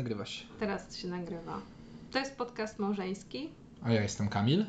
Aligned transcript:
nagrywa 0.00 0.26
się. 0.26 0.44
Teraz 0.60 0.96
się 0.96 1.08
nagrywa. 1.08 1.60
To 2.10 2.18
jest 2.18 2.36
podcast 2.36 2.78
małżeński. 2.78 3.50
A 3.82 3.92
ja 3.92 4.02
jestem 4.02 4.28
Kamil. 4.28 4.66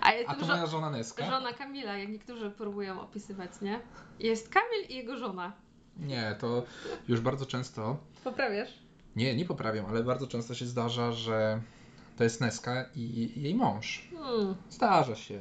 A, 0.00 0.12
ja 0.12 0.20
A 0.26 0.34
to 0.34 0.38
jestem 0.38 0.56
moja 0.56 0.66
żona 0.66 0.90
Neska. 0.90 1.30
żona 1.30 1.52
Kamila, 1.52 1.98
jak 1.98 2.08
niektórzy 2.08 2.50
próbują 2.50 3.00
opisywać, 3.00 3.50
nie? 3.62 3.80
Jest 4.18 4.48
Kamil 4.48 4.86
i 4.88 4.94
jego 4.96 5.16
żona. 5.16 5.52
Nie, 5.96 6.36
to 6.38 6.62
już 7.08 7.20
bardzo 7.20 7.46
często. 7.46 7.96
Poprawiasz? 8.24 8.78
Nie, 9.16 9.36
nie 9.36 9.44
poprawiam, 9.44 9.86
ale 9.86 10.04
bardzo 10.04 10.26
często 10.26 10.54
się 10.54 10.66
zdarza, 10.66 11.12
że 11.12 11.60
to 12.16 12.24
jest 12.24 12.40
Neska 12.40 12.84
i 12.94 13.32
jej 13.42 13.54
mąż. 13.54 14.08
Hmm. 14.16 14.54
Zdarza 14.70 15.16
się. 15.16 15.40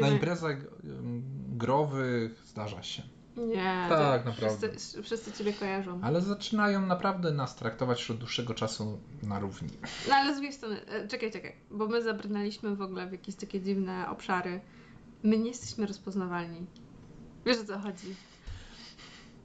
Na 0.00 0.08
imprezach 0.08 0.56
growych 1.48 2.42
zdarza 2.46 2.82
się. 2.82 3.02
Nie. 3.36 3.86
Tak, 3.88 4.22
to 4.22 4.30
naprawdę. 4.30 4.68
Wszyscy, 4.70 5.02
wszyscy 5.02 5.32
ciebie 5.32 5.52
kojarzą. 5.52 6.00
Ale 6.02 6.20
zaczynają 6.20 6.86
naprawdę 6.86 7.32
nas 7.32 7.56
traktować 7.56 8.00
już 8.00 8.10
od 8.10 8.16
dłuższego 8.16 8.54
czasu 8.54 8.98
na 9.22 9.38
równi. 9.40 9.68
No 10.08 10.14
ale 10.14 10.32
z 10.32 10.36
drugiej 10.36 10.52
strony, 10.52 10.86
e, 10.86 11.08
czekaj, 11.08 11.32
czekaj, 11.32 11.52
bo 11.70 11.86
my 11.86 12.02
zabrnęliśmy 12.02 12.76
w 12.76 12.82
ogóle 12.82 13.06
w 13.06 13.12
jakieś 13.12 13.34
takie 13.34 13.60
dziwne 13.60 14.08
obszary. 14.10 14.60
My 15.22 15.38
nie 15.38 15.48
jesteśmy 15.48 15.86
rozpoznawalni. 15.86 16.66
Wiesz 17.46 17.58
o 17.58 17.64
co 17.64 17.78
chodzi? 17.78 18.14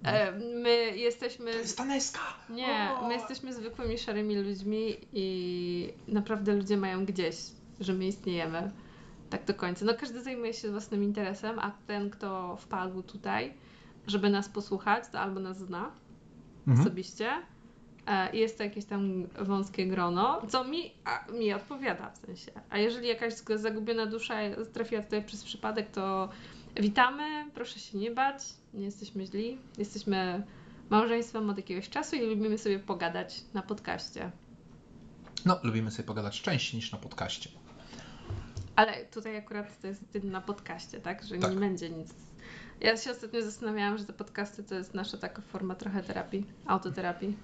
E, 0.04 0.32
my 0.40 0.98
jesteśmy. 0.98 1.52
ta 1.78 1.86
Neska! 1.86 2.20
Nie, 2.50 2.90
O! 3.02 3.08
my 3.08 3.14
jesteśmy 3.14 3.54
zwykłymi 3.54 3.98
szarymi 3.98 4.36
ludźmi 4.36 4.98
i 5.14 5.94
naprawdę 6.08 6.56
ludzie 6.56 6.78
mają 6.78 7.06
gdzieś, 7.06 7.36
że 7.80 7.94
my 7.94 8.08
istniejemy. 8.08 8.72
Tak 9.30 9.46
do 9.46 9.54
końca. 9.54 9.86
No 9.86 9.94
każdy 10.00 10.22
zajmuje 10.22 10.54
się 10.54 10.72
własnym 10.72 11.04
interesem, 11.04 11.60
a 11.60 11.72
ten, 11.88 12.10
kto 12.10 12.56
wpadł 12.56 13.04
tutaj, 13.04 13.54
żeby 14.08 14.30
nas 14.30 14.50
posłuchać, 14.50 15.04
to 15.12 15.20
albo 15.20 15.40
nas 15.40 15.58
zna 15.58 15.92
Mhm. 16.68 16.82
osobiście. 16.88 17.30
E, 18.08 18.36
i 18.36 18.40
Jest 18.40 18.58
to 18.58 18.64
jakieś 18.64 18.86
tam 18.86 19.28
wąskie 19.42 19.88
grono, 19.88 20.42
co 20.50 20.64
mi, 20.64 20.94
a, 21.06 21.32
mi 21.32 21.54
odpowiada 21.54 22.12
w 22.12 22.18
sensie. 22.18 22.52
A 22.70 22.78
jeżeli 22.78 23.08
jakaś 23.08 23.34
zagubiona 23.56 24.06
dusza 24.06 24.36
trafiła 24.74 25.02
tutaj 25.02 25.24
przez 25.26 25.44
przypadek, 25.44 25.92
to 25.92 26.30
witamy, 26.76 27.52
proszę 27.54 27.80
się 27.80 27.98
nie 27.98 28.12
bać, 28.12 28.44
nie 28.74 28.86
jesteśmy 28.86 29.26
źli. 29.26 29.58
Jesteśmy 29.78 30.44
małżeństwem 30.90 31.50
od 31.50 31.58
jakiegoś 31.58 31.90
czasu 31.90 32.16
i 32.16 32.22
lubimy 32.22 32.58
sobie 32.58 32.80
pogadać 32.80 33.42
na 33.54 33.62
podcaście. 33.62 34.32
No, 35.46 35.60
lubimy 35.64 35.92
sobie 35.92 36.08
pogadać 36.08 36.42
częściej 36.42 36.76
niż 36.78 36.92
na 36.92 36.98
podcaście. 36.98 37.50
Ale 38.76 39.06
tutaj 39.06 39.38
akurat 39.38 39.82
to 39.82 39.88
jest 39.88 40.04
na 40.24 40.42
podcaście, 40.42 41.00
tak? 41.00 41.24
Że 41.24 41.38
Tak. 41.38 41.52
nie 41.52 41.58
będzie 41.58 41.90
nic. 41.90 42.14
Ja 42.82 42.98
się 42.98 43.12
ostatnio 43.12 43.42
zastanawiałam, 43.42 43.98
że 43.98 44.06
te 44.06 44.14
podcasty 44.14 44.64
to 44.64 44.76
jest 44.76 44.94
nasza 44.94 45.18
taka 45.18 45.42
forma 45.42 45.76
trochę 45.76 46.04
terapii, 46.04 46.46
autoterapii. 46.66 47.38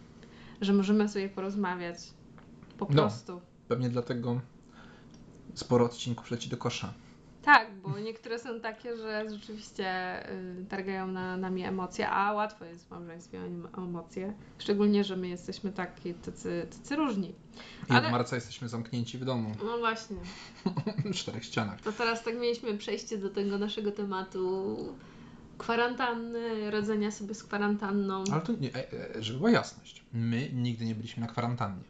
Że 0.62 0.74
możemy 0.74 1.10
sobie 1.10 1.30
porozmawiać. 1.30 1.98
Po 2.78 2.86
No. 2.86 2.92
prostu. 2.92 3.42
Pewnie 3.68 3.90
dlatego 3.90 4.42
sporo 5.54 5.86
odcinków 5.86 6.32
leci 6.32 6.50
do 6.50 6.58
kosza. 6.58 6.94
Tak, 7.42 7.68
bo 7.76 8.00
niektóre 8.00 8.40
są 8.40 8.60
takie, 8.60 8.98
że 8.98 9.30
rzeczywiście 9.30 9.86
y, 10.32 10.66
targają 10.70 11.08
na 11.08 11.38
nami 11.38 11.64
emocje, 11.64 12.10
a 12.10 12.34
łatwo 12.34 12.66
jest 12.66 12.88
w 12.88 12.92
małżeństwie 12.92 13.40
o 13.78 13.82
emocje. 13.84 14.34
Szczególnie, 14.58 15.04
że 15.04 15.16
my 15.18 15.28
jesteśmy 15.28 15.72
taki, 15.72 16.14
tacy, 16.14 16.68
tacy 16.72 16.96
różni. 16.96 17.30
I 17.30 17.92
Ale- 17.92 18.06
od 18.06 18.12
marca 18.12 18.36
jesteśmy 18.36 18.70
zamknięci 18.70 19.18
w 19.18 19.26
domu. 19.26 19.52
No 19.66 19.78
właśnie. 19.78 20.18
w 21.06 21.16
czterech 21.16 21.44
ścianach. 21.46 21.82
To 21.82 21.92
teraz 21.92 22.24
tak 22.24 22.36
mieliśmy 22.40 22.78
przejście 22.78 23.18
do 23.18 23.30
tego 23.30 23.58
naszego 23.58 23.92
tematu 23.92 24.78
kwarantanny, 25.64 26.72
radzenia 26.72 27.12
sobie 27.12 27.36
z 27.36 27.44
kwarantanną. 27.44 28.24
Ale 28.32 28.42
to 28.42 28.54
nie, 28.54 28.76
e, 28.76 28.92
e, 29.16 29.24
żeby 29.24 29.38
była 29.40 29.52
jasność. 29.52 30.04
My 30.14 30.50
nigdy 30.54 30.86
nie 30.86 30.96
byliśmy 30.96 31.22
na 31.22 31.28
kwarantannie. 31.28 31.84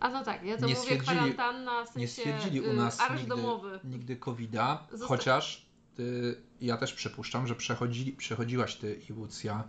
A 0.00 0.08
no 0.08 0.24
tak, 0.24 0.44
ja 0.44 0.58
to 0.58 0.66
Nie 0.66 0.74
mówię 0.74 0.96
kwarantanna, 0.96 1.84
w 1.84 1.86
sensie 1.88 2.00
Nie 2.00 2.08
stwierdzili 2.08 2.60
u 2.60 2.70
y, 2.70 2.74
nas 2.76 2.98
nigdy, 3.10 3.28
domowy. 3.28 3.80
nigdy 3.84 4.16
COVID-a, 4.16 4.86
Zosta- 4.92 5.06
chociaż 5.06 5.66
ty, 5.96 6.36
ja 6.60 6.76
też 6.76 6.92
przypuszczam, 6.92 7.46
że 7.46 7.54
przechodzi, 7.54 8.12
przechodziłaś 8.12 8.76
ty 8.76 9.00
i 9.10 9.12
Łucja. 9.12 9.64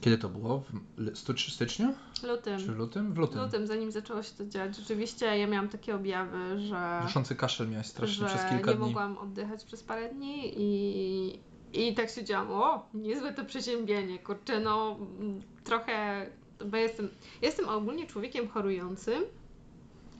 Kiedy 0.00 0.18
to 0.18 0.28
było? 0.28 0.62
W 0.98 1.52
styczniu? 1.52 1.94
Lutym. 2.22 2.58
Czy 2.58 2.66
w 2.72 2.76
lutym? 2.76 3.14
W 3.14 3.18
lutym. 3.18 3.40
Lutym, 3.42 3.66
zanim 3.66 3.92
zaczęło 3.92 4.22
się 4.22 4.34
to 4.34 4.46
dziać. 4.46 4.76
Rzeczywiście 4.76 5.38
ja 5.38 5.46
miałam 5.46 5.68
takie 5.68 5.94
objawy, 5.94 6.60
że, 6.60 7.00
Duszący 7.06 7.34
kaszel 7.36 7.68
miałeś 7.68 7.86
strasznie 7.86 8.26
przez 8.26 8.40
kilka 8.50 8.70
nie 8.70 8.76
dni. 8.76 8.86
mogłam 8.86 9.18
oddychać 9.18 9.64
przez 9.64 9.82
parę 9.82 10.14
dni 10.14 10.52
i, 10.56 11.40
i 11.72 11.94
tak 11.94 12.10
siedziałam, 12.10 12.50
o, 12.50 12.88
niezłe 12.94 13.32
to 13.32 13.44
przeziębienie, 13.44 14.18
kurczę, 14.18 14.60
no 14.60 14.96
mm, 15.20 15.42
trochę, 15.64 16.26
bo 16.64 16.76
jestem, 16.76 17.08
jestem 17.42 17.68
ogólnie 17.68 18.06
człowiekiem 18.06 18.48
chorującym, 18.48 19.22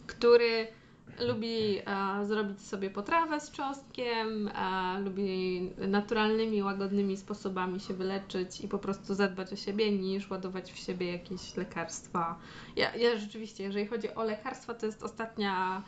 który 0.07 0.67
lubi 1.21 1.79
e, 1.79 2.27
zrobić 2.27 2.61
sobie 2.61 2.91
potrawę 2.91 3.41
z 3.41 3.51
cząstkiem, 3.51 4.49
e, 4.49 5.01
lubi 5.01 5.61
naturalnymi, 5.79 6.63
łagodnymi 6.63 7.17
sposobami 7.17 7.81
się 7.81 7.95
wyleczyć 7.95 8.61
i 8.61 8.69
po 8.69 8.79
prostu 8.79 9.15
zadbać 9.15 9.53
o 9.53 9.57
siebie, 9.57 9.93
niż 9.93 10.31
ładować 10.31 10.73
w 10.73 10.79
siebie 10.79 11.13
jakieś 11.13 11.57
lekarstwa. 11.57 12.39
Ja, 12.77 12.97
ja 12.97 13.17
rzeczywiście, 13.17 13.65
jeżeli 13.65 13.87
chodzi 13.87 14.15
o 14.15 14.25
lekarstwa, 14.25 14.75
to 14.75 14.87
jest 14.87 15.03
ostatnia 15.03 15.83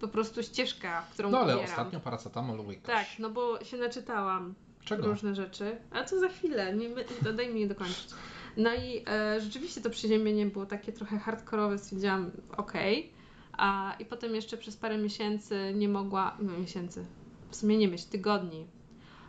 po 0.00 0.08
prostu 0.08 0.42
ścieżka, 0.42 1.02
którą 1.12 1.30
No 1.30 1.38
ale 1.38 1.52
pobieram. 1.52 1.70
ostatnio 1.70 2.00
paracetamol 2.00 2.60
łykasz. 2.60 2.84
Tak, 2.86 3.06
no 3.18 3.30
bo 3.30 3.64
się 3.64 3.76
naczytałam 3.76 4.54
Czego? 4.84 5.06
różne 5.06 5.34
rzeczy. 5.34 5.76
A 5.90 6.04
co 6.04 6.20
za 6.20 6.28
chwilę, 6.28 6.76
nie, 6.76 6.88
daj 7.32 7.54
mi 7.54 7.60
je 7.60 7.66
dokończyć. 7.66 8.08
No 8.56 8.74
i 8.74 9.04
e, 9.08 9.40
rzeczywiście 9.40 9.80
to 9.80 9.90
przeziębienie 9.90 10.46
było 10.46 10.66
takie 10.66 10.92
trochę 10.92 11.18
hardkorowe, 11.18 11.78
stwierdziłam, 11.78 12.30
okej. 12.56 13.12
A 13.52 13.94
I 13.98 14.04
potem 14.04 14.34
jeszcze 14.34 14.56
przez 14.56 14.76
parę 14.76 14.98
miesięcy 14.98 15.72
nie 15.74 15.88
mogła, 15.88 16.36
no 16.40 16.58
miesięcy, 16.58 17.04
w 17.50 17.56
sumie 17.56 17.78
nie 17.78 17.88
myśl, 17.88 18.08
tygodni. 18.10 18.66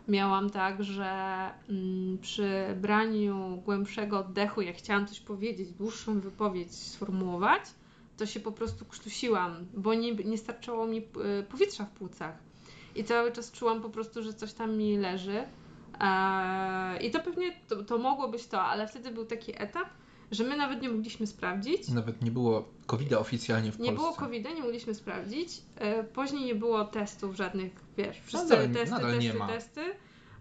Miałam 0.08 0.50
tak, 0.50 0.84
że 0.84 1.10
mm, 1.70 2.18
przy 2.18 2.76
braniu 2.82 3.62
głębszego 3.66 4.20
oddechu, 4.20 4.62
jak 4.62 4.76
chciałam 4.76 5.08
coś 5.08 5.20
powiedzieć, 5.20 5.72
dłuższą 5.72 6.20
wypowiedź 6.20 6.76
sformułować, 6.76 7.62
to 8.20 8.26
się 8.26 8.40
po 8.40 8.52
prostu 8.52 8.86
krztusiłam, 8.86 9.66
bo 9.74 9.94
nie, 9.94 10.16
nie 10.16 10.38
starczało 10.38 10.88
mi 10.88 10.98
e, 10.98 11.44
powietrza 11.44 11.86
w 11.86 11.90
płucach. 11.90 12.38
I 12.96 13.04
cały 13.04 13.32
czas 13.32 13.52
czułam 13.52 13.82
po 13.82 13.90
prostu, 13.90 14.24
że 14.24 14.34
coś 14.34 14.54
tam 14.54 14.78
mi 14.78 14.98
leży. 14.98 15.44
Eee, 16.00 17.08
I 17.08 17.12
to 17.12 17.20
pewnie 17.20 17.52
to, 17.68 17.84
to 17.84 17.98
mogło 17.98 18.28
być 18.28 18.48
to, 18.48 18.62
ale 18.62 18.88
wtedy 18.88 19.12
był 19.12 19.26
taki 19.26 19.62
etap, 19.62 19.88
że 20.32 20.44
my 20.44 20.58
nawet 20.58 20.82
nie 20.82 20.90
mogliśmy 20.90 21.28
sprawdzić. 21.28 21.88
Nawet 21.90 22.22
nie 22.22 22.32
było 22.32 22.70
covid 22.86 23.14
oficjalnie 23.14 23.72
w 23.72 23.80
Nie 23.80 23.86
Polsce. 23.92 23.96
było 23.96 24.14
covid 24.14 24.46
nie 24.56 24.62
mogliśmy 24.62 24.96
sprawdzić. 24.96 25.50
E, 25.76 26.04
Później 26.04 26.46
nie 26.46 26.56
było 26.56 26.86
testów 26.86 27.36
żadnych, 27.36 27.72
wiesz, 27.98 28.18
wszyscy 28.26 28.48
Nadal- 28.48 28.74
testy, 28.74 28.92
nadal 28.92 29.12
testy, 29.20 29.26
nie 29.40 29.48
testy. 29.48 29.82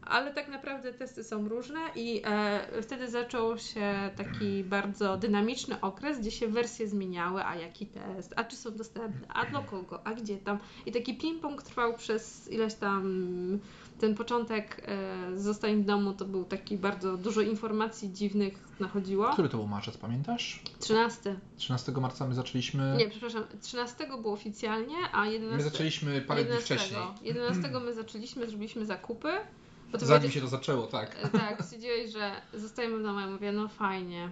Ale 0.09 0.35
tak 0.35 0.49
naprawdę 0.49 0.93
testy 0.93 1.25
są 1.25 1.49
różne 1.49 1.79
i 1.95 2.23
e, 2.25 2.83
wtedy 2.83 3.11
zaczął 3.11 3.59
się 3.59 4.11
taki 4.17 4.65
bardzo 4.65 5.17
dynamiczny 5.17 5.81
okres, 5.81 6.21
gdzie 6.21 6.31
się 6.31 6.49
wersje 6.49 6.89
zmieniały, 6.89 7.45
a 7.45 7.57
jaki 7.57 7.87
test, 7.87 8.35
a 8.37 8.45
czy 8.45 8.57
są 8.57 8.77
dostępne, 8.77 9.29
a 9.29 9.47
dla 9.47 9.63
kogo, 9.63 10.07
a 10.07 10.15
gdzie 10.15 10.37
tam. 10.37 10.59
I 10.87 10.93
taki 10.93 11.19
ping-pong 11.19 11.63
trwał 11.63 11.95
przez 11.95 12.49
ileś 12.53 12.75
tam, 12.75 13.03
ten 14.01 14.15
początek 14.15 14.83
e, 14.87 15.39
zostań 15.39 15.83
w 15.83 15.85
domu 15.85 16.13
to 16.13 16.25
był 16.25 16.45
taki 16.45 16.77
bardzo 16.77 17.17
dużo 17.17 17.41
informacji 17.41 18.13
dziwnych 18.13 18.69
nachodziło. 18.81 19.33
Który 19.33 19.49
to 19.49 19.57
był 19.57 19.67
marzec, 19.67 19.97
pamiętasz? 19.97 20.63
13. 20.81 21.37
13 21.57 21.93
marca 21.93 22.27
my 22.27 22.35
zaczęliśmy. 22.35 22.95
Nie, 22.99 23.09
przepraszam, 23.09 23.45
13 23.63 24.07
było 24.07 24.33
oficjalnie, 24.33 24.97
a 25.13 25.27
11. 25.27 25.65
My 25.65 25.71
zaczęliśmy 25.71 26.21
parę 26.21 26.45
dni 26.45 26.55
11. 26.55 26.77
wcześniej. 26.77 27.03
11 27.23 27.63
my 27.87 27.95
zaczęliśmy, 27.95 28.47
zrobiliśmy 28.47 28.87
zakupy. 28.87 29.29
Bo 29.93 29.99
Zanim 29.99 30.31
się 30.31 30.41
to 30.41 30.49
zaczęło, 30.49 30.87
tak. 30.87 31.17
e, 31.23 31.29
Tak, 31.29 31.63
stwierdziłeś, 31.65 32.13
że 32.13 32.33
zostajemy 32.55 32.99
w 32.99 33.03
domu. 33.03 33.21
Ja 33.21 33.27
mówię, 33.27 33.53
no 33.53 33.69
fajnie. 33.69 34.31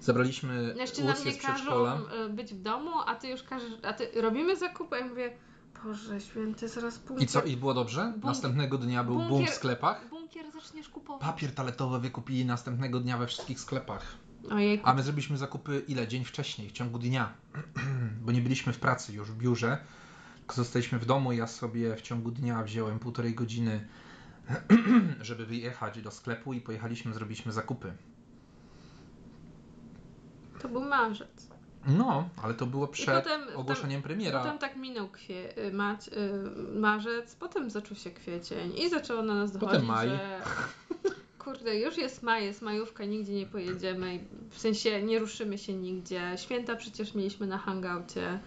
Zabraliśmy 0.00 0.74
Jeszcze 0.78 1.04
nam 1.04 1.14
nie 1.24 1.32
z 1.32 1.42
każą 1.42 1.54
przedszkola. 1.54 1.98
e, 2.16 2.28
być 2.28 2.54
w 2.54 2.62
domu, 2.62 2.90
a 3.06 3.14
ty 3.14 3.28
już 3.28 3.42
każesz, 3.42 3.72
a 3.82 3.92
ty 3.92 4.08
robimy 4.22 4.56
zakupy. 4.56 4.96
Ja 4.98 5.06
mówię, 5.06 5.30
Boże 5.84 6.20
święty, 6.20 6.68
zaraz 6.68 6.98
bunkier, 6.98 7.24
I 7.24 7.26
co? 7.26 7.42
I 7.42 7.56
było 7.56 7.74
dobrze? 7.74 8.00
Bunkier- 8.16 8.24
Następnego 8.24 8.78
dnia 8.78 9.04
był 9.04 9.14
boom 9.14 9.28
w 9.28 9.30
bunkier- 9.30 9.52
sklepach. 9.52 10.08
bunkier 10.10 10.46
zaczniesz 10.52 10.88
kupować. 10.88 11.22
Papier 11.22 11.54
toaletowy 11.54 11.98
wykupili 12.00 12.44
następnego 12.44 13.00
dnia 13.00 13.18
we 13.18 13.26
wszystkich 13.26 13.60
sklepach. 13.60 14.02
Ojej, 14.50 14.80
A 14.84 14.94
my 14.94 15.02
zrobiliśmy 15.02 15.36
zakupy 15.38 15.82
ile? 15.88 16.08
Dzień 16.08 16.24
wcześniej, 16.24 16.68
w 16.68 16.72
ciągu 16.72 16.98
dnia. 16.98 17.32
Bo 18.24 18.32
nie 18.32 18.40
byliśmy 18.40 18.72
w 18.72 18.78
pracy 18.78 19.12
już 19.12 19.30
w 19.30 19.36
biurze. 19.38 19.78
Zostaliśmy 20.54 20.98
w 20.98 21.06
domu. 21.06 21.32
Ja 21.32 21.46
sobie 21.46 21.96
w 21.96 22.02
ciągu 22.02 22.30
dnia 22.30 22.62
wziąłem 22.62 22.98
półtorej 22.98 23.34
godziny, 23.34 23.88
żeby 25.22 25.46
wyjechać 25.46 26.02
do 26.02 26.10
sklepu 26.10 26.52
i 26.52 26.60
pojechaliśmy, 26.60 27.14
zrobiliśmy 27.14 27.52
zakupy. 27.52 27.92
to 30.62 30.68
był 30.68 30.80
marzec. 30.84 31.48
No, 31.86 32.28
ale 32.42 32.54
to 32.54 32.66
było 32.66 32.88
przed 32.88 33.24
potem- 33.24 33.56
ogłoszeniem 33.56 34.02
premiera. 34.02 34.38
Potem 34.42 34.58
tak 34.58 34.76
minął 34.76 35.08
kwie, 35.08 35.66
y, 35.66 35.72
mać, 35.72 36.08
y, 36.08 36.78
marzec, 36.78 37.34
potem 37.34 37.70
zaczął 37.70 37.96
się 37.96 38.10
kwiecień 38.10 38.72
i 38.78 38.88
zaczęło 38.90 39.22
na 39.22 39.34
nas 39.34 39.52
dochodzić, 39.52 39.72
Potem 39.74 39.86
maj. 39.86 40.08
że 40.08 40.40
kurde, 41.44 41.76
już 41.80 41.96
jest 41.98 42.22
maj, 42.22 42.44
jest 42.44 42.62
majówka, 42.62 43.04
nigdzie 43.04 43.34
nie 43.34 43.46
pojedziemy. 43.46 44.24
W 44.50 44.58
sensie 44.58 45.02
nie 45.02 45.18
ruszymy 45.18 45.58
się 45.58 45.74
nigdzie. 45.74 46.32
Święta 46.36 46.76
przecież 46.76 47.14
mieliśmy 47.14 47.46
na 47.46 47.58
hangoucie. 47.58 48.40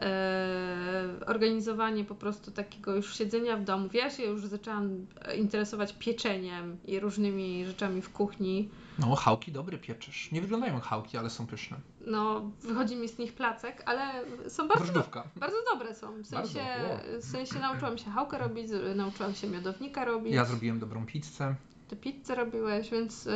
Eee, 0.00 1.24
organizowanie 1.26 2.04
po 2.04 2.14
prostu 2.14 2.50
takiego 2.50 2.94
już 2.96 3.16
siedzenia 3.18 3.56
w 3.56 3.64
domu. 3.64 3.88
Ja 3.92 4.10
się 4.10 4.22
już 4.22 4.46
zaczęłam 4.46 5.06
interesować 5.38 5.92
pieczeniem 5.92 6.76
i 6.84 7.00
różnymi 7.00 7.66
rzeczami 7.66 8.02
w 8.02 8.10
kuchni. 8.12 8.68
No, 8.98 9.14
chałki 9.14 9.52
dobre 9.52 9.78
pieczesz. 9.78 10.32
Nie 10.32 10.40
wyglądają 10.40 10.74
jak 10.74 10.82
chałki, 10.82 11.16
ale 11.18 11.30
są 11.30 11.46
pyszne. 11.46 11.76
No, 12.06 12.50
wychodzi 12.60 12.96
mi 12.96 13.08
z 13.08 13.18
nich 13.18 13.32
placek, 13.34 13.82
ale 13.86 14.24
są 14.48 14.68
bardzo, 14.68 14.84
Drożdżówka. 14.84 15.24
bardzo 15.36 15.56
dobre 15.72 15.94
są. 15.94 16.22
W 16.22 16.26
sensie, 16.26 16.58
Bardzo, 16.88 17.20
w 17.20 17.24
sensie 17.30 17.58
nauczyłam 17.58 17.98
się 17.98 18.10
chałkę 18.10 18.38
robić, 18.38 18.66
nauczyłam 18.94 19.34
się 19.34 19.48
miodownika 19.48 20.04
robić. 20.04 20.34
Ja 20.34 20.44
zrobiłem 20.44 20.78
dobrą 20.78 21.06
pizzę. 21.06 21.54
Ty 21.90 21.96
pizzę 21.96 22.34
robiłeś, 22.34 22.90
więc 22.90 23.24
yy, 23.24 23.32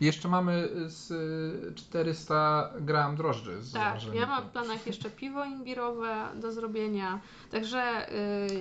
Jeszcze 0.00 0.28
mamy 0.28 0.68
z 0.86 1.10
y, 1.10 1.74
400 1.74 2.70
gram 2.80 3.16
drożdży. 3.16 3.62
Z 3.62 3.72
tak, 3.72 4.14
ja 4.14 4.26
mam 4.26 4.44
w 4.44 4.46
planach 4.50 4.86
jeszcze 4.86 5.10
piwo 5.10 5.44
imbirowe 5.44 6.28
do 6.34 6.52
zrobienia. 6.52 7.20
Także 7.50 8.06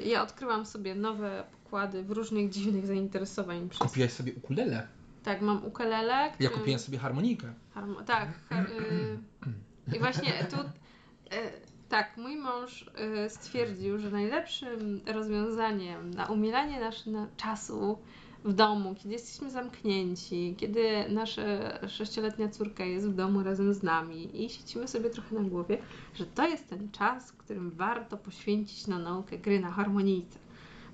ja 0.06 0.24
odkryłam 0.24 0.66
sobie 0.66 0.96
nowe 0.96 1.44
pokłady 1.64 2.04
w 2.04 2.12
różnych 2.12 2.50
dziwnych 2.50 2.86
zainteresowań. 2.86 3.70
Przez... 3.70 3.88
Kupiłaś 3.88 4.12
sobie 4.12 4.34
ukulele. 4.34 4.88
Tak, 5.24 5.42
mam 5.42 5.66
ukulele. 5.66 6.32
Ja 6.40 6.50
kupiłem 6.50 6.80
sobie 6.80 6.98
harmonikę. 6.98 7.54
Harmo- 7.76 8.04
tak. 8.04 8.30
har- 8.50 8.70
y- 8.72 9.96
I 9.96 10.00
właśnie 10.00 10.34
tu. 10.52 10.58
y, 10.58 11.70
tak, 11.90 12.18
mój 12.18 12.36
mąż 12.36 12.82
y, 13.26 13.30
stwierdził, 13.30 14.00
że 14.00 14.12
najlepszym 14.12 15.02
rozwiązaniem 15.14 16.14
na 16.14 16.26
umilanie 16.26 16.80
naszego 16.80 17.28
czasu 17.38 18.00
w 18.44 18.54
domu, 18.54 18.96
kiedy 18.96 19.14
jesteśmy 19.14 19.52
zamknięci, 19.52 20.56
kiedy 20.58 21.10
nasza 21.10 21.42
sześcioletnia 21.88 22.50
córka 22.50 22.86
jest 22.86 23.10
w 23.10 23.16
domu 23.16 23.44
razem 23.44 23.74
z 23.74 23.84
nami 23.84 24.44
i 24.46 24.50
siedzimy 24.50 24.88
sobie 24.88 25.10
trochę 25.10 25.36
na 25.36 25.50
głowie, 25.50 25.78
że 26.14 26.26
to 26.26 26.48
jest 26.48 26.70
ten 26.70 26.92
czas, 26.92 27.32
którym 27.32 27.72
warto 27.72 28.18
poświęcić 28.18 28.88
na 28.88 29.00
naukę 29.00 29.38
gry 29.38 29.60
na 29.60 29.72
harmonijce. 29.72 30.40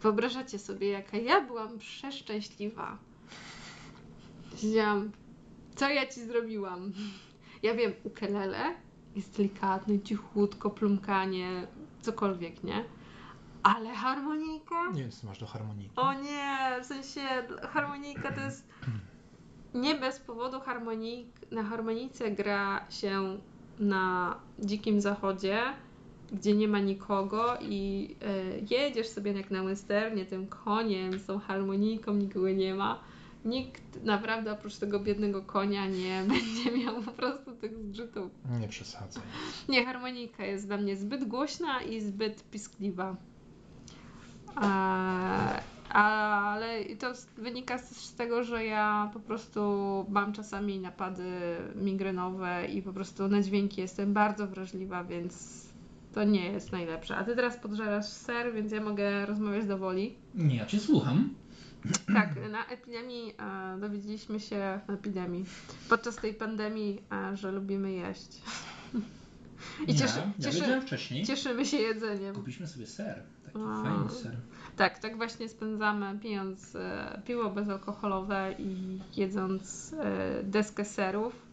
Wyobrażacie 0.01 0.59
sobie, 0.59 0.87
jaka 0.87 1.17
ja 1.17 1.41
byłam 1.41 1.79
przeszczęśliwa. 1.79 2.97
Siedziałam, 4.55 5.11
co 5.75 5.89
ja 5.89 6.07
ci 6.07 6.21
zrobiłam? 6.21 6.93
Ja 7.63 7.75
wiem, 7.75 7.93
ukelele 8.03 8.75
jest 9.15 9.37
delikatny, 9.37 9.99
cichutko, 9.99 10.69
plumkanie, 10.69 11.67
cokolwiek, 12.01 12.63
nie? 12.63 12.85
Ale 13.65 13.89
harmonika? 13.89 14.91
Nie 14.93 15.01
wiem, 15.01 15.11
co 15.11 15.27
masz 15.27 15.39
do 15.39 15.45
harmoniki. 15.45 15.95
O 15.95 16.13
nie, 16.13 16.57
w 16.81 16.85
sensie 16.85 17.21
harmonika 17.61 18.31
to 18.31 18.41
jest... 18.41 18.67
Nie 19.73 19.95
bez 19.95 20.19
powodu 20.19 20.59
harmonik, 20.59 21.27
na 21.51 21.63
harmonice 21.63 22.31
gra 22.31 22.85
się 22.89 23.37
na 23.79 24.35
dzikim 24.59 25.01
zachodzie, 25.01 25.61
gdzie 26.31 26.53
nie 26.53 26.67
ma 26.67 26.79
nikogo 26.79 27.57
i 27.61 28.15
e, 28.21 28.59
jedziesz 28.69 29.07
sobie 29.07 29.31
jak 29.31 29.51
na 29.51 29.63
westernie 29.63 30.25
tym 30.25 30.47
koniem, 30.47 31.19
z 31.19 31.25
tą 31.25 31.39
harmoniką, 31.39 32.13
nikogo 32.13 32.49
nie 32.49 32.75
ma. 32.75 32.99
Nikt 33.45 34.03
naprawdę 34.03 34.51
oprócz 34.51 34.75
tego 34.75 34.99
biednego 34.99 35.41
konia 35.41 35.87
nie 35.87 36.23
będzie 36.33 36.71
miał 36.71 37.01
po 37.01 37.11
prostu 37.11 37.55
tych 37.55 37.77
zgrzytów. 37.77 38.31
Nie 38.59 38.67
przesadzaj. 38.67 39.23
Nie, 39.69 39.85
harmonika 39.85 40.45
jest 40.45 40.67
dla 40.67 40.77
mnie 40.77 40.95
zbyt 40.95 41.27
głośna 41.27 41.81
i 41.81 42.01
zbyt 42.01 42.49
piskliwa. 42.49 43.15
Ale 45.89 46.85
to 46.99 47.13
wynika 47.37 47.77
z 47.77 48.15
tego, 48.15 48.43
że 48.43 48.65
ja 48.65 49.09
po 49.13 49.19
prostu 49.19 49.61
mam 50.09 50.33
czasami 50.33 50.79
napady 50.79 51.57
migrenowe 51.75 52.65
i 52.65 52.81
po 52.81 52.93
prostu 52.93 53.27
na 53.27 53.41
dźwięki 53.41 53.81
jestem 53.81 54.13
bardzo 54.13 54.47
wrażliwa, 54.47 55.03
więc 55.03 55.65
to 56.13 56.23
nie 56.23 56.51
jest 56.51 56.71
najlepsze. 56.71 57.15
A 57.15 57.23
ty 57.23 57.35
teraz 57.35 57.57
podżerasz 57.57 58.05
ser, 58.05 58.53
więc 58.53 58.71
ja 58.71 58.81
mogę 58.81 59.25
rozmawiać 59.25 59.65
do 59.65 59.77
woli. 59.77 60.15
Nie, 60.35 60.55
ja 60.55 60.65
cię 60.65 60.79
słucham. 60.79 61.29
Tak, 62.13 62.29
na 62.51 62.65
epidemii 62.65 63.33
e, 63.39 63.79
dowiedzieliśmy 63.79 64.39
się, 64.39 64.79
na 64.87 64.93
epidemii, 64.93 65.45
podczas 65.89 66.15
tej 66.15 66.33
pandemii, 66.33 67.01
e, 67.11 67.37
że 67.37 67.51
lubimy 67.51 67.91
jeść. 67.91 68.41
I 69.87 69.95
cieszy, 69.95 70.19
ja 70.39 70.51
cieszy, 70.51 70.81
wcześniej. 70.81 71.25
cieszymy 71.25 71.65
się 71.65 71.77
jedzeniem. 71.77 72.35
Kupiliśmy 72.35 72.67
sobie 72.67 72.87
ser. 72.87 73.23
Fajny 73.59 74.09
ser. 74.09 74.35
Tak, 74.75 74.99
tak 74.99 75.17
właśnie 75.17 75.49
spędzamy, 75.49 76.19
pijąc 76.19 76.75
e, 76.75 77.21
piwo 77.25 77.49
bezalkoholowe 77.49 78.55
i 78.59 78.99
jedząc 79.15 79.93
e, 79.93 80.43
deskę 80.43 80.85
serów. 80.85 81.45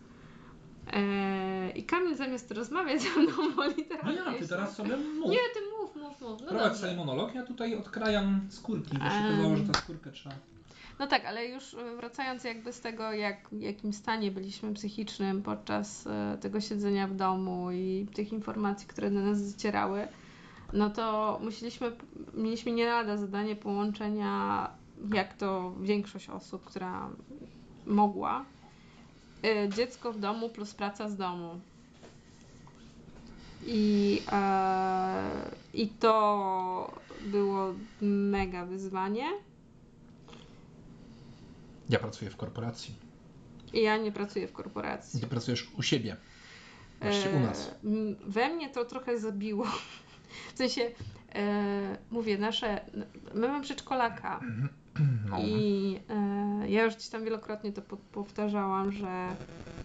E, 0.93 1.70
I 1.70 1.84
Kamil 1.84 2.16
zamiast 2.16 2.50
rozmawiać 2.50 3.02
ze 3.02 3.20
mną 3.20 3.32
woli 3.56 3.84
teraz 3.84 4.04
No 4.04 4.12
ja, 4.12 4.38
ty 4.38 4.49
teraz 4.49 4.76
sobie 4.76 4.96
mów. 4.96 5.31
Nie, 5.31 5.38
ty 5.38 5.60
mów, 5.81 5.96
mów, 5.96 6.20
mów. 6.20 6.40
No 6.40 6.49
Prowadź 6.49 6.76
sobie 6.76 6.94
monolog, 6.94 7.34
ja 7.34 7.43
tutaj 7.46 7.76
odkrajam 7.76 8.40
skórki, 8.50 8.99
bo 8.99 9.04
się 9.04 9.26
okazało, 9.26 9.56
że 9.56 9.64
ta 9.64 9.78
skórkę 9.78 10.10
trzeba... 10.10 10.34
No 10.99 11.06
tak, 11.06 11.25
ale 11.25 11.46
już 11.46 11.76
wracając 11.96 12.44
jakby 12.44 12.72
z 12.72 12.81
tego, 12.81 13.12
jak, 13.12 13.49
w 13.52 13.60
jakim 13.60 13.93
stanie 13.93 14.31
byliśmy 14.31 14.75
psychicznym 14.75 15.43
podczas 15.43 16.08
tego 16.40 16.60
siedzenia 16.60 17.08
w 17.08 17.14
domu 17.14 17.70
i 17.70 18.06
tych 18.14 18.32
informacji, 18.32 18.88
które 18.88 19.10
do 19.10 19.20
nas 19.20 19.52
docierały, 19.52 20.08
no 20.73 20.91
to 20.91 21.39
musieliśmy, 21.43 21.93
mieliśmy 22.35 22.73
nie 22.73 22.87
lada 22.87 23.17
zadanie 23.17 23.57
połączenia, 23.57 24.71
jak 25.15 25.35
to 25.35 25.75
większość 25.81 26.29
osób, 26.29 26.65
która 26.65 27.11
mogła, 27.87 28.45
e, 29.45 29.69
dziecko 29.69 30.13
w 30.13 30.19
domu 30.19 30.49
plus 30.49 30.75
praca 30.75 31.09
z 31.09 31.17
domu. 31.17 31.61
I, 33.67 34.23
e, 34.33 35.51
I 35.75 35.89
to 35.89 36.95
było 37.27 37.75
mega 38.03 38.67
wyzwanie. 38.67 39.27
Ja 41.89 41.99
pracuję 41.99 42.31
w 42.31 42.37
korporacji. 42.37 42.95
I 43.73 43.83
ja 43.83 43.97
nie 43.97 44.13
pracuję 44.13 44.49
w 44.49 44.53
korporacji. 44.53 45.21
Ty 45.21 45.27
pracujesz 45.27 45.71
u 45.79 45.83
siebie. 45.83 46.17
Właściwie 47.01 47.37
u 47.37 47.41
nas. 47.41 47.69
E, 47.69 47.73
We 48.27 48.49
mnie 48.55 48.71
to 48.71 48.85
trochę 48.85 49.19
zabiło. 49.19 49.67
W 50.54 50.58
sensie, 50.58 50.90
e, 51.34 51.96
mówię, 52.10 52.38
nasze. 52.38 52.81
My 53.34 53.49
mamy 53.49 53.62
przedszkolaka 53.62 54.40
No. 55.31 55.38
i 55.38 56.00
e, 56.10 56.70
ja 56.70 56.84
już 56.84 56.94
gdzieś 56.94 57.08
tam 57.08 57.25
wielokrotnie 57.25 57.72
to 57.72 57.82
po, 57.82 57.96
powtarzałam, 57.96 58.93
że 58.93 59.28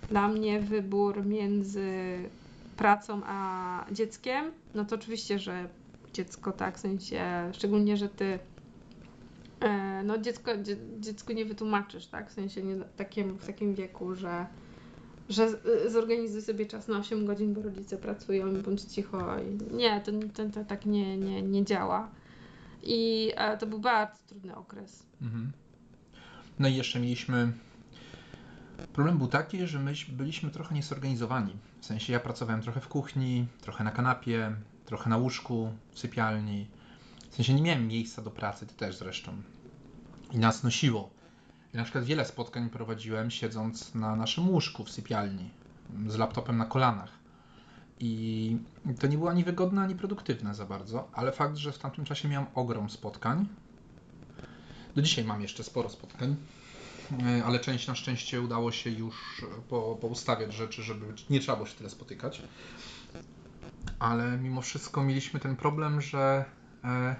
dla 0.09 0.27
mnie 0.27 0.59
wybór 0.59 1.25
między 1.25 1.89
pracą 2.77 3.21
a 3.25 3.85
dzieckiem, 3.91 4.51
no 4.75 4.85
to 4.85 4.95
oczywiście, 4.95 5.39
że 5.39 5.67
dziecko 6.13 6.51
tak, 6.51 6.77
w 6.77 6.79
sensie, 6.79 7.23
szczególnie, 7.53 7.97
że 7.97 8.09
ty 8.09 8.39
e, 9.59 10.03
no 10.03 10.17
dziecko, 10.17 10.57
dzie, 10.57 10.77
dziecku 10.99 11.33
nie 11.33 11.45
wytłumaczysz, 11.45 12.07
tak, 12.07 12.29
w 12.29 12.33
sensie 12.33 12.63
nie, 12.63 12.75
takim, 12.75 13.37
w 13.37 13.45
takim 13.45 13.75
wieku, 13.75 14.15
że 14.15 14.45
że 15.29 15.49
z- 15.49 15.91
zorganizuj 15.91 16.41
sobie 16.41 16.65
czas 16.65 16.87
na 16.87 16.97
8 16.97 17.25
godzin, 17.25 17.53
bo 17.53 17.61
rodzice 17.61 17.97
pracują 17.97 18.55
i 18.55 18.57
bądź 18.57 18.81
cicho. 18.81 19.27
Nie, 19.71 20.01
to, 20.01 20.11
to, 20.33 20.49
to 20.49 20.65
tak 20.65 20.85
nie, 20.85 21.17
nie, 21.17 21.41
nie 21.41 21.65
działa. 21.65 22.09
I 22.83 23.31
to 23.59 23.67
był 23.67 23.79
bardzo 23.79 24.17
trudny 24.27 24.55
okres. 24.55 25.03
Mhm. 25.21 25.51
No 26.59 26.67
i 26.67 26.75
jeszcze 26.75 26.99
mieliśmy. 26.99 27.51
Problem 28.93 29.17
był 29.17 29.27
taki, 29.27 29.67
że 29.67 29.79
my 29.79 29.93
byliśmy 30.09 30.49
trochę 30.51 30.75
niesorganizowani. 30.75 31.55
W 31.81 31.85
sensie 31.85 32.13
ja 32.13 32.19
pracowałem 32.19 32.61
trochę 32.61 32.81
w 32.81 32.87
kuchni, 32.87 33.45
trochę 33.61 33.83
na 33.83 33.91
kanapie, 33.91 34.55
trochę 34.85 35.09
na 35.09 35.17
łóżku, 35.17 35.69
w 35.91 35.99
sypialni. 35.99 36.67
W 37.29 37.35
sensie 37.35 37.53
nie 37.53 37.61
miałem 37.61 37.87
miejsca 37.87 38.21
do 38.21 38.31
pracy, 38.31 38.65
ty 38.65 38.75
też 38.75 38.95
zresztą. 38.97 39.31
I 40.33 40.37
nas 40.37 40.63
nosiło. 40.63 41.09
Na 41.77 41.83
przykład 41.83 42.03
wiele 42.03 42.25
spotkań 42.25 42.69
prowadziłem 42.69 43.31
siedząc 43.31 43.95
na 43.95 44.15
naszym 44.15 44.49
łóżku 44.49 44.83
w 44.83 44.89
sypialni, 44.89 45.49
z 46.07 46.15
laptopem 46.15 46.57
na 46.57 46.65
kolanach. 46.65 47.11
I 47.99 48.57
to 48.99 49.07
nie 49.07 49.17
było 49.17 49.29
ani 49.29 49.43
wygodne, 49.43 49.81
ani 49.81 49.95
produktywne 49.95 50.55
za 50.55 50.65
bardzo, 50.65 51.09
ale 51.13 51.31
fakt, 51.31 51.57
że 51.57 51.71
w 51.71 51.77
tamtym 51.77 52.05
czasie 52.05 52.27
miałem 52.27 52.47
ogrom 52.55 52.89
spotkań, 52.89 53.47
do 54.95 55.01
dzisiaj 55.01 55.25
mam 55.25 55.41
jeszcze 55.41 55.63
sporo 55.63 55.89
spotkań, 55.89 56.35
e, 57.23 57.43
ale 57.45 57.59
część 57.59 57.87
na 57.87 57.95
szczęście 57.95 58.41
udało 58.41 58.71
się 58.71 58.89
już 58.89 59.45
po, 59.69 59.97
poustawiać 60.01 60.53
rzeczy, 60.53 60.83
żeby 60.83 61.05
nie 61.29 61.39
trzeba 61.39 61.55
było 61.55 61.67
się 61.67 61.75
tyle 61.75 61.89
spotykać. 61.89 62.41
Ale 63.99 64.37
mimo 64.37 64.61
wszystko 64.61 65.03
mieliśmy 65.03 65.39
ten 65.39 65.55
problem, 65.55 66.01
że 66.01 66.45
e, 66.83 67.15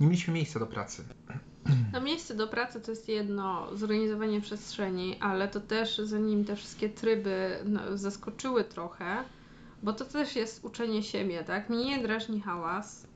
nie 0.00 0.06
mieliśmy 0.06 0.34
miejsca 0.34 0.58
do 0.58 0.66
pracy. 0.66 1.04
No 1.92 2.00
miejsce 2.00 2.34
do 2.34 2.48
pracy 2.48 2.80
to 2.80 2.90
jest 2.90 3.08
jedno, 3.08 3.76
zorganizowanie 3.76 4.40
przestrzeni, 4.40 5.16
ale 5.20 5.48
to 5.48 5.60
też 5.60 5.98
zanim 5.98 6.44
te 6.44 6.56
wszystkie 6.56 6.88
tryby 6.88 7.58
no, 7.64 7.80
zaskoczyły 7.98 8.64
trochę, 8.64 9.16
bo 9.82 9.92
to 9.92 10.04
też 10.04 10.36
jest 10.36 10.64
uczenie 10.64 11.02
siebie, 11.02 11.44
tak? 11.44 11.70
Mnie 11.70 11.84
nie 11.84 12.02
drażni 12.02 12.40
hałas, 12.40 13.10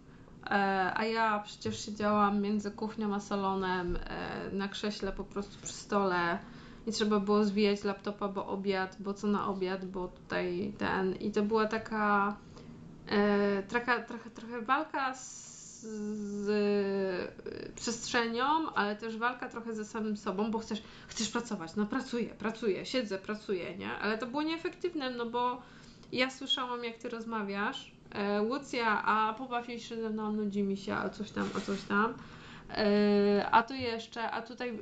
E, 0.50 0.92
a 0.94 1.04
ja 1.04 1.38
przecież 1.38 1.84
siedziałam 1.84 2.40
między 2.40 2.70
kuchnią 2.70 3.14
a 3.14 3.20
salonem 3.20 3.96
e, 3.96 4.50
na 4.52 4.68
krześle 4.68 5.12
po 5.12 5.24
prostu 5.24 5.62
przy 5.62 5.72
stole 5.72 6.38
i 6.86 6.92
trzeba 6.92 7.20
było 7.20 7.44
zwijać 7.44 7.84
laptopa, 7.84 8.28
bo 8.28 8.46
obiad, 8.46 8.96
bo 9.00 9.14
co 9.14 9.26
na 9.26 9.46
obiad, 9.46 9.84
bo 9.84 10.08
tutaj 10.08 10.72
ten. 10.78 11.14
I 11.14 11.30
to 11.30 11.42
była 11.42 11.66
taka 11.66 12.36
e, 13.08 13.62
trochę, 13.62 14.02
trochę, 14.02 14.30
trochę 14.30 14.62
walka 14.62 15.14
z, 15.14 15.53
z 15.84 16.48
e, 16.48 17.72
przestrzenią, 17.72 18.74
ale 18.74 18.96
też 18.96 19.16
walka 19.16 19.48
trochę 19.48 19.74
ze 19.74 19.84
samym 19.84 20.16
sobą, 20.16 20.50
bo 20.50 20.58
chcesz, 20.58 20.82
chcesz 21.08 21.28
pracować. 21.28 21.76
No 21.76 21.86
pracuję, 21.86 22.28
pracuję, 22.28 22.86
siedzę, 22.86 23.18
pracuję, 23.18 23.76
nie? 23.76 23.90
Ale 23.90 24.18
to 24.18 24.26
było 24.26 24.42
nieefektywne, 24.42 25.10
no 25.10 25.26
bo 25.26 25.62
ja 26.12 26.30
słyszałam, 26.30 26.84
jak 26.84 26.98
ty 26.98 27.08
rozmawiasz, 27.08 27.92
e, 28.12 28.42
Łucja, 28.42 29.04
a 29.04 29.34
pobaw 29.34 29.66
się 29.66 29.96
ze 29.96 30.10
mną, 30.10 30.32
nudzi 30.32 30.62
mi 30.62 30.76
się, 30.76 30.94
a 30.94 31.08
coś 31.08 31.30
tam, 31.30 31.50
a 31.56 31.60
coś 31.60 31.82
tam. 31.82 32.14
E, 32.70 33.48
a 33.50 33.62
tu 33.62 33.74
jeszcze, 33.74 34.30
a 34.30 34.42
tutaj 34.42 34.78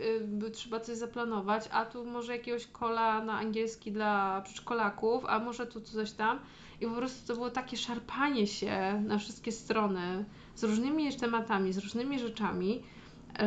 y, 0.47 0.51
trzeba 0.51 0.81
coś 0.81 0.97
zaplanować, 0.97 1.69
a 1.73 1.85
tu 1.85 2.05
może 2.05 2.33
jakiegoś 2.33 2.67
kola 2.67 3.25
na 3.25 3.39
angielski 3.39 3.93
dla 3.93 4.41
przedszkolaków, 4.45 5.25
a 5.27 5.39
może 5.39 5.67
tu 5.67 5.81
coś 5.81 6.13
tam. 6.13 6.39
I 6.83 6.87
po 6.87 6.95
prostu 6.95 7.27
to 7.27 7.35
było 7.35 7.51
takie 7.51 7.77
szarpanie 7.77 8.47
się 8.47 9.03
na 9.07 9.19
wszystkie 9.19 9.53
strony 9.53 10.25
z 10.55 10.65
różnymi 10.65 11.17
tematami, 11.17 11.73
z 11.73 11.79
różnymi 11.79 12.19
rzeczami, 12.19 12.83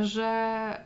że 0.01 0.81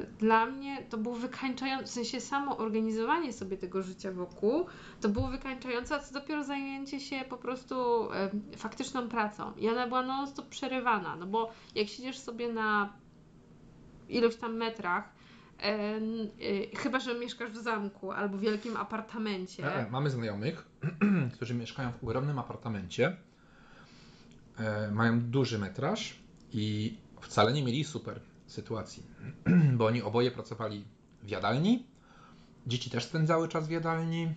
yy, 0.00 0.06
dla 0.18 0.46
mnie 0.46 0.82
to 0.90 0.98
było 0.98 1.14
wykańczające, 1.14 1.86
w 1.86 1.90
sensie 1.90 2.20
samo 2.20 2.56
organizowanie 2.56 3.32
sobie 3.32 3.56
tego 3.56 3.82
życia 3.82 4.12
wokół, 4.12 4.66
to 5.00 5.08
było 5.08 5.28
wykańczające, 5.28 5.94
a 5.94 5.98
co 5.98 6.14
dopiero 6.14 6.44
zajęcie 6.44 7.00
się 7.00 7.24
po 7.28 7.36
prostu 7.36 7.74
yy, 8.50 8.56
faktyczną 8.56 9.08
pracą. 9.08 9.52
I 9.56 9.68
ona 9.68 9.86
była 9.86 10.02
non-stop 10.02 10.48
przerywana, 10.48 11.16
no 11.16 11.26
bo 11.26 11.50
jak 11.74 11.88
siedzisz 11.88 12.18
sobie 12.18 12.52
na 12.52 12.92
ilość 14.08 14.36
tam 14.36 14.56
metrach, 14.56 15.15
chyba, 16.76 17.00
że 17.00 17.18
mieszkasz 17.18 17.50
w 17.50 17.56
zamku 17.56 18.12
albo 18.12 18.36
w 18.38 18.40
wielkim 18.40 18.76
apartamencie. 18.76 19.74
E, 19.74 19.90
mamy 19.90 20.10
znajomych, 20.10 20.66
którzy 21.34 21.54
mieszkają 21.54 21.92
w 21.92 22.04
ogromnym 22.04 22.38
apartamencie, 22.38 23.16
e, 24.58 24.90
mają 24.90 25.20
duży 25.20 25.58
metraż 25.58 26.18
i 26.52 26.96
wcale 27.20 27.52
nie 27.52 27.62
mieli 27.62 27.84
super 27.84 28.20
sytuacji, 28.46 29.02
bo 29.78 29.86
oni 29.86 30.02
oboje 30.02 30.30
pracowali 30.30 30.84
w 31.22 31.28
jadalni, 31.28 31.86
dzieci 32.66 32.90
też 32.90 33.04
spędzały 33.04 33.48
czas 33.48 33.68
w 33.68 33.70
jadalni, 33.70 34.34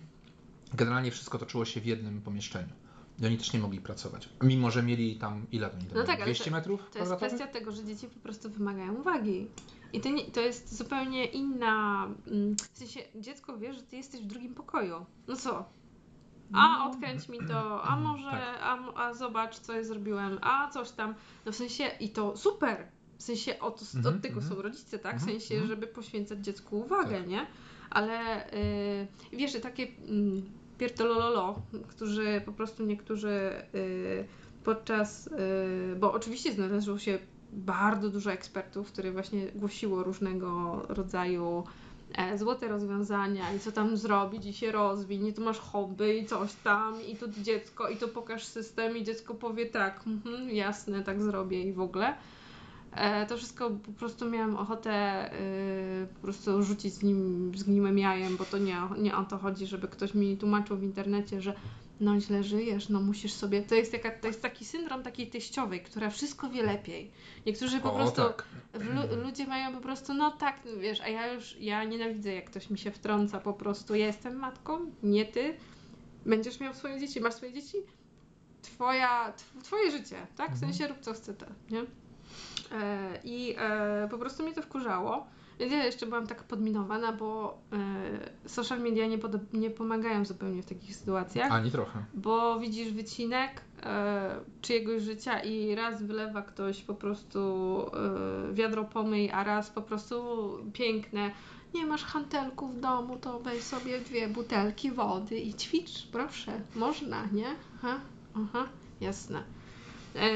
generalnie 0.74 1.10
wszystko 1.10 1.38
toczyło 1.38 1.64
się 1.64 1.80
w 1.80 1.86
jednym 1.86 2.22
pomieszczeniu. 2.22 2.72
I 3.20 3.26
oni 3.26 3.38
też 3.38 3.52
nie 3.52 3.60
mogli 3.60 3.80
pracować. 3.80 4.28
Mimo, 4.42 4.70
że 4.70 4.82
mieli 4.82 5.16
tam 5.16 5.46
ile 5.52 5.72
oni 5.72 5.86
no 5.94 6.04
tak, 6.04 6.22
200 6.22 6.44
to, 6.44 6.50
metrów? 6.50 6.90
To 6.92 6.98
jest 6.98 7.14
kwestia 7.14 7.46
tego, 7.46 7.72
że 7.72 7.84
dzieci 7.84 8.06
po 8.06 8.20
prostu 8.20 8.50
wymagają 8.50 8.94
uwagi. 8.94 9.48
I 9.92 10.00
to, 10.00 10.08
nie, 10.08 10.24
to 10.24 10.40
jest 10.40 10.76
zupełnie 10.76 11.24
inna. 11.24 12.06
Mm, 12.26 12.56
w 12.56 12.78
sensie 12.78 13.00
dziecko 13.14 13.58
wie, 13.58 13.74
że 13.74 13.82
ty 13.82 13.96
jesteś 13.96 14.20
w 14.20 14.26
drugim 14.26 14.54
pokoju. 14.54 15.06
No 15.28 15.36
co? 15.36 15.64
A 16.52 16.78
no. 16.78 16.90
odkręć 16.90 17.28
mi 17.28 17.38
to, 17.38 17.82
a 17.82 17.96
może, 17.96 18.30
tak. 18.30 18.58
a, 18.62 18.94
a 18.94 19.14
zobacz, 19.14 19.58
co 19.58 19.72
ja 19.72 19.84
zrobiłem, 19.84 20.38
a 20.42 20.70
coś 20.70 20.90
tam. 20.90 21.14
No 21.46 21.52
w 21.52 21.56
sensie, 21.56 21.84
i 22.00 22.08
to 22.08 22.36
super. 22.36 22.86
W 23.18 23.22
sensie 23.22 23.58
od, 23.58 23.82
od 23.82 23.94
mm 23.94 24.04
-hmm, 24.04 24.20
tego 24.20 24.40
mm 24.40 24.50
-hmm. 24.50 24.54
są 24.54 24.62
rodzice, 24.62 24.98
tak? 24.98 25.18
W 25.18 25.22
mhm, 25.22 25.40
sensie, 25.40 25.54
mm 25.54 25.66
-hmm. 25.66 25.70
żeby 25.70 25.86
poświęcać 25.86 26.38
dziecku 26.38 26.78
uwagę, 26.78 27.18
tak. 27.18 27.28
nie? 27.28 27.46
Ale 27.90 28.46
yy, 29.32 29.38
wiesz, 29.38 29.60
takie 29.60 29.82
yy, 29.82 30.42
którzy 31.88 32.42
po 32.44 32.52
prostu 32.52 32.86
niektórzy 32.86 33.52
yy, 33.72 34.24
podczas, 34.64 35.26
yy, 35.26 35.96
bo 35.96 36.12
oczywiście 36.12 36.52
znalazło 36.52 36.98
się 36.98 37.18
bardzo 37.52 38.10
dużo 38.10 38.32
ekspertów, 38.32 38.92
które 38.92 39.12
właśnie 39.12 39.46
głosiło 39.54 40.02
różnego 40.02 40.82
rodzaju 40.88 41.64
E, 42.14 42.38
złote 42.38 42.68
rozwiązania 42.68 43.54
i 43.54 43.58
co 43.58 43.72
tam 43.72 43.96
zrobić 43.96 44.46
i 44.46 44.52
się 44.52 44.72
rozwiń, 44.72 45.26
i 45.26 45.32
tu 45.32 45.42
masz 45.42 45.58
hobby 45.58 46.18
i 46.18 46.26
coś 46.26 46.54
tam 46.64 46.94
i 47.08 47.16
tu 47.16 47.26
dziecko 47.42 47.88
i 47.88 47.96
to 47.96 48.08
pokaż 48.08 48.44
system 48.44 48.96
i 48.96 49.04
dziecko 49.04 49.34
powie 49.34 49.66
tak, 49.66 50.00
mhm, 50.06 50.50
jasne, 50.50 51.02
tak 51.02 51.22
zrobię 51.22 51.62
i 51.62 51.72
w 51.72 51.80
ogóle. 51.80 52.14
E, 52.92 53.26
to 53.26 53.36
wszystko 53.36 53.70
po 53.70 53.92
prostu 53.92 54.30
miałam 54.30 54.56
ochotę 54.56 55.26
y, 55.34 56.06
po 56.14 56.20
prostu 56.20 56.62
rzucić 56.62 56.94
z 56.94 57.02
nim 57.02 57.52
zgniłym 57.56 57.98
jajem, 57.98 58.36
bo 58.36 58.44
to 58.44 58.58
nie, 58.58 58.76
nie 58.98 59.16
o 59.16 59.24
to 59.24 59.38
chodzi, 59.38 59.66
żeby 59.66 59.88
ktoś 59.88 60.14
mi 60.14 60.36
tłumaczył 60.36 60.76
w 60.76 60.82
internecie, 60.82 61.42
że 61.42 61.54
no 62.00 62.20
źle 62.20 62.42
żyjesz, 62.42 62.88
no 62.88 63.00
musisz 63.00 63.32
sobie, 63.32 63.62
to 63.62 63.74
jest, 63.74 63.92
jaka, 63.92 64.10
to 64.10 64.26
jest 64.26 64.42
taki 64.42 64.64
syndrom 64.64 65.02
takiej 65.02 65.26
teściowej, 65.26 65.80
która 65.80 66.10
wszystko 66.10 66.50
wie 66.50 66.62
lepiej. 66.62 67.10
Niektórzy 67.46 67.80
po 67.80 67.92
o, 67.92 67.96
prostu, 67.96 68.22
tak. 68.22 68.46
lu, 68.72 69.22
ludzie 69.22 69.46
mają 69.46 69.74
po 69.74 69.80
prostu, 69.80 70.14
no 70.14 70.30
tak, 70.30 70.60
wiesz, 70.80 71.00
a 71.00 71.08
ja 71.08 71.32
już, 71.32 71.56
ja 71.60 71.84
nienawidzę 71.84 72.32
jak 72.32 72.44
ktoś 72.44 72.70
mi 72.70 72.78
się 72.78 72.90
wtrąca 72.90 73.40
po 73.40 73.52
prostu, 73.52 73.94
ja 73.94 74.06
jestem 74.06 74.36
matką, 74.36 74.90
nie 75.02 75.24
ty, 75.24 75.56
będziesz 76.26 76.60
miał 76.60 76.74
swoje 76.74 77.00
dzieci, 77.00 77.20
masz 77.20 77.34
swoje 77.34 77.52
dzieci, 77.52 77.76
twoja, 78.62 79.32
twoje 79.62 79.90
życie, 79.90 80.26
tak, 80.36 80.50
w 80.50 80.52
mhm. 80.52 80.58
sensie 80.58 80.88
rób 80.88 81.00
co 81.00 81.12
chce, 81.12 81.34
nie? 81.70 81.80
E, 82.72 83.18
I 83.24 83.54
e, 83.58 84.08
po 84.10 84.18
prostu 84.18 84.42
mnie 84.42 84.52
to 84.52 84.62
wkurzało. 84.62 85.26
Więc 85.60 85.72
ja 85.72 85.84
jeszcze 85.84 86.06
byłam 86.06 86.26
tak 86.26 86.42
podminowana, 86.42 87.12
bo 87.12 87.58
e, 88.44 88.48
social 88.48 88.80
media 88.80 89.06
nie, 89.06 89.18
nie 89.52 89.70
pomagają 89.70 90.24
zupełnie 90.24 90.62
w 90.62 90.66
takich 90.66 90.96
sytuacjach. 90.96 91.52
Ani 91.52 91.70
trochę. 91.70 92.04
Bo 92.14 92.60
widzisz 92.60 92.92
wycinek 92.92 93.60
e, 93.82 94.40
czyjegoś 94.62 95.02
życia 95.02 95.40
i 95.40 95.74
raz 95.74 96.02
wylewa 96.02 96.42
ktoś 96.42 96.82
po 96.82 96.94
prostu 96.94 97.40
e, 98.50 98.54
wiadro 98.54 98.84
pomyj, 98.84 99.30
a 99.30 99.44
raz 99.44 99.70
po 99.70 99.82
prostu 99.82 100.24
piękne. 100.72 101.30
Nie 101.74 101.86
masz 101.86 102.04
hantelku 102.04 102.68
w 102.68 102.80
domu, 102.80 103.16
to 103.16 103.40
weź 103.40 103.62
sobie 103.62 104.00
dwie 104.00 104.28
butelki 104.28 104.90
wody 104.90 105.38
i 105.38 105.54
ćwicz, 105.54 106.06
proszę. 106.12 106.60
Można, 106.76 107.26
nie? 107.32 107.46
Aha, 107.76 108.00
aha, 108.34 108.68
jasne. 109.00 109.42
E, 110.14 110.30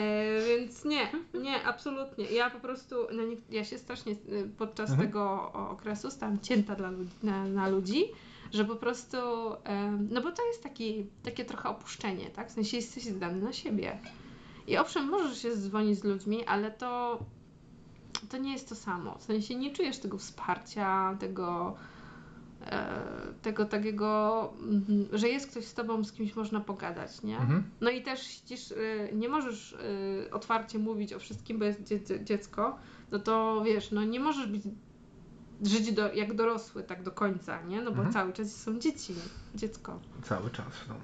więc 0.49 0.85
nie, 0.85 1.09
nie, 1.35 1.65
absolutnie. 1.65 2.25
Ja 2.25 2.51
po 2.51 2.61
prostu, 2.61 2.97
no 3.13 3.23
nie, 3.23 3.37
ja 3.51 3.65
się 3.65 3.79
strasznie 3.79 4.13
y, 4.13 4.51
podczas 4.59 4.91
mhm. 4.91 5.09
tego 5.09 5.53
okresu 5.53 6.11
stałam 6.11 6.41
cięta 6.41 6.75
dla 6.75 6.91
ludzi, 6.91 7.13
na, 7.23 7.45
na 7.45 7.69
ludzi, 7.69 8.05
że 8.53 8.65
po 8.65 8.77
prostu, 8.77 9.17
e, 9.65 9.99
no 10.11 10.21
bo 10.21 10.33
to 10.33 10.47
jest 10.47 10.63
taki, 10.63 11.07
takie 11.23 11.45
trochę 11.45 11.69
opuszczenie, 11.69 12.31
tak? 12.31 12.49
W 12.49 12.53
sensie 12.53 12.77
jesteś 12.77 13.05
zdany 13.05 13.43
na 13.43 13.53
siebie. 13.53 13.99
I 14.67 14.77
owszem, 14.77 15.09
możesz 15.09 15.43
się 15.43 15.57
dzwonić 15.57 15.99
z 15.99 16.05
ludźmi, 16.05 16.45
ale 16.45 16.71
to, 16.71 17.19
to 18.31 18.39
nie 18.39 18.53
jest 18.53 18.69
to 18.69 18.75
samo. 18.75 19.19
W 19.19 19.23
sensie 19.23 19.55
nie 19.55 19.73
czujesz 19.73 19.99
tego 19.99 20.19
wsparcia, 20.19 21.17
tego 21.21 21.77
tego 23.43 23.65
takiego, 23.65 24.53
mhm, 24.63 25.07
że 25.13 25.29
jest 25.29 25.51
ktoś 25.51 25.65
z 25.65 25.75
tobą, 25.75 26.05
z 26.05 26.13
kimś 26.13 26.37
można 26.37 26.61
pogadać, 26.61 27.23
nie? 27.23 27.39
Mhm. 27.39 27.65
No 27.81 27.91
i 27.91 28.03
też 28.03 28.23
ścisz, 28.23 28.73
e, 28.73 29.13
nie 29.13 29.29
możesz 29.29 29.73
e, 29.73 30.31
otwarcie 30.31 30.79
mówić 30.79 31.13
o 31.13 31.19
wszystkim, 31.19 31.59
bo 31.59 31.65
jest 31.65 31.95
dziecko, 32.25 32.79
no 33.11 33.19
to 33.19 33.63
wiesz, 33.65 33.91
no 33.91 34.05
nie 34.05 34.21
możesz 34.21 34.47
być 34.47 34.63
żyć 35.63 35.93
do, 35.93 36.13
jak 36.13 36.35
dorosły 36.35 36.83
tak 36.83 37.03
do 37.03 37.11
końca, 37.11 37.63
nie? 37.63 37.83
No 37.83 37.91
bo 37.91 37.97
mhm. 37.97 38.13
cały 38.13 38.33
czas 38.33 38.63
są 38.63 38.79
dzieci, 38.79 39.15
dziecko. 39.55 40.01
Cały 40.23 40.51
czas 40.51 40.67
w 40.67 40.89
domu. 40.89 41.01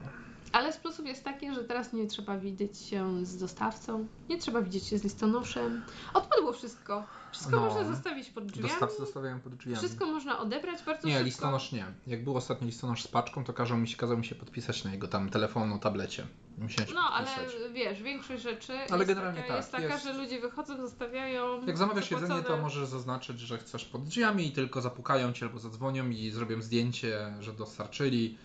Ale 0.53 0.73
plusów 0.73 1.07
jest 1.07 1.25
taki, 1.25 1.55
że 1.55 1.65
teraz 1.65 1.93
nie 1.93 2.07
trzeba 2.07 2.39
widzieć 2.39 2.79
się 2.79 3.27
z 3.27 3.37
dostawcą, 3.37 4.07
nie 4.29 4.39
trzeba 4.39 4.63
widzieć 4.63 4.85
się 4.85 4.99
z 4.99 5.05
listonoszem. 5.05 5.83
Odpadło 6.15 6.53
wszystko. 6.53 7.05
Wszystko 7.33 7.57
no, 7.57 7.63
można 7.63 7.85
zostawić 7.85 8.31
pod 8.31 8.47
drzwiami. 8.47 8.69
Dostawcy 8.69 8.97
zostawiają 8.97 9.41
pod 9.41 9.55
drzwiami. 9.55 9.77
Wszystko 9.77 10.07
można 10.07 10.39
odebrać 10.39 10.83
bardzo 10.83 11.09
nie, 11.09 11.13
szybko. 11.13 11.19
Nie, 11.19 11.25
listonosz 11.25 11.73
nie. 11.73 11.87
Jak 12.07 12.25
był 12.25 12.37
ostatni 12.37 12.67
listonosz 12.67 13.03
z 13.03 13.09
paczką, 13.09 13.45
to 13.45 13.53
kazał 13.53 13.79
mi 13.79 13.89
się, 13.89 13.97
kazał 13.97 14.19
mi 14.19 14.25
się 14.25 14.35
podpisać 14.35 14.85
na 14.85 14.93
jego 14.93 15.09
tam 15.09 15.31
telefonu, 15.31 15.79
tablecie. 15.79 16.27
Musiałem 16.59 16.95
no, 16.95 17.01
ale 17.01 17.27
wiesz, 17.73 18.03
większość 18.03 18.43
rzeczy 18.43 18.73
ale 18.73 18.99
jest, 18.99 19.07
generalnie 19.07 19.41
taka, 19.41 19.49
tak, 19.49 19.57
jest 19.57 19.73
taka, 19.73 19.85
jest... 19.85 20.05
że 20.05 20.13
ludzie 20.13 20.41
wychodzą, 20.41 20.77
zostawiają. 20.77 21.67
Jak 21.67 21.79
zamawiasz 21.79 22.11
jedzenie, 22.11 22.43
to 22.43 22.57
możesz 22.57 22.89
zaznaczyć, 22.89 23.41
że 23.41 23.59
chcesz 23.59 23.85
pod 23.85 24.05
drzwiami 24.05 24.47
i 24.47 24.53
tylko 24.53 24.81
zapukają 24.81 25.33
cię 25.33 25.47
albo 25.47 25.59
zadzwonią 25.59 26.11
i 26.11 26.31
zrobią 26.31 26.63
zdjęcie, 26.63 27.35
że 27.41 27.53
dostarczyli. 27.53 28.39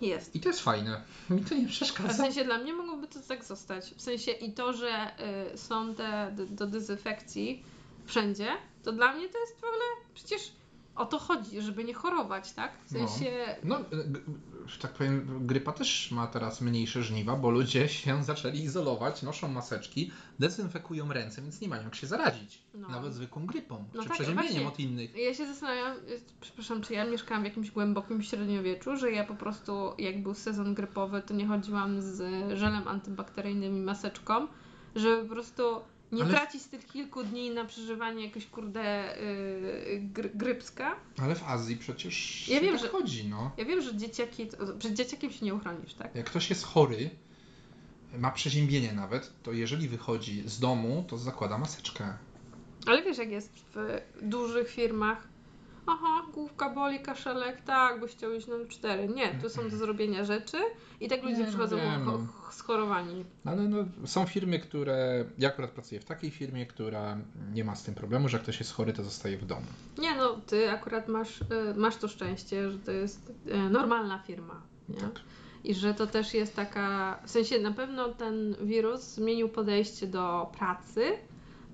Jest. 0.00 0.36
I 0.36 0.40
to 0.40 0.48
jest 0.48 0.60
fajne. 0.60 1.02
Mi 1.30 1.40
to 1.40 1.54
nie 1.54 1.68
przeszkadza. 1.68 2.08
W 2.08 2.16
sensie 2.16 2.44
dla 2.44 2.58
mnie 2.58 2.72
mogłoby 2.72 3.06
to 3.06 3.20
tak 3.28 3.44
zostać. 3.44 3.94
W 3.94 4.02
sensie 4.02 4.30
i 4.30 4.52
to, 4.52 4.72
że 4.72 5.10
y, 5.54 5.58
są 5.58 5.94
te 5.94 6.32
do, 6.36 6.46
do 6.46 6.66
dezynfekcji 6.66 7.62
wszędzie, 8.06 8.48
to 8.82 8.92
dla 8.92 9.12
mnie 9.12 9.28
to 9.28 9.38
jest 9.38 9.54
w 9.54 9.64
ogóle 9.64 9.84
przecież 10.14 10.52
o 10.96 11.06
to 11.06 11.18
chodzi, 11.18 11.62
żeby 11.62 11.84
nie 11.84 11.94
chorować, 11.94 12.52
tak? 12.52 12.72
W 12.86 12.92
no. 12.92 13.08
sensie. 13.08 13.30
No, 13.64 13.78
no 13.78 14.04
tak 14.80 14.92
powiem, 14.92 15.46
grypa 15.46 15.72
też 15.72 16.10
ma 16.10 16.26
teraz 16.26 16.60
mniejsze 16.60 17.02
żniwa, 17.02 17.36
bo 17.36 17.50
ludzie 17.50 17.88
się 17.88 18.24
zaczęli 18.24 18.58
izolować, 18.58 19.22
noszą 19.22 19.48
maseczki, 19.48 20.10
dezynfekują 20.38 21.12
ręce, 21.12 21.42
więc 21.42 21.60
nie 21.60 21.68
mają 21.68 21.82
jak 21.82 21.94
się 21.94 22.06
zarazić. 22.06 22.62
No. 22.74 22.88
Nawet 22.88 23.14
zwykłą 23.14 23.46
grypą, 23.46 23.84
no 23.94 24.02
czy 24.02 24.08
tak, 24.08 24.18
przeziębieniem 24.18 24.66
od 24.66 24.80
innych. 24.80 25.16
Ja 25.16 25.34
się 25.34 25.46
zastanawiam, 25.46 25.96
przepraszam, 26.40 26.82
czy 26.82 26.92
ja 26.92 27.04
mieszkałam 27.04 27.42
w 27.42 27.46
jakimś 27.46 27.70
głębokim 27.70 28.22
średniowieczu, 28.22 28.96
że 28.96 29.12
ja 29.12 29.24
po 29.24 29.34
prostu, 29.34 29.92
jak 29.98 30.22
był 30.22 30.34
sezon 30.34 30.74
grypowy, 30.74 31.22
to 31.22 31.34
nie 31.34 31.46
chodziłam 31.46 32.02
z 32.02 32.18
żelem 32.58 32.88
antybakteryjnym 32.88 33.76
i 33.76 33.80
maseczką, 33.80 34.46
Żeby 34.94 35.22
po 35.22 35.34
prostu 35.34 35.62
nie 36.12 36.22
Ale- 36.22 36.32
tracić 36.34 36.62
tych 36.64 36.86
kilku 36.86 37.24
dni 37.24 37.50
na 37.50 37.64
przeżywanie 37.64 38.24
jakiegoś 38.24 38.46
kurde 38.50 39.16
yy, 39.90 40.00
gry, 40.00 40.30
grypska. 40.34 40.96
Ale 41.22 41.34
w 41.34 41.42
Azji 41.44 41.76
przecież 41.76 42.48
Ja 42.48 42.60
wiem, 42.60 42.72
tak 42.74 42.82
że- 42.82 42.88
chodzi, 42.88 43.28
no. 43.28 43.50
Ja 43.56 43.64
wiem, 43.64 43.80
że 43.82 43.96
dzieciaki, 43.96 44.46
przed 44.78 44.92
dzieciakiem 44.94 45.30
się 45.32 45.44
nie 45.44 45.54
uchronisz, 45.54 45.94
tak? 45.94 46.14
Jak 46.14 46.26
ktoś 46.26 46.50
jest 46.50 46.64
chory, 46.64 47.10
ma 48.18 48.30
przeziębienie 48.30 48.92
nawet, 48.92 49.32
to 49.42 49.52
jeżeli 49.52 49.88
wychodzi 49.88 50.42
z 50.48 50.60
domu, 50.60 51.04
to 51.08 51.18
zakłada 51.18 51.58
maseczkę. 51.58 52.14
Ale 52.86 53.02
wiesz, 53.02 53.18
jak 53.18 53.30
jest 53.30 53.52
w 53.74 54.00
dużych 54.22 54.68
firmach. 54.70 55.28
Aha, 55.86 56.22
główka 56.34 56.70
boli, 56.70 57.00
kaszelek, 57.00 57.60
tak, 57.60 58.00
bo 58.00 58.06
chciał 58.06 58.32
iść 58.32 58.46
na 58.46 58.54
4. 58.68 59.08
Nie, 59.08 59.34
tu 59.42 59.48
są 59.48 59.68
do 59.70 59.76
zrobienia 59.76 60.24
rzeczy 60.24 60.56
i 61.00 61.08
tak 61.08 61.22
ludzie 61.22 61.36
Nie, 61.36 61.42
no 61.42 61.48
przychodzą 61.48 61.76
cho- 61.76 62.04
no. 62.04 62.18
schorowani. 62.52 63.24
Ale 63.44 63.62
no, 63.62 63.84
są 64.06 64.26
firmy, 64.26 64.58
które. 64.60 65.24
Ja 65.38 65.48
akurat 65.48 65.70
pracuję 65.70 66.00
w 66.00 66.04
takiej 66.04 66.30
firmie, 66.30 66.66
która 66.66 67.16
nie 67.52 67.64
ma 67.64 67.74
z 67.74 67.82
tym 67.82 67.94
problemu, 67.94 68.28
że 68.28 68.36
jak 68.36 68.42
ktoś 68.42 68.58
jest 68.58 68.72
chory, 68.72 68.92
to 68.92 69.02
zostaje 69.04 69.36
w 69.38 69.44
domu. 69.46 69.66
Nie 69.98 70.14
no, 70.16 70.36
ty 70.46 70.70
akurat 70.70 71.08
masz, 71.08 71.40
y, 71.40 71.44
masz 71.76 71.96
to 71.96 72.08
szczęście, 72.08 72.70
że 72.70 72.78
to 72.78 72.90
jest 72.92 73.32
y, 73.46 73.70
normalna 73.70 74.18
firma. 74.18 74.62
Nie? 74.88 74.96
Tak. 75.00 75.20
I 75.64 75.74
że 75.74 75.94
to 75.94 76.06
też 76.06 76.34
jest 76.34 76.56
taka, 76.56 77.18
w 77.26 77.30
sensie 77.30 77.58
na 77.58 77.70
pewno 77.72 78.08
ten 78.08 78.56
wirus 78.62 79.00
zmienił 79.00 79.48
podejście 79.48 80.06
do 80.06 80.52
pracy, 80.58 81.02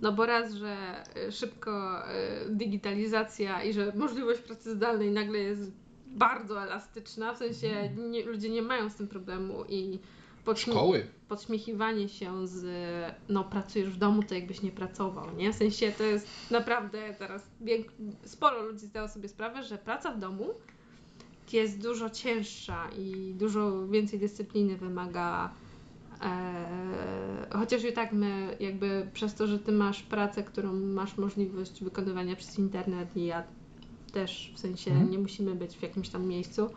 no 0.02 0.12
bo 0.12 0.26
raz, 0.26 0.52
że 0.52 1.04
y, 1.28 1.32
szybko 1.32 2.02
y, 2.10 2.50
digitalizacja 2.50 3.62
i 3.64 3.72
że 3.72 3.92
możliwość 3.96 4.40
pracy 4.40 4.74
zdalnej 4.74 5.10
nagle 5.10 5.38
jest 5.38 5.72
bardzo 6.06 6.62
elastyczna, 6.62 7.34
w 7.34 7.38
sensie 7.38 7.68
Mhm. 7.68 8.10
nie, 8.10 8.24
ludzie 8.24 8.50
nie 8.50 8.62
mają 8.62 8.90
z 8.90 8.94
tym 8.94 9.08
problemu 9.08 9.64
i 9.68 9.98
podśmie- 10.44 10.72
Szkoły. 10.72 11.06
podśmiechiwanie 11.28 12.08
się 12.08 12.46
z 12.48 12.64
no 13.28 13.44
pracujesz 13.44 13.88
w 13.90 13.96
domu, 13.96 14.22
to 14.22 14.34
jakbyś 14.34 14.62
nie 14.62 14.70
pracował, 14.70 15.36
nie? 15.36 15.52
W 15.52 15.56
sensie 15.56 15.92
to 15.98 16.02
jest 16.04 16.26
naprawdę 16.50 17.14
teraz 17.18 17.46
sporo 18.24 18.62
ludzi 18.62 18.86
zdało 18.86 19.08
sobie 19.08 19.28
sprawę, 19.28 19.62
że 19.62 19.78
praca 19.78 20.10
w 20.12 20.18
domu 20.18 20.48
jest 21.52 21.82
dużo 21.82 22.10
cięższa 22.10 22.88
i 22.98 23.34
dużo 23.38 23.86
więcej 23.88 24.18
dyscypliny 24.18 24.76
wymaga. 24.76 25.52
E, 26.22 27.46
chociaż 27.58 27.84
i 27.84 27.92
tak 27.92 28.12
my 28.12 28.56
jakby 28.60 29.08
przez 29.12 29.34
to, 29.34 29.46
że 29.46 29.58
ty 29.58 29.72
masz 29.72 30.02
pracę, 30.02 30.42
którą 30.42 30.72
masz 30.72 31.16
możliwość 31.16 31.84
wykonywania 31.84 32.36
przez 32.36 32.58
internet 32.58 33.16
i 33.16 33.24
ja 33.24 33.42
też 34.12 34.52
w 34.56 34.58
sensie 34.60 34.90
Mhm. 34.90 35.10
nie 35.10 35.18
musimy 35.18 35.54
być 35.54 35.76
w 35.76 35.82
jakimś 35.82 36.08
tam 36.08 36.26
miejscu, 36.26 36.70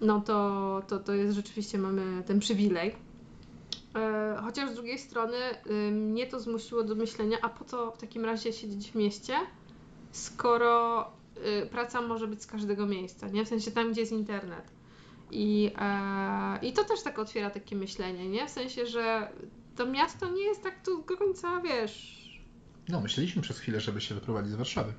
no 0.00 0.20
to, 0.20 0.82
to, 0.88 0.98
to 0.98 1.14
jest 1.14 1.36
rzeczywiście 1.36 1.78
mamy 1.78 2.22
ten 2.26 2.38
przywilej. 2.40 2.94
E, 3.94 4.36
Chociaż 4.44 4.70
z 4.70 4.74
drugiej 4.74 4.98
strony 4.98 5.36
y, 5.70 5.90
mnie 5.90 6.26
to 6.26 6.40
zmusiło 6.40 6.82
do 6.82 6.94
myślenia, 6.94 7.36
a 7.42 7.48
po 7.48 7.64
co 7.64 7.90
w 7.90 7.98
takim 7.98 8.24
razie 8.24 8.52
siedzieć 8.52 8.90
w 8.90 8.94
mieście, 8.94 9.34
skoro 10.12 11.04
y, 11.62 11.66
praca 11.66 12.00
może 12.02 12.28
być 12.28 12.42
z 12.42 12.46
każdego 12.46 12.86
miejsca, 12.86 13.28
nie? 13.28 13.44
W 13.44 13.48
sensie 13.48 13.70
tam, 13.70 13.92
gdzie 13.92 14.00
jest 14.00 14.12
internet. 14.12 14.64
I, 15.32 15.70
e, 15.78 16.58
I 16.66 16.72
to 16.72 16.84
też 16.84 17.02
tak 17.02 17.18
otwiera 17.18 17.50
takie 17.50 17.76
myślenie, 17.76 18.28
nie? 18.28 18.46
W 18.46 18.50
sensie, 18.50 18.86
że 18.86 19.28
to 19.76 19.86
miasto 19.86 20.30
nie 20.30 20.42
jest 20.42 20.62
tak 20.62 20.84
tu 20.84 21.02
do 21.08 21.16
końca, 21.16 21.60
wiesz, 21.60 22.22
No, 22.88 23.00
myśleliśmy 23.00 23.42
przez 23.42 23.58
chwilę, 23.58 23.80
żeby 23.80 24.00
się 24.00 24.14
wyprowadzić 24.14 24.52
z 24.52 24.56
Warszawy. 24.56 24.92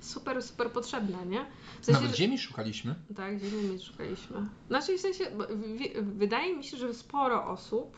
super, 0.00 0.42
super 0.42 0.70
potrzebne, 0.70 1.26
nie? 1.26 1.46
W 1.80 1.84
sensie, 1.84 2.00
Nawet 2.00 2.10
że- 2.16 2.22
ziemi 2.22 2.38
szukaliśmy. 2.38 2.94
Tak, 3.16 3.38
ziemi 3.38 3.78
szukaliśmy. 3.80 4.36
Znaczy 4.68 4.98
w 4.98 5.00
sensie, 5.00 5.24
wi- 5.76 5.92
wydaje 6.02 6.56
mi 6.56 6.64
się, 6.64 6.76
że 6.76 6.94
sporo 6.94 7.46
osób 7.46 7.96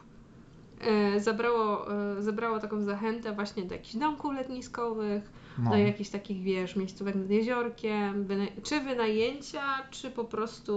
e, 0.80 1.20
zabrało, 1.20 1.92
e, 2.18 2.22
zabrało 2.22 2.58
taką 2.60 2.82
zachętę 2.82 3.32
właśnie 3.32 3.62
do 3.64 3.74
jakichś 3.74 3.96
domków 3.96 4.34
letniskowych, 4.34 5.30
No. 5.58 5.70
do 5.70 5.76
jakichś 5.76 6.10
takich, 6.10 6.42
wiesz, 6.42 6.76
miejscówek 6.76 7.14
nad 7.14 7.30
jeziorkiem, 7.30 8.24
wyna- 8.24 8.46
czy 8.62 8.80
wynajęcia, 8.80 9.62
czy 9.90 10.10
po 10.10 10.24
prostu 10.24 10.74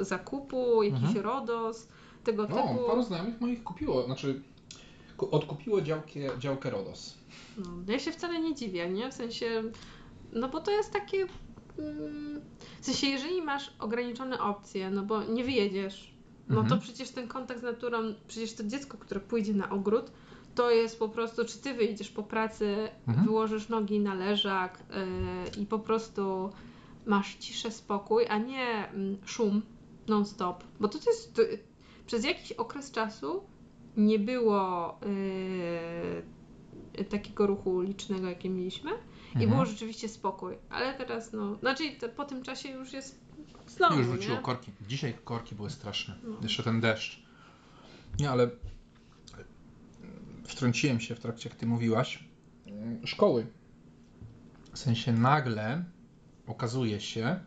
zakupu, 0.00 0.82
jakiś 0.82 1.02
Mhm. 1.02 1.24
RODOS, 1.24 1.88
tego 2.24 2.46
No, 2.48 2.56
typu. 2.68 2.84
paru 2.86 3.02
znajomych 3.02 3.40
moich 3.40 3.64
kupiło, 3.64 4.02
znaczy 4.02 4.42
ku- 5.16 5.28
odkupiło 5.34 5.80
działkę, 5.80 6.20
działkę 6.38 6.70
Rodos. 6.70 7.14
No, 7.58 7.92
ja 7.92 7.98
się 7.98 8.12
wcale 8.12 8.40
nie 8.40 8.54
dziwię, 8.54 8.88
nie? 8.88 9.10
W 9.10 9.14
sensie, 9.14 9.62
no 10.32 10.48
bo 10.48 10.60
to 10.60 10.70
jest 10.70 10.92
takie. 10.92 11.26
mm, 11.78 12.40
W 12.80 12.84
sensie, 12.86 13.06
jeżeli 13.06 13.42
masz 13.42 13.70
ograniczone 13.78 14.40
opcje, 14.40 14.90
no 14.90 15.02
bo 15.02 15.22
nie 15.24 15.44
wyjedziesz, 15.44 16.14
no 16.48 16.60
Mhm. 16.60 16.68
to 16.68 16.84
przecież 16.86 17.10
ten 17.10 17.28
kontakt 17.28 17.60
z 17.60 17.62
naturą, 17.62 17.98
przecież 18.28 18.54
to 18.54 18.64
dziecko, 18.64 18.98
które 18.98 19.20
pójdzie 19.20 19.54
na 19.54 19.70
ogród, 19.70 20.10
to 20.54 20.70
jest 20.70 20.98
po 20.98 21.08
prostu, 21.08 21.44
czy 21.44 21.58
ty 21.58 21.74
wyjdziesz 21.74 22.10
po 22.10 22.22
pracy, 22.22 22.88
Mhm. 23.08 23.26
wyłożysz 23.26 23.68
nogi 23.68 24.00
na 24.00 24.14
leżak 24.14 24.82
yy, 25.56 25.62
i 25.62 25.66
po 25.66 25.78
prostu 25.78 26.50
masz 27.06 27.34
ciszę, 27.34 27.70
spokój, 27.70 28.26
a 28.28 28.38
nie 28.38 28.88
mm, 28.88 29.16
szum 29.24 29.62
non-stop. 30.08 30.64
Bo 30.80 30.88
to, 30.88 30.98
to 30.98 31.10
jest. 31.10 31.34
To, 31.34 31.42
przez 32.06 32.24
jakiś 32.24 32.52
okres 32.52 32.90
czasu 32.90 33.44
nie 33.96 34.18
było 34.18 34.98
yy, 36.98 37.04
takiego 37.04 37.46
ruchu 37.46 37.80
licznego, 37.80 38.28
jakie 38.28 38.50
mieliśmy. 38.50 38.90
I 38.90 39.32
Mhm. 39.34 39.50
było 39.50 39.64
rzeczywiście 39.64 40.08
spokój. 40.08 40.54
Ale 40.70 40.94
teraz, 40.94 41.32
no. 41.32 41.54
Znaczy, 41.54 41.84
po 42.16 42.24
tym 42.24 42.42
czasie 42.42 42.68
już 42.68 42.92
jest 42.92 43.20
znowu. 43.66 43.98
Już 43.98 44.06
rzuciło 44.06 44.36
nie? 44.36 44.42
korki. 44.42 44.72
Dzisiaj 44.88 45.14
korki 45.24 45.54
były 45.54 45.70
straszne. 45.70 46.14
No. 46.24 46.36
Jeszcze 46.42 46.62
ten 46.62 46.80
deszcz. 46.80 47.22
Nie, 48.18 48.30
ale 48.30 48.50
wtrąciłem 50.54 51.00
się 51.00 51.14
w 51.14 51.20
trakcie, 51.20 51.48
jak 51.48 51.58
ty 51.58 51.66
mówiłaś. 51.66 52.24
Mm, 52.66 53.06
Szkoły. 53.06 53.46
W 54.72 54.78
sensie 54.78 55.12
nagle 55.12 55.84
okazuje 56.46 57.00
się, 57.00 57.40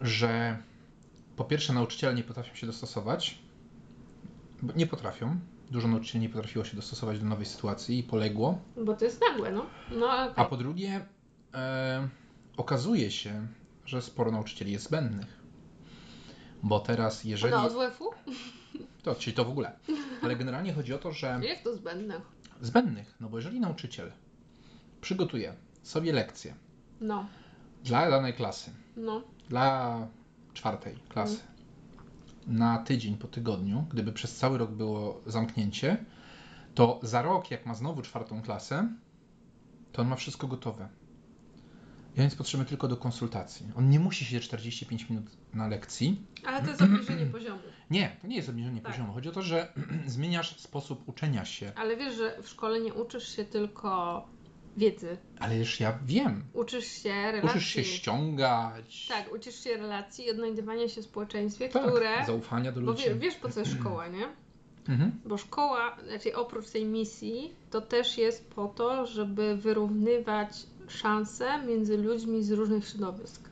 że 0.00 0.58
po 1.36 1.44
pierwsze 1.44 1.72
nauczyciele 1.72 2.14
nie 2.14 2.22
potrafią 2.22 2.54
się 2.54 2.66
dostosować. 2.66 3.38
Bo 4.62 4.72
Nie 4.76 4.86
potrafią. 4.86 5.38
Dużo 5.70 5.88
nauczycieli 5.88 6.22
nie 6.22 6.28
potrafiło 6.28 6.64
się 6.64 6.76
dostosować 6.76 7.18
do 7.20 7.26
nowej 7.26 7.46
sytuacji 7.46 7.98
i 7.98 8.02
poległo. 8.02 8.58
Bo 8.84 8.94
to 8.94 9.04
jest 9.04 9.20
nagłe, 9.30 9.52
no. 9.52 9.66
No, 9.90 10.06
ale 10.06 10.30
A 10.30 10.34
tak. 10.34 10.48
po 10.48 10.56
drugie, 10.56 11.06
e, 11.54 12.08
okazuje 12.56 13.10
się, 13.10 13.46
że 13.86 14.02
sporo 14.02 14.30
nauczycieli 14.30 14.72
jest 14.72 14.84
zbędnych. 14.84 15.40
Bo 16.62 16.80
teraz, 16.80 17.24
jeżeli. 17.24 17.54
No, 17.54 17.64
od 17.64 17.72
WF-u? 17.72 18.10
To, 19.02 19.14
czyli 19.14 19.36
to 19.36 19.44
w 19.44 19.48
ogóle. 19.50 19.72
Ale 20.22 20.36
generalnie 20.36 20.72
chodzi 20.72 20.94
o 20.94 20.98
to, 20.98 21.12
że 21.12 21.40
Jak 21.48 21.62
to 21.62 21.74
zbędne? 21.74 22.20
zbędnych, 22.60 23.14
no 23.20 23.28
bo 23.28 23.36
jeżeli 23.38 23.60
nauczyciel 23.60 24.12
przygotuje 25.00 25.54
sobie 25.82 26.12
lekcję 26.12 26.54
No, 27.00 27.26
dla 27.84 28.10
danej 28.10 28.34
klasy, 28.34 28.70
no. 28.96 29.22
dla 29.48 30.08
czwartej 30.54 30.96
klasy, 31.08 31.38
na 32.46 32.78
tydzień 32.78 33.16
po 33.16 33.28
tygodniu, 33.28 33.86
gdyby 33.90 34.12
przez 34.12 34.36
cały 34.36 34.58
rok 34.58 34.70
było 34.70 35.20
zamknięcie, 35.26 36.04
to 36.74 37.00
za 37.02 37.22
rok, 37.22 37.50
jak 37.50 37.66
ma 37.66 37.74
znowu 37.74 38.02
czwartą 38.02 38.42
klasę, 38.42 38.88
to 39.92 40.02
on 40.02 40.08
ma 40.08 40.16
wszystko 40.16 40.46
gotowe. 40.46 40.88
I 42.16 42.20
on 42.20 42.24
jest 42.24 42.38
potrzebny 42.38 42.66
tylko 42.66 42.88
do 42.88 42.96
konsultacji. 42.96 43.66
On 43.76 43.90
nie 43.90 44.00
musi 44.00 44.24
siedzieć 44.24 44.44
45 44.44 45.10
minut 45.10 45.24
na 45.54 45.68
lekcji. 45.68 46.22
Ale 46.44 46.62
to 46.62 46.68
jest 46.68 46.82
obniżenie 46.82 47.26
poziomu. 47.38 47.60
Nie, 47.90 48.16
to 48.22 48.26
nie 48.26 48.36
jest 48.36 48.48
obniżenie 48.48 48.80
Tak. 48.80 48.92
poziomu. 48.92 49.12
Chodzi 49.12 49.28
o 49.28 49.32
to, 49.32 49.42
że 49.42 49.72
zmieniasz 50.06 50.60
sposób 50.60 51.08
uczenia 51.08 51.44
się. 51.44 51.72
Ale 51.76 51.96
wiesz, 51.96 52.14
że 52.14 52.42
w 52.42 52.48
szkole 52.48 52.80
nie 52.80 52.94
uczysz 52.94 53.36
się 53.36 53.44
tylko 53.44 54.24
wiedzy. 54.76 55.16
Ale 55.38 55.58
już 55.58 55.80
ja 55.80 55.98
wiem. 56.04 56.44
Uczysz 56.52 56.86
się 56.86 57.08
relacji. 57.32 57.50
Uczysz 57.50 57.66
się 57.66 57.84
ściągać. 57.84 59.06
Tak, 59.08 59.34
uczysz 59.34 59.64
się 59.64 59.76
relacji 59.76 60.26
i 60.26 60.30
odnajdywania 60.30 60.88
się 60.88 61.02
w 61.02 61.04
społeczeństwie, 61.04 61.68
Tak, 61.68 61.86
które... 61.86 62.26
Zaufania 62.26 62.72
do 62.72 62.80
Bo 62.80 62.86
ludzi. 62.86 63.04
wie, 63.04 63.14
wiesz, 63.14 63.34
po 63.34 63.48
co 63.48 63.60
jest 63.60 63.72
szkoła, 63.72 64.08
nie? 64.18 64.26
Mhm. 64.88 65.20
Bo 65.24 65.36
szkoła, 65.38 65.96
znaczy 66.08 66.36
oprócz 66.36 66.70
tej 66.70 66.84
misji, 66.84 67.54
to 67.70 67.80
też 67.80 68.18
jest 68.18 68.50
po 68.50 68.68
to, 68.68 69.06
żeby 69.06 69.56
wyrównywać 69.56 70.50
szanse 70.88 71.62
między 71.66 71.96
ludźmi 71.98 72.42
z 72.44 72.50
różnych 72.52 72.88
środowisk. 72.88 73.48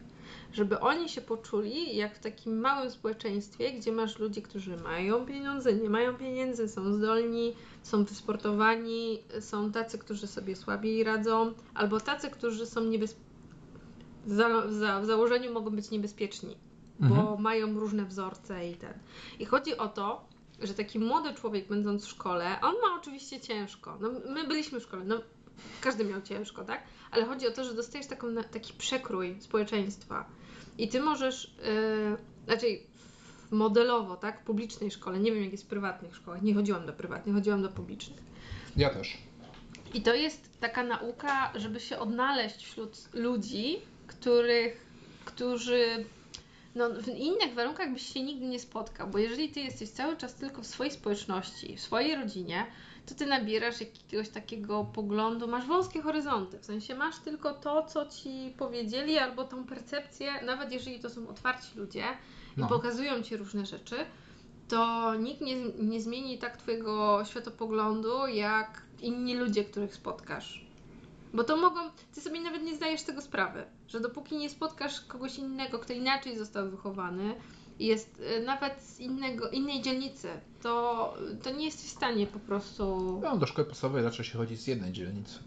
Żeby 0.53 0.81
oni 0.81 1.09
się 1.09 1.21
poczuli 1.21 1.97
jak 1.97 2.17
w 2.17 2.21
takim 2.21 2.61
małym 2.61 2.91
społeczeństwie, 2.91 3.73
gdzie 3.73 3.93
masz 3.93 4.19
ludzi, 4.19 4.43
którzy 4.43 4.77
mają 4.77 5.27
pieniądze, 5.27 5.73
nie 5.75 5.91
mają 5.91 6.15
pieniędzy, 6.17 6.69
są 6.69 6.93
zdolni, 6.93 7.55
są 7.83 8.05
wysportowani, 8.05 9.19
są 9.41 9.73
tacy, 9.73 9.99
którzy 9.99 10.27
sobie 10.27 10.57
słabiej 10.57 11.05
radzą, 11.05 11.53
albo 11.75 12.01
tacy, 12.01 12.31
którzy 12.31 12.67
są 12.67 12.85
niebezpieczni. 12.85 13.25
W, 14.27 14.33
za- 14.33 14.71
za- 14.73 15.01
w 15.01 15.07
założeniu 15.07 15.53
mogą 15.53 15.71
być 15.71 15.91
niebezpieczni, 15.91 16.57
bo 17.01 17.07
Mhm. 17.17 17.41
mają 17.43 17.81
różne 17.81 18.05
wzorce 18.05 18.71
i 18.71 18.75
ten. 18.75 18.93
I 19.39 19.45
chodzi 19.45 19.77
o 19.77 19.89
to, 19.89 20.25
że 20.63 20.75
taki 20.75 20.99
młody 20.99 21.35
człowiek 21.35 21.69
będąc 21.69 22.05
w 22.05 22.09
szkole, 22.09 22.59
on 22.63 22.75
ma 22.83 22.97
oczywiście 23.01 23.41
ciężko. 23.41 23.99
No, 24.01 24.11
my 24.35 24.47
byliśmy 24.47 24.81
w 24.81 24.83
szkole, 24.83 25.05
no 25.05 25.21
każdy 25.81 26.05
miał 26.05 26.23
ciężko, 26.23 26.65
tak? 26.65 26.83
Ale 27.11 27.25
chodzi 27.25 27.47
o 27.47 27.51
to, 27.51 27.65
że 27.65 27.75
dostajesz 27.75 28.07
taką, 28.07 28.35
taki 28.53 28.73
przekrój 28.73 29.37
społeczeństwa. 29.41 30.29
I 30.79 30.89
ty 30.89 31.01
możesz, 31.01 31.55
yy, 31.59 32.17
znaczy 32.45 32.67
modelowo, 33.51 34.17
tak? 34.17 34.41
W 34.41 34.45
publicznej 34.45 34.91
szkole. 34.91 35.19
Nie 35.19 35.33
wiem, 35.33 35.43
jak 35.43 35.53
jest 35.53 35.65
w 35.65 35.67
prywatnych 35.67 36.17
szkołach. 36.17 36.43
Nie 36.43 36.55
chodziłam 36.55 36.87
do 36.87 36.93
prywatnych, 36.93 37.35
chodziłam 37.35 37.63
do 37.63 37.69
publicznych. 37.69 38.23
Ja 38.77 38.91
też. 38.91 39.19
I 39.95 40.03
to 40.03 40.15
jest 40.15 40.61
taka 40.61 40.83
nauka, 40.83 41.53
żeby 41.55 41.81
się 41.81 41.99
odnaleźć 41.99 42.57
wśród 42.57 43.15
ludzi, 43.15 43.79
których, 44.07 44.87
którzy 45.25 46.05
no, 46.75 46.91
w 46.91 47.09
innych 47.09 47.55
warunkach 47.55 47.93
byś 47.93 48.13
się 48.13 48.23
nigdy 48.23 48.47
nie 48.47 48.61
spotkał, 48.61 49.09
bo 49.09 49.19
jeżeli 49.19 49.49
ty 49.49 49.61
jesteś 49.61 49.89
cały 49.91 50.17
czas 50.17 50.35
tylko 50.35 50.63
w 50.63 50.67
swojej 50.67 50.93
społeczności, 50.93 51.77
w 51.77 51.81
swojej 51.81 52.17
rodzinie, 52.17 52.67
to 53.07 53.15
ty 53.15 53.27
nabierasz 53.27 53.81
jakiegoś 53.81 54.29
takiego 54.29 54.85
poglądu, 54.85 55.49
masz 55.49 55.67
wąskie 55.67 56.03
horyzonty, 56.03 56.59
w 56.59 56.65
sensie 56.65 56.95
masz 56.95 57.19
tylko 57.19 57.55
to, 57.55 57.83
co 57.83 58.07
ci 58.07 58.55
powiedzieli, 58.59 59.19
albo 59.19 59.45
tą 59.45 59.65
percepcję, 59.65 60.33
nawet 60.47 60.73
jeżeli 60.73 61.01
to 61.01 61.11
są 61.11 61.29
otwarci 61.29 61.79
ludzie 61.79 62.05
i 62.57 62.61
No. 62.61 62.69
pokazują 62.69 63.23
ci 63.23 63.37
różne 63.37 63.67
rzeczy, 63.67 63.97
to 64.69 65.15
nikt 65.15 65.41
nie, 65.41 65.57
nie 65.65 66.01
zmieni 66.01 66.39
tak 66.39 66.57
twojego 66.57 67.25
światopoglądu, 67.25 68.27
jak 68.27 68.83
inni 69.01 69.37
ludzie, 69.37 69.65
których 69.65 69.95
spotkasz. 69.95 70.65
Bo 71.35 71.45
to 71.45 71.57
mogą, 71.57 71.81
ty 72.15 72.21
sobie 72.21 72.41
nawet 72.41 72.63
nie 72.63 72.77
zdajesz 72.77 73.03
tego 73.03 73.21
sprawy, 73.23 73.65
że 73.89 74.01
dopóki 74.01 74.37
nie 74.37 74.51
spotkasz 74.51 75.01
kogoś 75.01 75.39
innego, 75.39 75.79
kto 75.79 75.93
inaczej 75.93 76.39
został 76.39 76.71
wychowany, 76.71 77.35
i 77.79 77.87
jest 77.87 78.21
y, 78.21 78.45
nawet 78.45 78.83
z 78.83 79.01
innego, 79.01 79.51
innej 79.51 79.83
dzielnicy, 79.83 80.29
to, 80.65 81.15
to 81.43 81.51
nie 81.51 81.65
jesteś 81.65 81.87
w 81.87 81.91
stanie 81.97 82.27
po 82.27 82.39
prostu 82.39 83.21
No, 83.23 83.37
do 83.37 83.47
szkoły 83.47 83.69
podstawowej 83.69 84.05
raczej 84.05 84.25
się 84.25 84.39
chodzi 84.39 84.57
z 84.57 84.67
jednej 84.67 84.93
dzielnicy. 84.93 85.39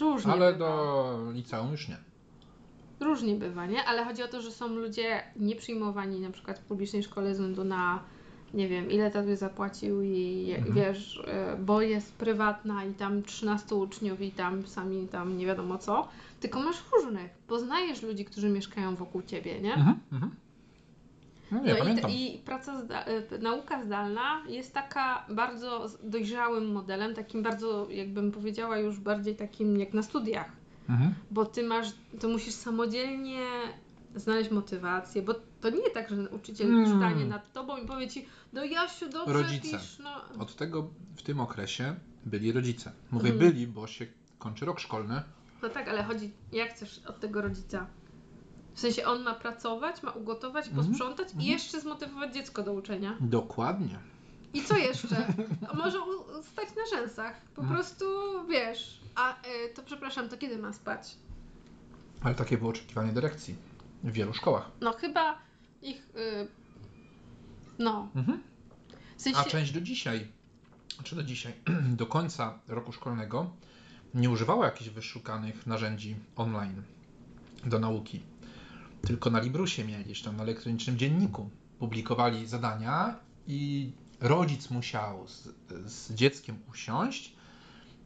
różnie 0.00 0.32
Ale 0.32 0.52
bywa. 0.52 0.68
do 0.68 1.18
liceum 1.32 1.70
już 1.72 1.88
nie. 1.88 1.96
Różnie 3.00 3.34
bywa, 3.34 3.66
nie? 3.66 3.84
Ale 3.84 4.04
chodzi 4.04 4.22
o 4.22 4.28
to, 4.28 4.42
że 4.42 4.50
są 4.50 4.68
ludzie 4.68 5.22
nieprzyjmowani 5.36 6.20
na 6.20 6.30
przykład 6.30 6.58
w 6.58 6.62
publicznej 6.64 7.02
szkole 7.02 7.26
ze 7.26 7.32
względu 7.32 7.64
na 7.64 8.02
nie 8.54 8.68
wiem, 8.68 8.90
ile 8.90 9.10
tatuś 9.10 9.38
zapłacił 9.38 10.02
i 10.02 10.52
Mhm. 10.58 10.74
wiesz, 10.74 11.16
y, 11.16 11.56
bo 11.62 11.82
jest 11.82 12.12
prywatna 12.12 12.84
i 12.84 12.94
tam 12.94 13.22
13 13.22 13.74
uczniów 13.74 14.20
i 14.20 14.30
tam 14.30 14.66
sami 14.66 15.08
tam 15.08 15.36
nie 15.38 15.46
wiadomo 15.46 15.78
co, 15.78 16.08
tylko 16.40 16.60
masz 16.62 16.76
różnych, 16.92 17.30
poznajesz 17.46 18.02
ludzi, 18.02 18.24
którzy 18.24 18.48
mieszkają 18.48 18.96
wokół 18.96 19.22
ciebie, 19.22 19.60
nie? 19.60 19.74
Mhm, 19.74 19.98
mhm. 20.12 20.32
No 21.52 21.60
nie, 21.60 21.70
No 21.70 21.76
i, 21.76 21.78
pamiętam. 21.78 22.10
i 22.10 22.42
praca, 22.44 22.80
zda, 22.84 23.04
y, 23.32 23.38
nauka 23.38 23.84
zdalna 23.84 24.42
jest 24.48 24.74
taka 24.74 25.26
bardzo 25.30 25.86
dojrzałym 26.02 26.72
modelem, 26.72 27.14
takim 27.14 27.42
bardzo, 27.42 27.86
jakbym 27.90 28.32
powiedziała, 28.32 28.78
już 28.78 28.98
bardziej 29.00 29.36
takim 29.36 29.76
jak 29.80 29.92
na 29.94 30.02
studiach, 30.02 30.52
Mhm. 30.88 31.14
bo 31.30 31.44
ty 31.44 31.62
masz, 31.62 31.86
to 32.20 32.28
musisz 32.28 32.54
samodzielnie 32.54 33.46
znaleźć 34.14 34.50
motywację, 34.50 35.22
bo 35.22 35.34
to 35.60 35.70
nie 35.70 35.90
tak, 35.90 36.08
że 36.10 36.16
nauczyciel 36.16 36.70
Mm. 36.74 36.96
stanie 36.98 37.24
nad 37.24 37.52
tobą 37.52 37.76
i 37.76 37.86
powie 37.86 38.08
ci, 38.08 38.26
no 38.52 38.64
Jasiu, 38.64 39.08
dobrze 39.08 39.32
Rodzice. 39.34 39.78
pisz, 39.78 39.98
no. 39.98 40.10
Od 40.42 40.56
tego 40.56 40.90
w 41.16 41.22
tym 41.22 41.40
okresie 41.40 41.94
byli 42.26 42.52
rodzice. 42.52 42.92
Mówię 43.10 43.30
Mhm. 43.30 43.38
byli, 43.52 43.66
bo 43.66 43.86
się 43.86 44.06
kończy 44.38 44.64
rok 44.64 44.80
szkolny. 44.80 45.22
no 45.62 45.68
tak, 45.68 45.88
ale 45.88 46.02
chodzi, 46.04 46.30
jak 46.52 46.70
chcesz 46.70 46.98
od 47.06 47.20
tego 47.20 47.42
rodzica? 47.42 47.86
W 48.74 48.80
sensie 48.80 49.04
on 49.06 49.22
ma 49.22 49.34
pracować, 49.34 50.02
ma 50.02 50.10
ugotować, 50.10 50.68
Mhm. 50.68 50.86
posprzątać 50.86 51.28
i 51.28 51.30
Mhm. 51.32 51.48
jeszcze 51.50 51.80
zmotywować 51.80 52.34
dziecko 52.34 52.62
do 52.62 52.72
uczenia. 52.72 53.16
Dokładnie. 53.20 53.98
I 54.54 54.62
co 54.62 54.76
jeszcze? 54.76 55.26
Może 55.74 55.98
stać 56.42 56.68
na 56.76 56.98
rzęsach. 56.98 57.40
Po 57.54 57.62
Mhm. 57.62 57.76
prostu 57.80 58.04
wiesz. 58.48 59.00
A 59.14 59.32
y, 59.46 59.74
to 59.74 59.82
przepraszam, 59.82 60.28
to 60.28 60.36
kiedy 60.36 60.58
ma 60.58 60.72
spać? 60.72 61.14
Ale 62.22 62.34
takie 62.34 62.58
było 62.58 62.70
oczekiwanie 62.70 63.12
dyrekcji 63.12 63.54
w 64.04 64.12
wielu 64.12 64.34
szkołach. 64.34 64.70
No 64.80 64.92
chyba 64.92 65.38
ich. 65.82 65.96
Y, 66.16 66.46
no. 67.78 68.08
Mhm. 68.14 68.42
W 69.16 69.22
sensie, 69.22 69.38
A 69.40 69.44
część 69.44 69.72
do 69.72 69.80
dzisiaj, 69.80 70.28
czy 71.04 71.16
do 71.16 71.22
dzisiaj, 71.22 71.52
do 72.00 72.06
końca 72.06 72.58
roku 72.68 72.92
szkolnego 72.92 73.50
nie 74.14 74.30
używała 74.30 74.64
jakichś 74.64 74.90
wyszukanych 74.90 75.66
narzędzi 75.66 76.16
online 76.36 76.82
do 77.64 77.78
nauki. 77.78 78.20
Tylko 79.06 79.30
na 79.30 79.40
Librusie 79.40 79.84
mieli, 79.84 80.04
gdzieś 80.04 80.22
tam 80.22 80.36
na 80.36 80.42
elektronicznym 80.42 80.98
dzienniku. 80.98 81.50
Publikowali 81.78 82.46
zadania 82.46 83.20
i 83.46 83.92
rodzic 84.20 84.70
musiał 84.70 85.28
z, 85.28 85.48
z 85.86 86.14
dzieckiem 86.14 86.58
usiąść, 86.70 87.32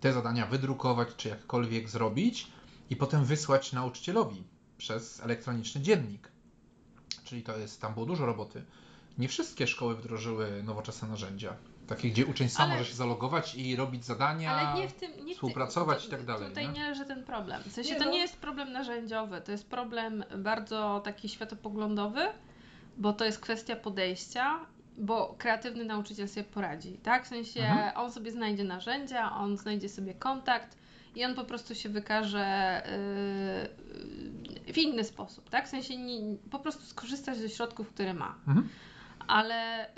te 0.01 0.13
zadania 0.13 0.47
wydrukować 0.47 1.09
czy 1.17 1.29
jakkolwiek 1.29 1.89
zrobić 1.89 2.47
i 2.91 2.97
potem 2.97 3.25
wysłać 3.25 3.73
nauczycielowi 3.73 4.45
przez 4.79 5.21
elektroniczny 5.21 5.81
dziennik. 5.81 6.29
Czyli 7.25 7.43
to 7.43 7.59
jest, 7.59 7.81
tam 7.81 7.95
było 7.95 8.07
dużo 8.07 8.27
roboty. 8.27 8.65
Nie 9.19 9.29
wszystkie 9.29 9.67
szkoły 9.67 9.97
wdrożyły 9.97 10.63
nowoczesne 10.63 11.09
narzędzia. 11.09 11.57
Takie, 11.89 12.11
gdzie 12.11 12.27
uczeń 12.27 12.49
sam 12.49 12.65
Ale- 12.71 12.79
może 12.79 12.91
się 12.91 12.97
zalogować 12.97 13.55
i 13.55 13.77
robić 13.77 14.05
zadania. 14.05 14.51
ale 14.51 14.81
nie 14.81 14.89
w 14.89 14.93
tym. 14.93 15.27
Nie 15.27 15.35
współpracować 15.35 16.01
to- 16.03 16.09
i 16.09 16.11
tak 16.11 16.25
dalej, 16.25 16.49
Tutaj 16.49 16.67
nie? 16.69 16.73
nie 16.73 16.89
leży 16.89 17.05
ten 17.05 17.25
problem. 17.25 17.63
W 17.63 17.73
sensie 17.73 17.91
Nie, 17.93 17.99
to 17.99 18.05
no. 18.05 18.11
nie 18.11 18.19
jest 18.19 18.37
problem 18.37 18.73
narzędziowy, 18.73 19.41
to 19.41 19.53
jest 19.53 19.71
problem 19.71 20.25
bardzo 20.39 21.01
taki 21.05 21.29
światopoglądowy, 21.29 22.21
bo 22.97 23.13
to 23.13 23.25
jest 23.25 23.41
kwestia 23.41 23.77
podejścia. 23.77 24.61
Bo 24.99 25.35
kreatywny 25.39 25.85
nauczyciel 25.85 26.29
sobie 26.29 26.45
poradzi, 26.45 26.93
tak? 27.03 27.25
W 27.25 27.29
sensie 27.29 27.61
Mhm. 27.61 27.97
on 27.97 28.13
sobie 28.13 28.31
znajdzie 28.33 28.65
narzędzia, 28.65 29.33
on 29.33 29.57
znajdzie 29.57 29.89
sobie 29.89 30.15
kontakt 30.15 30.77
i 31.17 31.25
on 31.25 31.35
po 31.35 31.45
prostu 31.45 31.75
się 31.75 31.89
wykaże 31.89 32.83
yy, 34.67 34.73
w 34.73 34.79
inny 34.79 35.05
sposób, 35.05 35.51
tak? 35.51 35.67
W 35.67 35.71
sensie 35.71 35.97
nie, 35.97 36.37
po 36.51 36.59
prostu 36.59 36.83
skorzystać 36.83 37.37
ze 37.39 37.49
środków, 37.49 37.89
które 37.89 38.15
ma. 38.15 38.35
Mhm. 38.49 38.69
Ale 39.27 39.89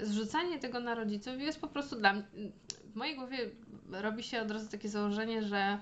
y, 0.00 0.06
zrzucanie 0.06 0.58
tego 0.58 0.80
na 0.80 0.94
rodziców 0.94 1.40
jest 1.40 1.60
po 1.60 1.68
prostu 1.68 1.96
dla 1.96 2.12
mnie. 2.12 2.22
W 2.92 2.96
mojej 2.96 3.16
głowie 3.16 3.38
robi 3.90 4.22
się 4.22 4.42
od 4.42 4.50
razu 4.50 4.70
takie 4.70 4.88
założenie, 4.88 5.42
że 5.42 5.78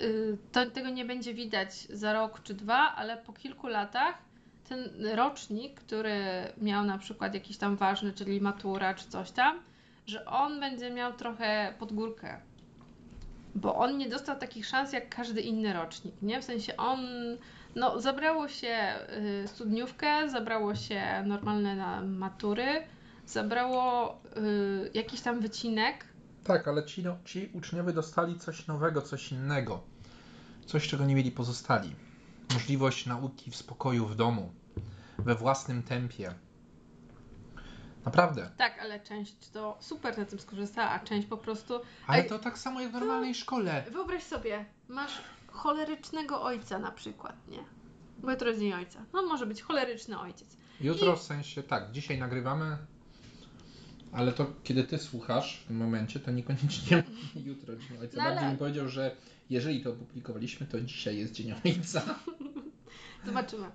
y, 0.00 0.38
to, 0.52 0.70
tego 0.70 0.90
nie 0.90 1.04
będzie 1.04 1.34
widać 1.34 1.74
za 1.74 2.12
rok 2.12 2.42
czy 2.42 2.54
dwa, 2.54 2.94
ale 2.96 3.16
po 3.16 3.32
kilku 3.32 3.66
latach 3.66 4.30
ten 4.68 5.06
rocznik, 5.14 5.80
który 5.80 6.14
miał 6.60 6.84
na 6.84 6.98
przykład 6.98 7.34
jakiś 7.34 7.56
tam 7.56 7.76
ważny, 7.76 8.12
czyli 8.12 8.40
matura 8.40 8.94
czy 8.94 9.08
coś 9.08 9.30
tam, 9.30 9.58
że 10.06 10.24
on 10.24 10.60
będzie 10.60 10.90
miał 10.90 11.12
trochę 11.12 11.74
pod 11.78 11.92
górkę. 11.92 12.40
Bo 13.54 13.74
on 13.74 13.98
nie 13.98 14.08
dostał 14.08 14.38
takich 14.38 14.66
szans 14.66 14.92
jak 14.92 15.08
każdy 15.08 15.40
inny 15.40 15.72
rocznik, 15.72 16.14
nie? 16.22 16.40
W 16.40 16.44
sensie 16.44 16.76
on 16.76 17.00
no, 17.74 18.00
zabrało 18.00 18.48
się 18.48 18.94
y, 19.44 19.48
studniówkę, 19.48 20.30
zabrało 20.30 20.74
się 20.74 21.02
normalne 21.26 22.02
matury, 22.02 22.82
zabrało 23.26 24.14
y, 24.36 24.90
jakiś 24.94 25.20
tam 25.20 25.40
wycinek. 25.40 26.04
Tak, 26.44 26.68
ale 26.68 26.84
ci, 26.84 27.02
no, 27.02 27.16
ci 27.24 27.50
uczniowie 27.52 27.92
dostali 27.92 28.38
coś 28.38 28.66
nowego, 28.66 29.02
coś 29.02 29.32
innego. 29.32 29.80
Coś, 30.66 30.88
czego 30.88 31.04
nie 31.04 31.14
mieli 31.14 31.30
pozostali. 31.30 31.94
Możliwość 32.52 33.06
nauki 33.06 33.50
w 33.50 33.56
spokoju 33.56 34.06
w 34.06 34.16
domu, 34.16 34.52
we 35.18 35.34
własnym 35.34 35.82
tempie. 35.82 36.34
Naprawdę. 38.04 38.50
Tak, 38.56 38.78
ale 38.78 39.00
część 39.00 39.50
to 39.52 39.76
super 39.80 40.18
na 40.18 40.24
tym 40.24 40.38
skorzystała, 40.38 40.90
a 40.90 41.00
część 41.00 41.26
po 41.26 41.36
prostu. 41.36 41.80
Ale 42.06 42.24
to 42.24 42.38
tak 42.38 42.58
samo 42.58 42.80
jak 42.80 42.90
w 42.90 42.94
normalnej 42.94 43.34
szkole. 43.34 43.84
Wyobraź 43.92 44.22
sobie, 44.22 44.64
masz 44.88 45.20
cholerycznego 45.52 46.42
ojca 46.42 46.78
na 46.78 46.90
przykład, 46.90 47.48
nie? 47.48 47.64
Bo 48.18 48.30
jutro 48.30 48.48
jest 48.48 48.60
dzień 48.60 48.72
ojca. 48.72 49.04
No 49.12 49.22
może 49.22 49.46
być 49.46 49.62
choleryczny 49.62 50.18
ojciec. 50.18 50.56
Jutro 50.80 51.16
w 51.16 51.22
sensie, 51.22 51.62
tak, 51.62 51.90
dzisiaj 51.92 52.18
nagrywamy, 52.18 52.76
ale 54.12 54.32
to 54.32 54.46
kiedy 54.64 54.84
ty 54.84 54.98
słuchasz 54.98 55.60
w 55.60 55.66
tym 55.66 55.76
momencie, 55.76 56.20
to 56.20 56.30
niekoniecznie 56.30 57.04
jutro 57.46 57.76
dzień 57.76 57.98
ojca. 58.00 58.16
No 58.16 58.22
Bardziej 58.24 58.38
ale- 58.38 58.48
bym 58.48 58.58
powiedział, 58.58 58.88
że 58.88 59.16
jeżeli 59.50 59.82
to 59.82 59.90
opublikowaliśmy, 59.90 60.66
to 60.66 60.80
dzisiaj 60.80 61.18
jest 61.18 61.32
dzień 61.32 61.54
ojca. 61.64 62.02
Zobaczymy, 63.26 63.66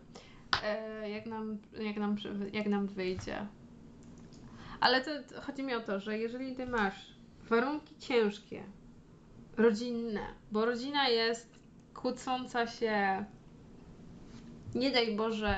e, 0.63 1.09
jak, 1.09 1.25
nam, 1.25 1.57
jak, 1.79 1.97
nam, 1.97 2.15
jak 2.53 2.67
nam 2.67 2.88
wyjdzie. 2.88 3.47
Ale 4.79 5.01
to, 5.01 5.35
to 5.35 5.41
chodzi 5.41 5.63
mi 5.63 5.73
o 5.75 5.81
to, 5.81 5.99
że 5.99 6.17
jeżeli 6.17 6.55
ty 6.55 6.65
masz 6.65 7.15
warunki 7.49 7.95
ciężkie, 7.99 8.63
rodzinne, 9.57 10.21
bo 10.51 10.65
rodzina 10.65 11.09
jest 11.09 11.55
kłócąca 11.95 12.67
się, 12.67 13.25
nie 14.75 14.91
daj 14.91 15.15
Boże, 15.15 15.55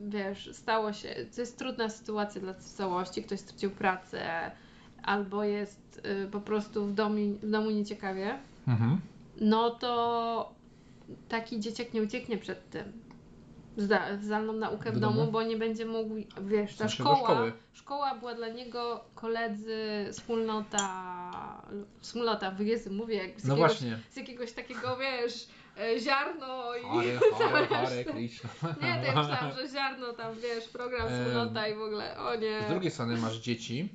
wiesz, 0.00 0.50
stało 0.52 0.92
się, 0.92 1.08
to 1.34 1.40
jest 1.40 1.58
trudna 1.58 1.88
sytuacja 1.88 2.40
dla 2.40 2.54
całości, 2.54 3.22
ktoś 3.22 3.40
stracił 3.40 3.70
pracę, 3.70 4.50
albo 5.02 5.44
jest 5.44 6.00
y, 6.24 6.28
po 6.30 6.40
prostu 6.40 6.86
w 6.86 6.92
domu, 6.94 7.16
w 7.42 7.50
domu 7.50 7.70
nieciekawie, 7.70 8.38
Mhm. 8.68 9.00
no 9.40 9.70
to 9.70 10.52
taki 11.28 11.60
dzieciak 11.60 11.94
nie 11.94 12.02
ucieknie 12.02 12.38
przed 12.38 12.70
tym. 12.70 12.84
Zda, 13.76 14.16
zdalną 14.22 14.52
naukę 14.52 14.90
w 14.90 14.94
Do 14.94 15.00
domu, 15.00 15.16
domu? 15.20 15.32
bo 15.32 15.42
nie 15.42 15.56
będzie 15.56 15.86
mógł, 15.86 16.14
wiesz, 16.42 16.74
W 16.74 16.78
ta 16.78 16.88
szkoła, 16.88 17.42
szkoła 17.72 18.14
była 18.14 18.34
dla 18.34 18.48
niego 18.48 19.04
koledzy, 19.14 19.78
wspólnota, 20.12 21.62
wspólnota, 22.00 22.50
wyjazdy, 22.50 22.90
mówię, 22.90 23.14
jak 23.16 23.40
z, 23.40 23.44
No 23.44 23.54
jakiegoś, 23.56 23.72
właśnie. 23.80 23.98
z 24.10 24.16
jakiegoś 24.16 24.52
takiego, 24.52 24.96
wiesz, 24.96 25.48
ziarno 26.00 26.76
i 26.76 26.82
hare, 26.82 27.60
reszta. 27.96 28.12
Krishna. 28.12 28.50
Nie, 28.62 28.74
to 29.00 29.06
ja 29.06 29.14
myślałam, 29.14 29.52
że 29.56 29.68
ziarno 29.68 30.12
tam, 30.12 30.34
wiesz, 30.34 30.68
program 30.68 31.08
wspólnota 31.08 31.68
i 31.68 31.74
w 31.74 31.80
ogóle, 31.82 32.18
o 32.18 32.34
nie. 32.34 32.62
Z 32.66 32.70
drugiej 32.70 32.90
strony 32.90 33.16
masz 33.16 33.36
dzieci, 33.36 33.88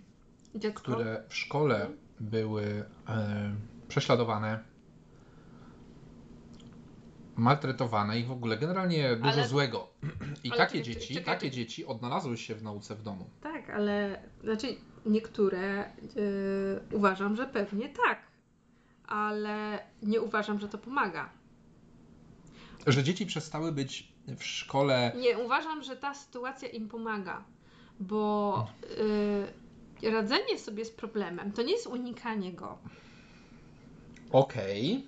Dziecko. 0.55 0.81
które 0.81 1.23
w 1.29 1.35
szkole 1.35 1.89
były 2.19 2.85
e, 3.09 3.51
prześladowane, 3.87 4.63
maltretowane 7.35 8.19
i 8.19 8.23
w 8.23 8.31
ogóle 8.31 8.57
generalnie 8.57 9.15
dużo 9.15 9.29
Ale- 9.31 9.47
złego. 9.47 9.87
I 10.43 10.49
ale 10.51 10.57
takie 10.57 10.79
czekaj, 10.79 10.93
dzieci, 10.93 11.13
czekaj, 11.13 11.35
takie 11.35 11.51
dzieci 11.51 11.85
odnalazły 11.85 12.37
się 12.37 12.55
w 12.55 12.63
nauce 12.63 12.95
w 12.95 13.01
domu. 13.01 13.29
Tak, 13.41 13.69
ale 13.69 14.21
znaczy 14.43 14.67
niektóre 15.05 15.59
e, 15.83 15.91
uważam, 16.91 17.35
że 17.35 17.45
pewnie 17.47 17.89
tak, 17.89 18.19
ale 19.07 19.79
nie 20.03 20.21
uważam, 20.21 20.59
że 20.59 20.69
to 20.69 20.77
pomaga. 20.77 21.29
Że 22.87 23.03
dzieci 23.03 23.25
przestały 23.25 23.71
być 23.71 24.11
w 24.27 24.43
szkole. 24.43 25.11
Nie 25.15 25.37
uważam, 25.37 25.83
że 25.83 25.95
ta 25.95 26.13
sytuacja 26.13 26.67
im 26.69 26.89
pomaga, 26.89 27.43
bo 27.99 28.67
y, 30.03 30.11
radzenie 30.11 30.59
sobie 30.59 30.85
z 30.85 30.91
problemem 30.91 31.51
to 31.51 31.61
nie 31.61 31.71
jest 31.71 31.87
unikanie 31.87 32.53
go, 32.53 32.77
Okej. 34.31 35.07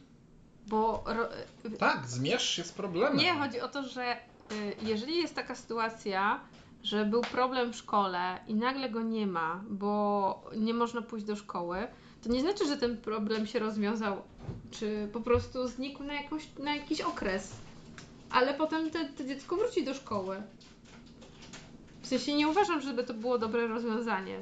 bo 0.68 1.04
ro, 1.08 1.30
Tak, 1.80 2.08
zmierz 2.08 2.50
się 2.50 2.64
z 2.64 2.72
problemem. 2.72 3.18
nie 3.18 3.34
chodzi 3.34 3.62
o 3.62 3.68
to, 3.68 3.84
że 3.84 4.16
y, 4.16 4.76
jeżeli 4.82 5.18
jest 5.18 5.36
taka 5.36 5.56
sytuacja, 5.56 6.40
że 6.84 7.06
był 7.06 7.22
problem 7.22 7.74
w 7.74 7.76
szkole 7.76 8.40
i 8.48 8.56
nagle 8.56 8.90
go 8.90 9.02
nie 9.02 9.28
ma, 9.28 9.64
bo 9.70 10.44
nie 10.58 10.74
można 10.74 11.02
pójść 11.02 11.26
do 11.26 11.36
szkoły, 11.36 11.88
to 12.24 12.30
nie 12.30 12.42
znaczy, 12.42 12.68
że 12.68 12.78
ten 12.78 12.98
problem 12.98 13.48
się 13.48 13.60
rozwiązał, 13.60 14.22
czy 14.72 15.08
po 15.14 15.22
prostu 15.22 15.68
znikł 15.68 16.04
na, 16.04 16.14
jakąś, 16.14 16.48
na 16.60 16.76
jakiś 16.76 17.02
okres. 17.02 17.52
Ale 18.32 18.54
potem 18.54 18.90
te, 18.92 19.06
to 19.06 19.24
dziecko 19.24 19.56
wróci 19.56 19.84
do 19.84 19.94
szkoły. 19.94 20.42
W 22.02 22.08
sensie 22.08 22.34
nie 22.36 22.48
uważam, 22.48 22.82
żeby 22.82 23.04
to 23.04 23.14
było 23.14 23.38
dobre 23.38 23.68
rozwiązanie. 23.68 24.40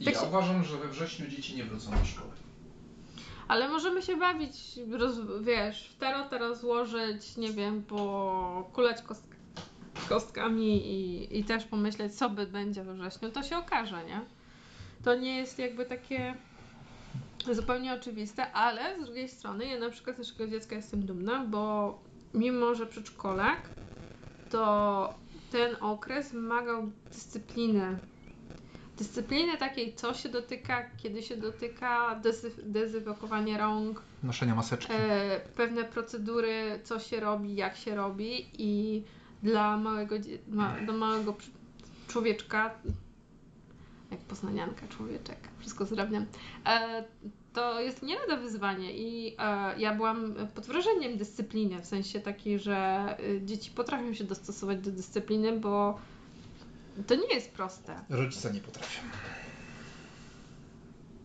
Ja 0.00 0.12
Tak 0.12 0.20
się- 0.20 0.28
uważam, 0.28 0.64
że 0.64 0.76
we 0.76 0.88
wrześniu 0.88 1.26
dzieci 1.28 1.56
nie 1.56 1.64
wrócą 1.64 1.90
do 1.90 2.04
szkoły. 2.04 2.30
Ale 3.48 3.68
możemy 3.68 4.02
się 4.02 4.16
bawić, 4.16 4.56
roz, 4.90 5.14
wiesz, 5.40 5.88
w 5.88 5.96
tarot 5.98 6.30
teraz 6.30 6.60
złożyć, 6.60 7.36
nie 7.36 7.52
wiem, 7.52 7.82
pokulać 7.82 9.02
kost, 9.02 9.24
kostkami 10.08 10.86
i, 10.86 11.38
i 11.38 11.44
też 11.44 11.64
pomyśleć, 11.64 12.14
co 12.14 12.30
by 12.30 12.46
będzie 12.46 12.84
we 12.84 12.94
wrześniu, 12.94 13.30
to 13.30 13.42
się 13.42 13.56
okaże, 13.58 14.04
nie? 14.04 14.20
To 15.04 15.14
nie 15.14 15.36
jest 15.36 15.58
jakby 15.58 15.84
takie 15.84 16.34
zupełnie 17.52 17.94
oczywiste, 17.94 18.52
ale 18.52 19.02
z 19.02 19.04
drugiej 19.04 19.28
strony 19.28 19.66
ja 19.66 19.78
na 19.78 19.90
przykład 19.90 20.16
z 20.16 20.18
naszego 20.18 20.46
dziecka 20.46 20.76
jestem 20.76 21.06
dumna, 21.06 21.44
bo 21.44 21.98
mimo, 22.34 22.74
że 22.74 22.86
przedszkolak, 22.86 23.70
to 24.50 25.14
ten 25.50 25.76
okres 25.80 26.32
wymagał 26.32 26.90
dyscypliny. 27.12 27.98
Dyscypliny 28.98 29.56
takiej, 29.58 29.94
co 29.94 30.14
się 30.14 30.28
dotyka, 30.28 30.90
kiedy 30.96 31.22
się 31.22 31.36
dotyka, 31.36 32.20
dezy- 32.22 32.62
dezynfekowanie 32.62 33.58
rąk, 33.58 34.02
Noszenia 34.22 34.54
maseczki. 34.54 34.92
e, 34.96 35.40
pewne 35.56 35.84
procedury, 35.84 36.80
co 36.84 36.98
się 36.98 37.20
robi, 37.20 37.54
jak 37.56 37.76
się 37.76 37.94
robi 37.94 38.46
i 38.58 39.02
dla 39.42 39.76
małego, 39.76 40.16
ma, 40.48 40.76
do 40.86 40.92
małego 40.92 41.36
człowieczka, 42.08 42.74
jak 44.10 44.20
poznanianka 44.20 44.88
człowieczek, 44.88 45.48
wszystko 45.58 45.84
zdrabniam, 45.84 46.26
e, 46.66 47.04
to 47.52 47.80
jest 47.80 48.02
nie 48.02 48.18
lada 48.18 48.36
wyzwanie 48.36 48.92
i 48.96 49.36
e, 49.38 49.78
ja 49.78 49.94
byłam 49.94 50.34
pod 50.54 50.66
wrażeniem 50.66 51.16
dyscypliny, 51.16 51.80
w 51.82 51.86
sensie 51.86 52.20
takiej, 52.20 52.58
że 52.58 53.16
y, 53.20 53.40
dzieci 53.44 53.70
potrafią 53.70 54.14
się 54.14 54.24
dostosować 54.24 54.78
do 54.78 54.90
dyscypliny, 54.90 55.60
bo 55.60 55.98
to 57.06 57.14
nie 57.14 57.34
jest 57.34 57.52
proste. 57.52 58.00
Rodzice 58.08 58.52
nie 58.52 58.60
potrafią. 58.60 59.02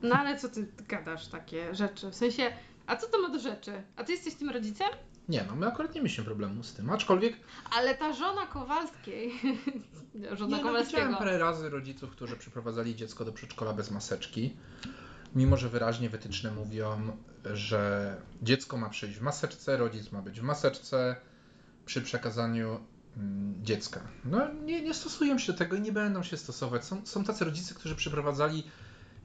No 0.01 0.15
ale 0.15 0.39
co 0.39 0.49
ty 0.49 0.67
gadasz 0.87 1.27
takie 1.27 1.75
rzeczy? 1.75 2.11
W 2.11 2.15
sensie, 2.15 2.51
a 2.87 2.95
co 2.95 3.07
to 3.07 3.21
ma 3.21 3.29
do 3.29 3.39
rzeczy? 3.39 3.83
A 3.95 4.03
ty 4.03 4.11
jesteś 4.11 4.35
tym 4.35 4.49
rodzicem? 4.49 4.87
Nie, 5.29 5.45
no 5.47 5.55
my 5.55 5.67
akurat 5.67 5.95
nie 5.95 6.01
mieliśmy 6.01 6.23
problemu 6.23 6.63
z 6.63 6.73
tym. 6.73 6.89
Aczkolwiek 6.89 7.35
Ale 7.71 7.95
ta 7.95 8.13
żona 8.13 8.47
Kowalskiej, 8.47 9.31
żona 10.37 10.57
nie, 10.57 10.63
no, 10.63 10.69
Kowalskiego, 10.69 11.03
widziałem 11.03 11.15
parę 11.15 11.37
razy 11.37 11.69
rodziców, 11.69 12.11
którzy 12.11 12.37
przyprowadzali 12.37 12.95
dziecko 12.95 13.25
do 13.25 13.31
przedszkola 13.33 13.73
bez 13.73 13.91
maseczki. 13.91 14.55
Mimo, 15.35 15.57
że 15.57 15.69
wyraźnie 15.69 16.09
wytyczne 16.09 16.51
mówią, 16.51 17.17
że 17.53 18.15
dziecko 18.41 18.77
ma 18.77 18.89
przyjść 18.89 19.17
w 19.17 19.21
maseczce, 19.21 19.77
rodzic 19.77 20.11
ma 20.11 20.21
być 20.21 20.39
w 20.39 20.43
maseczce 20.43 21.15
przy 21.85 22.01
przekazaniu 22.01 22.79
mm, 23.17 23.55
dziecka. 23.63 24.01
No 24.25 24.53
nie, 24.65 24.81
nie 24.81 24.93
stosują 24.93 25.37
się 25.37 25.51
do 25.51 25.57
tego 25.57 25.75
i 25.75 25.81
nie 25.81 25.91
będą 25.91 26.23
się 26.23 26.37
stosować. 26.37 26.85
Są, 26.85 27.05
są 27.05 27.23
tacy 27.23 27.45
rodzice, 27.45 27.75
którzy 27.75 27.95
przyprowadzali 27.95 28.63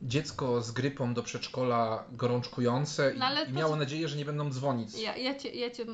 dziecko 0.03 0.63
z 0.63 0.71
grypą 0.73 1.15
do 1.15 1.23
przedszkola 1.23 2.05
gorączkujące 2.13 3.15
i, 3.15 3.19
No 3.19 3.27
i 3.49 3.53
miało 3.53 3.71
co- 3.73 3.77
nadzieję, 3.77 4.09
że 4.09 4.17
nie 4.17 4.25
będą 4.25 4.51
dzwonić. 4.51 4.99
ja, 4.99 5.17
ja, 5.17 5.35
cię, 5.35 5.49
ja 5.51 5.71
cię 5.71 5.87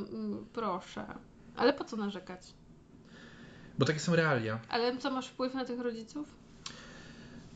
proszę. 0.52 1.06
Ale 1.56 1.72
po 1.72 1.84
co 1.84 1.96
narzekać? 1.96 2.40
Bo 3.78 3.86
takie 3.86 4.00
są 4.00 4.16
realia. 4.16 4.58
Ale 4.68 4.96
co, 4.98 5.10
masz 5.10 5.28
wpływ 5.28 5.54
na 5.54 5.64
tych 5.64 5.80
rodziców? 5.80 6.28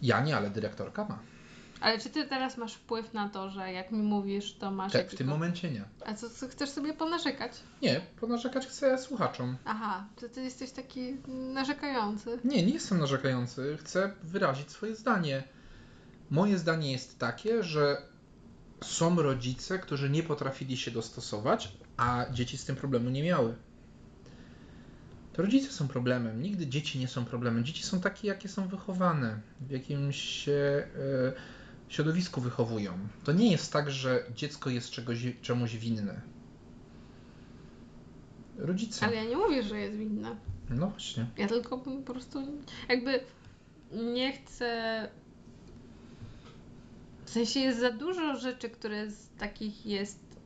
Ja 0.02 0.20
nie, 0.20 0.36
ale 0.36 0.50
dyrektorka 0.50 1.04
ma. 1.04 1.18
Ale 1.80 1.98
czy 1.98 2.10
ty 2.10 2.24
teraz 2.26 2.56
masz 2.56 2.74
wpływ 2.74 3.12
na 3.14 3.28
to, 3.28 3.50
że 3.50 3.72
jak 3.72 3.90
mi 3.92 4.02
mówisz, 4.02 4.54
to 4.54 4.70
masz 4.70 4.92
Tak, 4.92 5.10
w 5.10 5.14
tym 5.16 5.26
momencie 5.28 5.70
nie. 5.70 5.84
A 6.06 6.14
co, 6.14 6.30
co, 6.30 6.48
chcesz 6.48 6.70
sobie 6.70 6.94
ponarzekać? 6.94 7.52
Nie, 7.82 8.00
ponarzekać 8.20 8.66
chcę 8.66 8.98
słuchaczom. 8.98 9.56
Aha, 9.64 10.04
to 10.20 10.28
ty 10.28 10.42
jesteś 10.42 10.70
taki 10.70 11.16
narzekający. 11.28 12.38
Nie, 12.44 12.62
nie 12.66 12.72
jestem 12.72 12.98
narzekający. 12.98 13.76
Chcę 13.80 14.12
wyrazić 14.22 14.70
swoje 14.70 14.96
zdanie. 14.96 15.42
Moje 16.30 16.58
zdanie 16.58 16.92
jest 16.92 17.18
takie, 17.18 17.62
że 17.62 18.02
są 18.84 19.22
rodzice, 19.22 19.78
którzy 19.78 20.10
nie 20.10 20.22
potrafili 20.22 20.76
się 20.76 20.90
dostosować, 20.90 21.72
a 21.96 22.26
dzieci 22.32 22.58
z 22.58 22.64
tym 22.64 22.76
problemu 22.76 23.10
nie 23.10 23.22
miały. 23.22 23.54
To 25.32 25.42
rodzice 25.42 25.72
są 25.72 25.88
problemem. 25.88 26.42
Nigdy 26.42 26.66
dzieci 26.66 26.98
nie 26.98 27.08
są 27.08 27.24
problemem. 27.24 27.64
Dzieci 27.64 27.82
są 27.82 28.00
takie, 28.00 28.28
jakie 28.28 28.48
są 28.48 28.68
wychowane, 28.68 29.40
w 29.60 29.70
jakimś 29.70 30.16
się 30.16 30.52
e, 30.52 31.32
środowisku 31.88 32.40
wychowują. 32.40 32.98
To 33.24 33.32
nie 33.32 33.50
jest 33.50 33.72
tak, 33.72 33.90
że 33.90 34.24
dziecko 34.34 34.70
jest 34.70 34.90
czegoś, 34.90 35.18
czemuś 35.42 35.76
winne. 35.76 36.20
Rodzice. 38.56 39.06
Ale 39.06 39.16
ja 39.16 39.24
nie 39.24 39.36
mówię, 39.36 39.62
że 39.62 39.78
jest 39.78 39.96
winna. 39.96 40.36
No 40.70 40.90
właśnie. 40.90 41.26
Ja 41.36 41.48
tylko 41.48 41.78
po 41.78 42.12
prostu 42.12 42.62
jakby 42.88 43.20
nie 43.92 44.32
chcę. 44.32 45.08
W 47.30 47.32
sensie 47.32 47.60
jest 47.60 47.80
za 47.80 47.90
dużo 47.92 48.36
rzeczy, 48.36 48.70
które 48.70 49.10
z 49.10 49.28
takich 49.38 49.86
jest 49.86 50.40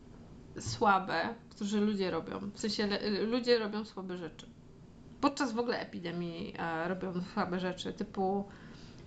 słabe, 0.60 1.34
które 1.50 1.80
ludzie 1.80 2.10
robią. 2.10 2.50
W 2.54 2.60
sensie 2.60 2.88
ludzie 3.26 3.58
robią 3.58 3.84
słabe 3.84 4.16
rzeczy. 4.18 4.46
Podczas 5.20 5.52
w 5.52 5.58
ogóle 5.58 5.80
epidemii 5.80 6.54
e, 6.58 6.88
robią 6.88 7.12
słabe 7.34 7.60
rzeczy, 7.60 7.92
typu 7.92 8.44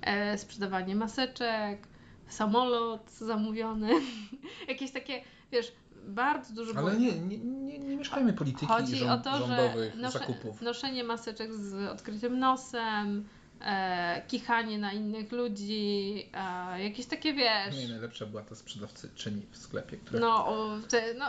e, 0.02 0.38
sprzedawanie 0.38 0.96
maseczek, 0.96 1.88
samolot 2.28 3.12
zamówiony, 3.12 3.90
jakieś 4.68 4.92
takie, 4.92 5.22
wiesz, 5.52 5.72
bardzo 6.08 6.54
dużo 6.54 6.74
było- 6.74 6.90
Ale 6.90 7.00
nie, 7.00 7.20
nie, 7.20 7.38
nie, 7.38 7.80
nie 7.80 7.98
mieszkajmy 7.98 8.34
polityki 8.34 8.66
Chodzi 8.66 8.96
rząd, 8.96 9.28
o 9.28 9.32
to, 9.32 9.38
że 9.38 9.48
rządowych 9.48 9.96
nosze, 9.96 10.20
zakupów. 10.20 10.62
noszenie 10.62 11.04
maseczek 11.04 11.54
z 11.54 11.74
odkrytym 11.90 12.40
nosem, 12.40 13.28
e, 13.62 14.22
kichanie 14.28 14.78
na 14.78 14.94
innych 14.94 15.32
ludzi, 15.32 16.30
e, 16.34 16.84
jakieś 16.84 17.06
takie 17.06 17.34
wiesz. 17.34 17.76
Nie, 17.78 17.88
najlepsza 17.88 18.26
była 18.26 18.42
ta 18.44 18.56
sprzedawczyni 18.56 19.46
w 19.52 19.58
sklepie, 19.58 19.98
która 19.98 20.20
No, 20.20 20.48
o, 20.48 20.78
te, 20.90 21.14
no, 21.14 21.26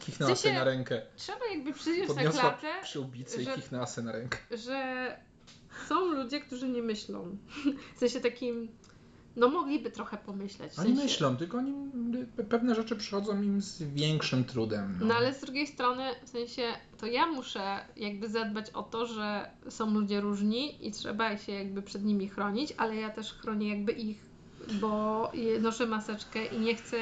kichnęła 0.00 0.36
sobie 0.36 0.54
na 0.54 0.64
rękę. 0.64 1.02
trzeba 1.16 1.46
jakby 1.54 1.72
przyjąć 1.72 2.14
na 2.16 2.30
klatę, 2.30 2.68
przyłbicę 2.82 3.42
że- 3.42 3.52
i 3.52 3.54
kichnęła 3.54 3.86
sobie 3.86 4.04
na 4.06 4.12
rękę. 4.12 4.38
że 4.50 5.16
są 5.88 6.00
ludzie, 6.04 6.40
którzy 6.40 6.68
nie 6.68 6.82
myślą. 6.82 7.36
W 7.96 7.98
sensie 7.98 8.20
takim, 8.20 8.68
no 9.36 9.48
mogliby 9.48 9.90
trochę 9.90 10.16
pomyśleć. 10.16 10.72
W 10.72 10.78
Oni 10.78 10.88
sensie, 10.88 11.02
myślą, 11.02 11.36
tylko 11.36 11.58
oni 11.58 11.72
pewne 12.48 12.74
rzeczy 12.74 12.96
przychodzą 12.96 13.42
im 13.42 13.60
z 13.62 13.82
większym 13.82 14.44
trudem. 14.44 14.96
No. 15.00 15.06
No 15.06 15.14
ale 15.14 15.34
z 15.34 15.40
drugiej 15.40 15.66
strony, 15.66 16.04
w 16.24 16.28
sensie, 16.28 16.62
to 16.98 17.06
ja 17.06 17.26
muszę 17.26 17.78
jakby 17.96 18.28
zadbać 18.28 18.70
o 18.70 18.82
to, 18.82 19.06
że 19.06 19.50
są 19.68 19.90
ludzie 19.94 20.20
różni 20.20 20.86
i 20.86 20.90
trzeba 20.92 21.36
się 21.38 21.52
jakby 21.52 21.82
przed 21.82 22.04
nimi 22.04 22.28
chronić, 22.28 22.74
ale 22.76 22.96
ja 22.96 23.10
też 23.10 23.32
chronię 23.32 23.68
jakby 23.68 23.92
ich, 23.92 24.30
bo 24.80 25.32
noszę 25.60 25.86
maseczkę 25.86 26.46
i 26.46 26.60
nie 26.60 26.74
chcę, 26.74 26.96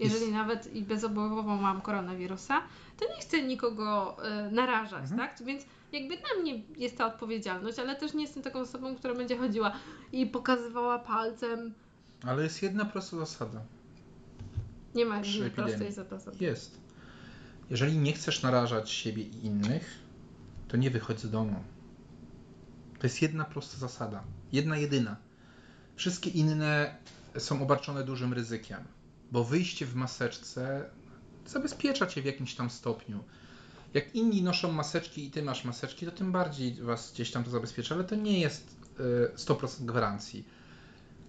jeżeli 0.00 0.20
Jest- 0.20 0.32
nawet 0.32 0.74
i 0.74 0.82
bezobowowo 0.82 1.56
mam 1.56 1.80
koronawirusa, 1.80 2.62
to 2.98 3.04
nie 3.14 3.20
chcę 3.20 3.42
nikogo 3.42 4.16
e, 4.24 4.50
narażać, 4.50 5.02
Mhm. 5.02 5.18
tak? 5.20 5.46
Więc 5.46 5.66
jakby 5.92 6.16
na 6.16 6.42
mnie 6.42 6.62
jest 6.76 6.98
ta 6.98 7.06
odpowiedzialność, 7.06 7.78
ale 7.78 7.96
też 7.96 8.14
nie 8.14 8.22
jestem 8.22 8.42
taką 8.42 8.60
osobą, 8.60 8.96
która 8.96 9.14
będzie 9.14 9.36
chodziła 9.36 9.72
i 10.12 10.26
pokazywała 10.26 10.98
palcem. 10.98 11.74
Ale 12.22 12.42
jest 12.42 12.62
jedna 12.62 12.84
prosta 12.84 13.16
zasada. 13.16 13.62
Nie 14.94 15.04
ma 15.04 15.20
jednej 15.20 15.50
prostej 15.50 15.92
zasady. 15.92 16.36
Jest. 16.40 16.80
Jeżeli 17.70 17.98
nie 17.98 18.12
chcesz 18.12 18.42
narażać 18.42 18.90
siebie 18.90 19.22
i 19.22 19.46
innych, 19.46 19.98
to 20.68 20.76
nie 20.76 20.90
wychodź 20.90 21.20
z 21.20 21.30
domu. 21.30 21.56
To 22.98 23.06
jest 23.06 23.22
jedna 23.22 23.44
prosta 23.44 23.78
zasada. 23.78 24.24
Jedna 24.52 24.76
jedyna. 24.76 25.16
Wszystkie 25.96 26.30
inne 26.30 26.96
są 27.38 27.62
obarczone 27.62 28.04
dużym 28.04 28.32
ryzykiem, 28.32 28.84
bo 29.32 29.44
wyjście 29.44 29.86
w 29.86 29.94
maseczce 29.94 30.90
zabezpiecza 31.46 32.06
cię 32.06 32.22
w 32.22 32.24
jakimś 32.24 32.54
tam 32.54 32.70
stopniu. 32.70 33.24
Jak 33.94 34.14
inni 34.14 34.42
noszą 34.42 34.72
maseczki 34.72 35.26
i 35.26 35.30
ty 35.30 35.42
masz 35.42 35.64
maseczki, 35.64 36.06
to 36.06 36.12
tym 36.12 36.32
bardziej 36.32 36.74
was 36.74 37.12
gdzieś 37.12 37.30
tam 37.30 37.44
to 37.44 37.50
zabezpiecza, 37.50 37.94
ale 37.94 38.04
to 38.04 38.14
nie 38.14 38.40
jest 38.40 38.76
y, 39.34 39.36
100% 39.36 39.84
gwarancji. 39.84 40.44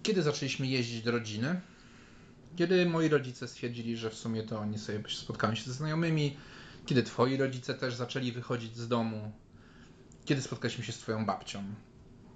Kiedy 0.02 0.22
zaczęliśmy 0.22 0.66
jeździć 0.66 1.02
do 1.02 1.10
rodziny? 1.10 1.60
Kiedy 2.56 2.86
moi 2.86 3.08
rodzice 3.08 3.48
stwierdzili, 3.48 3.96
że 3.96 4.10
w 4.10 4.14
sumie 4.14 4.42
to 4.42 4.60
oni 4.60 4.78
sobie 4.78 5.02
spotkają 5.08 5.54
się 5.54 5.64
ze 5.64 5.72
znajomymi, 5.72 6.36
kiedy 6.86 7.02
twoi 7.02 7.36
rodzice 7.36 7.74
też 7.74 7.94
zaczęli 7.94 8.32
wychodzić 8.32 8.76
z 8.76 8.88
domu, 8.88 9.32
kiedy 10.24 10.42
spotkaliśmy 10.42 10.84
się 10.84 10.92
z 10.92 10.98
twoją 10.98 11.26
babcią, 11.26 11.64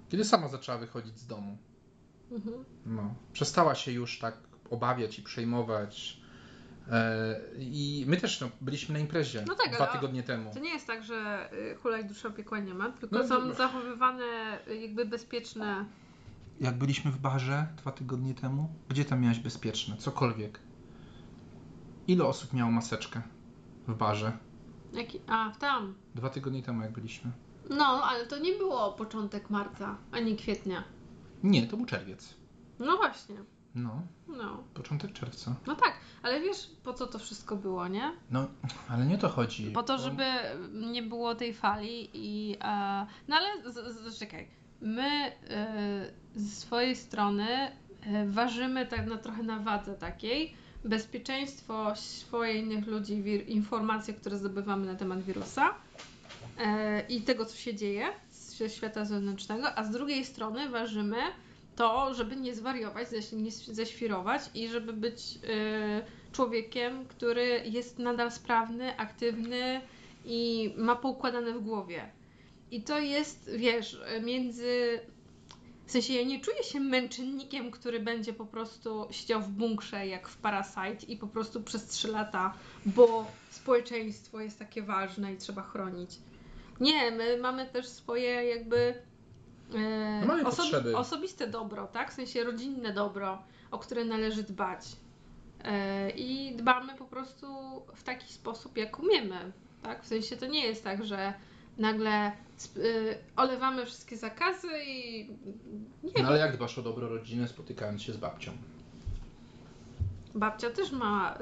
kiedy 0.09 0.25
sama 0.25 0.47
zaczęła 0.47 0.77
wychodzić 0.77 1.19
z 1.19 1.27
domu. 1.27 1.57
Mhm. 2.31 2.65
No, 2.85 3.15
przestała 3.33 3.75
się 3.75 3.91
już 3.91 4.19
tak 4.19 4.37
obawiać 4.69 5.19
i 5.19 5.23
przejmować. 5.23 6.19
E, 6.91 7.39
I 7.59 8.05
my 8.07 8.17
też 8.17 8.41
no, 8.41 8.49
byliśmy 8.61 8.93
na 8.93 8.99
imprezie 8.99 9.43
No 9.47 9.55
tak, 9.55 9.75
dwa 9.75 9.87
tygodnie 9.87 10.23
temu. 10.23 10.53
To 10.53 10.59
nie 10.59 10.69
jest 10.69 10.87
tak, 10.87 11.03
że 11.03 11.49
y, 11.53 11.75
hulaj 11.75 12.05
dusza 12.05 12.29
piekła 12.29 12.59
nie 12.59 12.73
ma, 12.73 12.89
tylko 12.89 13.15
No, 13.19 13.27
są 13.27 13.45
no. 13.45 13.53
zachowywane 13.53 14.23
y, 14.67 14.77
jakby 14.77 15.05
bezpieczne. 15.05 15.85
Jak 16.59 16.77
byliśmy 16.77 17.11
w 17.11 17.17
barze 17.17 17.67
dwa 17.77 17.91
tygodnie 17.91 18.33
temu, 18.33 18.69
gdzie 18.89 19.05
tam 19.05 19.21
miałeś 19.21 19.39
bezpieczne? 19.39 19.97
Cokolwiek. 19.97 20.59
Ile 22.07 22.25
osób 22.25 22.53
miało 22.53 22.71
maseczkę 22.71 23.21
w 23.87 23.95
barze? 23.95 24.31
Jaki... 24.93 25.21
A, 25.27 25.51
tam. 25.59 25.93
Dwa 26.15 26.29
tygodnie 26.29 26.63
temu, 26.63 26.81
jak 26.81 26.91
byliśmy. 26.91 27.31
No, 27.69 27.85
ale 27.85 28.25
to 28.25 28.39
nie 28.39 28.53
było 28.53 28.93
początek 28.93 29.49
marca, 29.49 29.97
ani 30.11 30.35
kwietnia. 30.35 30.83
Nie, 31.43 31.67
to 31.67 31.77
był 31.77 31.85
czerwiec. 31.85 32.33
No 32.79 32.97
właśnie. 32.97 33.35
No, 33.75 34.01
No. 34.27 34.63
początek 34.73 35.13
czerwca. 35.13 35.55
No 35.67 35.75
tak, 35.75 35.93
ale 36.23 36.39
wiesz 36.41 36.69
po 36.83 36.93
co 36.93 37.07
to 37.07 37.19
wszystko 37.19 37.55
było, 37.55 37.87
nie? 37.87 38.11
No, 38.31 38.47
ale 38.89 39.05
nie 39.05 39.15
o 39.15 39.17
to 39.17 39.29
chodzi. 39.29 39.71
Po 39.71 39.83
to, 39.83 39.97
żeby 39.97 40.23
nie 40.91 41.03
było 41.03 41.35
tej 41.35 41.53
fali 41.53 42.09
i... 42.13 42.55
E, 42.61 43.05
no 43.27 43.35
ale 43.35 43.71
z, 43.71 43.75
z, 44.13 44.19
czekaj. 44.19 44.47
My 44.81 45.03
e, 45.03 46.11
z 46.35 46.57
swojej 46.57 46.95
strony 46.95 47.47
e, 47.47 47.71
ważymy 48.27 48.85
tak 48.85 49.07
na 49.07 49.17
trochę 49.17 49.43
na 49.43 49.59
wadze 49.59 49.93
takiej 49.95 50.53
bezpieczeństwo 50.85 51.95
swoje 51.95 52.53
innych 52.53 52.87
ludzi, 52.87 53.23
wir, 53.23 53.49
informacje, 53.49 54.13
które 54.13 54.37
zdobywamy 54.37 54.85
na 54.85 54.95
temat 54.95 55.21
wirusa 55.23 55.73
e, 56.57 57.01
i 57.01 57.21
tego, 57.21 57.45
co 57.45 57.57
się 57.57 57.75
dzieje 57.75 58.05
ze 58.31 58.69
świata 58.69 59.05
zewnętrznego, 59.05 59.77
a 59.77 59.83
z 59.83 59.91
drugiej 59.91 60.25
strony 60.25 60.69
ważymy 60.69 61.17
to, 61.79 62.13
żeby 62.13 62.35
nie 62.35 62.55
zwariować, 62.55 63.07
nie 63.31 63.51
ześwirować 63.51 64.41
i 64.53 64.67
żeby 64.67 64.93
być 64.93 65.39
e, 65.49 66.31
człowiekiem, 66.31 67.05
który 67.05 67.63
jest 67.65 67.99
nadal 67.99 68.31
sprawny, 68.31 68.97
aktywny 68.97 69.81
i 70.25 70.73
ma 70.77 70.95
poukładane 70.95 71.53
w 71.53 71.63
głowie. 71.63 72.09
I 72.71 72.81
to 72.81 72.99
jest, 72.99 73.51
wiesz, 73.57 74.01
między. 74.23 74.99
W 75.85 75.91
sensie 75.91 76.13
ja 76.13 76.23
nie 76.23 76.39
czuję 76.39 76.63
się 76.63 76.79
męczennikiem, 76.79 77.71
który 77.71 77.99
będzie 77.99 78.33
po 78.33 78.45
prostu 78.45 79.07
siedział 79.11 79.41
w 79.41 79.49
bunkrze 79.49 80.07
jak 80.07 80.27
w 80.27 80.37
Parasite 80.37 81.05
i 81.07 81.17
po 81.17 81.27
prostu 81.27 81.63
przez 81.63 81.85
3 81.85 82.07
lata, 82.07 82.53
bo 82.85 83.25
społeczeństwo 83.49 84.39
jest 84.39 84.59
takie 84.59 84.81
ważne 84.81 85.33
i 85.33 85.37
trzeba 85.37 85.61
chronić. 85.61 86.11
Nie, 86.79 87.11
my 87.11 87.37
mamy 87.37 87.65
też 87.65 87.87
swoje 87.87 88.29
jakby 88.29 89.08
e, 89.75 90.19
No 90.21 90.27
mamy 90.27 90.43
potrzeby. 90.43 90.97
osobiste 90.97 91.47
dobro, 91.47 91.87
tak? 91.87 92.11
W 92.11 92.13
sensie 92.13 92.43
rodzinne 92.43 92.93
dobro, 92.93 93.43
o 93.71 93.79
które 93.79 94.05
należy 94.05 94.43
dbać. 94.43 94.85
E, 95.63 96.09
I 96.09 96.55
dbamy 96.55 96.95
po 96.95 97.05
prostu 97.05 97.47
w 97.95 98.03
taki 98.03 98.33
sposób, 98.33 98.77
jak 98.77 98.99
umiemy. 98.99 99.51
Tak? 99.83 100.03
W 100.03 100.07
sensie 100.07 100.37
to 100.37 100.45
nie 100.45 100.65
jest 100.65 100.83
tak, 100.83 101.05
że 101.05 101.33
nagle 101.77 102.31
y, 102.77 103.17
olewamy 103.35 103.85
wszystkie 103.85 104.17
zakazy 104.17 104.67
i 104.87 105.27
nie 106.03 106.23
No 106.23 106.27
ale 106.27 106.39
jak 106.39 106.55
dbasz 106.57 106.77
o 106.77 106.81
dobro 106.81 107.09
rodziny, 107.09 107.47
spotykając 107.47 108.01
się 108.01 108.13
z 108.13 108.17
babcią? 108.17 108.51
Babcia 110.35 110.69
też 110.69 110.91
ma 110.91 111.37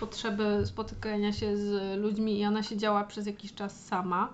potrzeby 0.00 0.62
spotykania 0.66 1.32
się 1.32 1.56
z 1.56 1.98
ludźmi 2.00 2.38
i 2.40 2.44
ona 2.46 2.62
siedziała 2.62 3.04
przez 3.04 3.26
jakiś 3.26 3.54
czas 3.54 3.84
sama. 3.86 4.32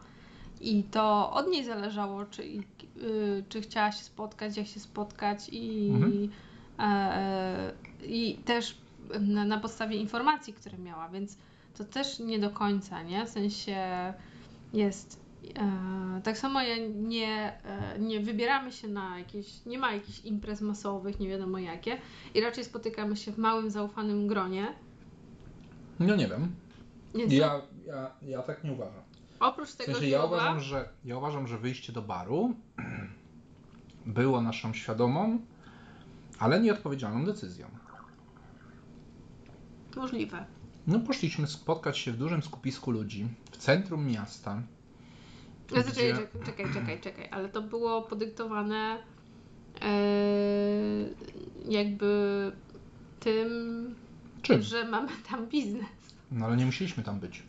I 0.63 0.83
to 0.85 1.33
od 1.33 1.49
niej 1.49 1.65
zależało, 1.65 2.25
czy, 2.27 2.43
y, 2.43 3.45
czy 3.49 3.61
chciała 3.61 3.93
się 3.93 4.05
spotkać, 4.05 4.57
jak 4.57 4.67
się 4.67 4.81
spotkać 4.81 5.49
i, 5.53 5.91
Mhm. 5.95 6.29
e, 6.79 7.73
i 8.07 8.35
też 8.45 8.79
na, 9.21 9.45
na 9.45 9.59
podstawie 9.59 9.97
informacji, 9.97 10.53
które 10.55 10.79
miała, 10.79 11.09
więc 11.09 11.39
to 11.79 11.85
też 11.85 12.19
nie 12.19 12.39
do 12.39 12.51
końca, 12.51 13.03
nie? 13.03 13.27
W 13.27 13.29
sensie 13.29 13.77
jest. 14.73 15.21
E, 15.57 16.21
tak 16.25 16.39
samo 16.39 16.61
ja 16.63 16.75
nie, 16.95 17.53
e, 17.65 17.99
nie 17.99 18.21
wybieramy 18.21 18.73
się 18.73 18.89
na 18.89 19.19
jakieś, 19.19 19.65
nie 19.67 19.79
ma 19.79 19.93
jakichś 19.93 20.25
imprez 20.25 20.61
masowych, 20.61 21.21
nie 21.21 21.29
wiadomo 21.29 21.59
jakie, 21.59 21.99
i 22.35 22.41
raczej 22.41 22.65
spotykamy 22.65 23.17
się 23.17 23.33
w 23.33 23.39
małym, 23.39 23.71
zaufanym 23.71 24.27
gronie. 24.27 24.67
No 26.01 26.17
nie 26.17 26.29
wiem. 26.29 26.55
Ja, 27.37 27.61
ja, 27.87 28.11
ja 28.23 28.43
tak 28.43 28.65
nie 28.65 28.73
uważam. 28.73 29.03
Oprócz 29.43 29.71
W 29.71 29.77
tego 29.77 29.93
sensie 29.93 30.09
ja 30.09 30.25
uważam, 30.25 30.61
że, 30.61 30.89
ja 31.05 31.17
uważam, 31.19 31.47
że 31.47 31.59
wyjście 31.59 31.93
do 31.93 32.03
baru 32.03 32.55
było 34.07 34.41
naszą 34.41 34.73
świadomą, 34.75 35.39
ale 36.39 36.61
nieodpowiedzialną 36.61 37.25
decyzją. 37.25 37.67
możliwe. 39.97 40.45
No 40.87 41.01
poszliśmy 41.01 41.47
spotkać 41.47 41.99
się 41.99 42.13
w 42.13 42.17
dużym 42.17 42.43
skupisku 42.43 42.91
ludzi 42.91 43.29
w 43.51 43.57
centrum 43.57 44.07
miasta. 44.07 44.63
Czekaj, 45.67 45.85
Gdzie- 45.93 46.15
czekaj, 46.17 46.27
czekaj, 46.45 46.75
czekaj, 46.75 47.01
czekaj, 47.01 47.29
ale 47.31 47.49
to 47.49 47.63
było 47.63 48.03
podyktowane 48.03 49.03
e, 49.83 49.93
jakby 51.69 52.53
tym, 53.21 53.49
Czym? 54.43 54.63
że 54.63 54.85
mamy 54.85 55.09
tam 55.31 55.47
biznes. 55.47 55.85
No 56.31 56.47
ale 56.47 56.57
nie 56.57 56.67
musieliśmy 56.67 57.03
tam 57.03 57.21
być. 57.21 57.43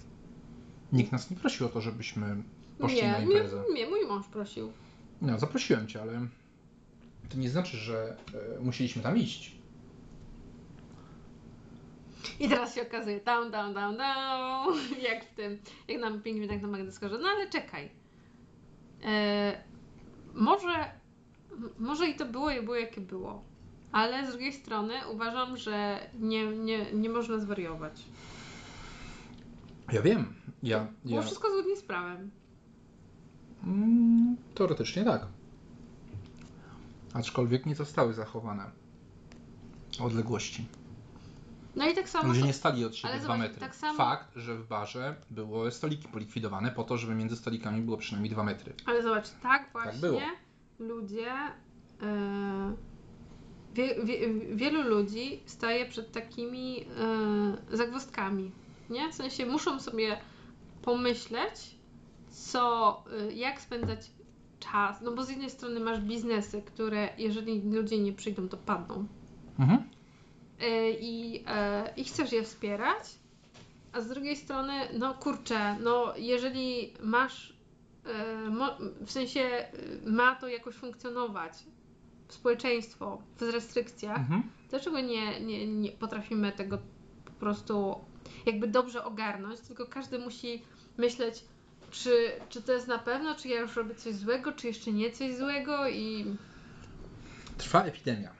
Nikt 0.94 1.12
nas 1.12 1.32
nie 1.32 1.38
prosił 1.38 1.66
o 1.66 1.70
to, 1.70 1.82
żebyśmy 1.82 2.44
poszli 2.80 2.98
nie, 2.98 3.12
na 3.12 3.20
nie, 3.20 3.26
imprezę. 3.26 3.64
nie, 3.74 3.88
mój 3.88 4.06
mąż 4.08 4.28
prosił. 4.28 4.72
No, 5.22 5.40
zaprosiłem 5.40 5.88
cię, 5.88 6.02
ale 6.02 6.28
to 7.30 7.38
nie 7.38 7.50
znaczy, 7.50 7.78
że 7.78 8.18
e, 8.58 8.60
musieliśmy 8.60 9.02
tam 9.02 9.18
iść. 9.18 9.52
I 12.40 12.50
teraz 12.50 12.76
się 12.76 12.82
okazuje, 12.82 13.20
down, 13.20 13.52
down, 13.52 13.74
down, 13.74 13.98
down, 13.98 14.78
jak 15.10 15.26
w 15.26 15.36
tym, 15.36 15.58
jak 15.88 16.02
nam 16.02 16.22
pingwin 16.22 16.50
tak 16.50 16.62
na 16.62 16.68
Madagaskarze. 16.68 17.18
No 17.18 17.28
ale 17.28 17.50
czekaj. 17.50 17.90
E, 19.04 19.64
może, 20.34 20.92
może 21.80 22.08
i 22.08 22.16
to 22.16 22.26
było, 22.26 22.52
i 22.52 22.62
było 22.62 22.76
jakie 22.76 23.02
było. 23.02 23.44
Ale 23.92 24.28
z 24.28 24.30
drugiej 24.30 24.54
strony 24.54 24.94
uważam, 25.12 25.58
że 25.58 26.00
nie, 26.20 26.46
nie, 26.46 26.94
nie 26.94 27.10
można 27.10 27.40
zwariować. 27.40 28.04
Ja 29.92 30.02
wiem. 30.02 30.34
Ja, 30.64 30.88
Było 31.06 31.16
ja 31.16 31.22
wszystko 31.26 31.48
zgodnie 31.52 31.78
z 31.78 31.82
prawem. 31.84 32.32
mm, 33.64 34.36
teoretycznie 34.56 35.04
tak. 35.04 35.26
Aczkolwiek 37.14 37.66
nie 37.66 37.76
zostały 37.76 38.14
zachowane 38.14 38.72
odległości. 40.00 40.66
No 41.76 41.90
i 41.90 41.94
tak 41.96 42.10
samo. 42.10 42.28
Ludzie 42.28 42.42
nie 42.42 42.54
stali 42.54 42.86
od 42.86 42.96
siebie 42.96 43.14
ale 43.14 43.20
dwa 43.24 43.28
zobacz, 43.34 43.40
metry. 43.48 43.60
tak 43.60 43.76
samo- 43.76 43.98
Fakt, 43.98 44.28
że 44.36 44.56
w 44.56 44.68
barze 44.68 45.16
były 45.32 45.72
stoliki 45.72 46.08
polikwidowane 46.08 46.72
po 46.72 46.84
to, 46.84 46.98
żeby 46.98 47.16
między 47.16 47.36
stolikami 47.36 47.82
było 47.82 47.98
przynajmniej 47.98 48.32
dwa 48.32 48.44
metry. 48.44 48.74
Ale 48.86 49.04
zobacz, 49.04 49.30
tak 49.44 49.70
właśnie 49.74 50.00
było. 50.00 50.22
ludzie. 50.80 51.32
e, 52.02 52.74
wie, 53.76 53.96
wie, 54.06 54.34
wielu 54.56 54.82
ludzi 54.90 55.40
staje 55.46 55.86
przed 55.86 56.12
takimi 56.12 56.82
e, 57.72 57.78
zagwozdkami. 57.78 58.52
Nie? 58.90 59.12
W 59.12 59.16
sensie 59.16 59.46
muszą 59.46 59.80
sobie 59.80 60.18
pomyśleć, 60.84 61.76
co, 62.30 63.04
e, 63.30 63.34
jak 63.34 63.62
spędzać 63.62 64.12
czas. 64.60 65.02
No 65.02 65.12
bo 65.12 65.24
z 65.24 65.30
jednej 65.30 65.50
strony 65.50 65.80
masz 65.80 66.00
biznesy, 66.00 66.62
które 66.62 67.10
jeżeli 67.18 67.62
ludzie 67.62 68.00
nie 68.00 68.14
przyjdą, 68.14 68.48
to 68.50 68.58
padną. 68.58 69.08
Mhm. 69.60 69.84
E, 70.60 70.92
i, 70.92 71.44
e, 71.48 71.94
i 71.98 72.04
chcesz 72.04 72.32
je 72.32 72.44
wspierać, 72.44 73.04
a 73.94 74.02
z 74.02 74.08
drugiej 74.08 74.36
strony, 74.36 74.74
no 75.00 75.14
kurczę, 75.14 75.78
no 75.80 76.14
jeżeli 76.18 76.94
masz, 77.04 77.54
e, 78.06 79.06
w 79.06 79.12
sensie 79.12 79.42
e, 79.42 79.70
ma 80.06 80.36
to 80.36 80.48
jakoś 80.48 80.76
funkcjonować, 80.76 81.54
społeczeństwo 82.28 83.22
w 83.38 83.42
restrykcjach, 83.42 84.18
Mhm. 84.18 84.44
dlaczego 84.70 85.00
nie, 85.00 85.40
nie, 85.40 85.68
nie 85.68 85.92
potrafimy 85.92 86.52
tego 86.52 86.78
po 87.26 87.32
prostu 87.32 87.96
jakby 88.46 88.68
dobrze 88.68 89.04
ogarnąć, 89.04 89.60
tylko 89.60 89.86
każdy 89.86 90.20
musi 90.20 90.64
myśleć, 90.98 91.44
czy, 91.92 92.32
czy 92.50 92.62
to 92.62 92.74
jest 92.74 92.88
na 92.88 93.00
pewno, 93.00 93.36
czy 93.36 93.48
ja 93.48 93.60
już 93.60 93.76
robię 93.76 93.96
coś 93.96 94.16
złego, 94.16 94.52
czy 94.52 94.68
jeszcze 94.68 94.92
nie 94.92 95.12
coś 95.12 95.36
złego 95.36 95.90
i... 95.90 96.36
Trwa 97.58 97.84
epidemia. 97.84 98.32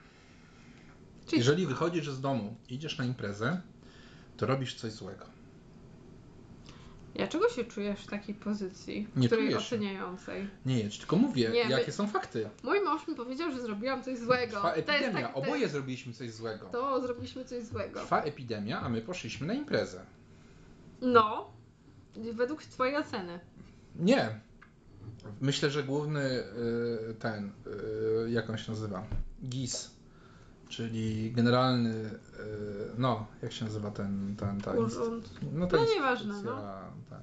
Czyli 1.26 1.38
Jeżeli 1.38 1.66
wychodzisz 1.66 2.10
z 2.10 2.20
domu, 2.20 2.56
idziesz 2.68 2.98
na 2.98 3.04
imprezę, 3.04 3.60
to 4.36 4.46
robisz 4.46 4.74
coś 4.74 4.92
złego. 4.92 5.33
Ja 7.14 7.28
czego 7.28 7.48
się 7.48 7.64
czujesz 7.64 8.00
w 8.00 8.06
takiej 8.06 8.34
pozycji, 8.34 9.08
w 9.16 9.18
Nie 9.20 9.26
której 9.28 9.54
oceniającej? 9.54 10.48
Nie 10.66 10.90
tylko 10.90 11.16
mówię, 11.16 11.50
Nie, 11.50 11.58
jakie 11.58 11.86
my- 11.86 11.92
są 11.92 12.06
fakty. 12.06 12.48
Mój 12.62 12.80
mąż 12.80 13.08
mi 13.08 13.14
powiedział, 13.14 13.52
że 13.52 13.62
zrobiłam 13.62 14.02
coś 14.02 14.18
złego. 14.18 14.56
Trwa 14.56 14.70
To 14.70 14.76
epidemia, 14.76 15.22
tak- 15.22 15.32
to 15.34 15.38
oboje 15.38 15.60
jest- 15.60 15.72
zrobiliśmy 15.72 16.12
coś 16.12 16.30
złego. 16.30 16.66
To 16.66 17.00
zrobiliśmy 17.00 17.44
coś 17.44 17.64
złego. 17.64 18.00
Trwa 18.00 18.22
epidemia, 18.22 18.80
a 18.80 18.88
my 18.88 19.00
poszliśmy 19.00 19.46
na 19.46 19.54
imprezę. 19.54 20.00
No, 21.00 21.50
według 22.32 22.62
twojej 22.62 22.96
oceny. 22.96 23.40
Nie. 23.96 24.40
Myślę, 25.40 25.70
że 25.70 25.82
główny 25.82 26.20
y, 27.10 27.14
ten, 27.18 27.52
y, 28.26 28.30
jak 28.30 28.50
on 28.50 28.58
się 28.58 28.72
nazywa? 28.72 29.04
GIS, 29.48 29.90
czyli 30.68 31.32
generalny, 31.32 31.90
y, 31.94 32.10
no, 32.98 33.26
jak 33.42 33.52
się 33.52 33.64
nazywa 33.64 33.90
ten, 33.90 34.36
ten, 34.38 34.60
ta 34.60 34.72
Urząd. 34.72 35.30
no, 35.52 35.66
ta 35.66 35.76
No 35.76 35.84
nieważne, 35.94 36.34
instytucja, 36.34 36.82
Tak. 37.10 37.20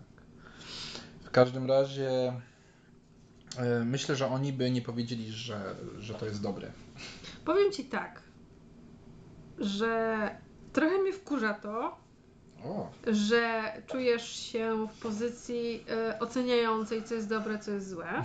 W 1.23 1.31
każdym 1.31 1.65
razie 1.67 2.33
y, 3.81 3.85
myślę, 3.85 4.15
że 4.15 4.27
oni 4.27 4.53
by 4.53 4.71
nie 4.71 4.81
powiedzieli, 4.81 5.31
że, 5.31 5.75
że 5.99 6.13
to 6.13 6.25
jest 6.25 6.41
dobre. 6.41 6.71
Powiem 7.45 7.71
ci 7.71 7.85
tak, 7.85 8.21
że 9.59 10.29
trochę 10.73 10.97
mnie 10.97 11.13
wkurza 11.13 11.53
to, 11.53 12.01
O, 12.63 12.91
że 13.07 13.73
czujesz 13.87 14.29
się 14.35 14.87
w 14.87 14.99
pozycji 14.99 15.85
e, 15.89 16.19
oceniającej, 16.19 17.03
co 17.03 17.15
jest 17.15 17.29
dobre, 17.29 17.59
co 17.59 17.71
jest 17.71 17.89
złe. 17.89 18.07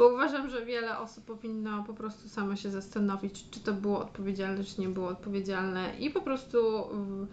Bo 0.00 0.08
uważam, 0.08 0.50
że 0.50 0.64
wiele 0.66 0.98
osób 0.98 1.24
powinno 1.24 1.84
po 1.84 1.94
prostu 1.94 2.28
samo 2.28 2.56
się 2.56 2.70
zastanowić, 2.70 3.50
czy 3.50 3.60
to 3.60 3.72
było 3.72 3.98
odpowiedzialne, 3.98 4.64
czy 4.64 4.80
nie 4.80 4.88
było 4.88 5.08
odpowiedzialne 5.08 5.92
i 5.98 6.10
po 6.10 6.20
prostu 6.20 6.58
mm, 6.92 7.26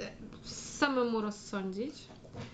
e, 0.00 0.02
samemu 0.48 1.20
rozsądzić. 1.20 1.94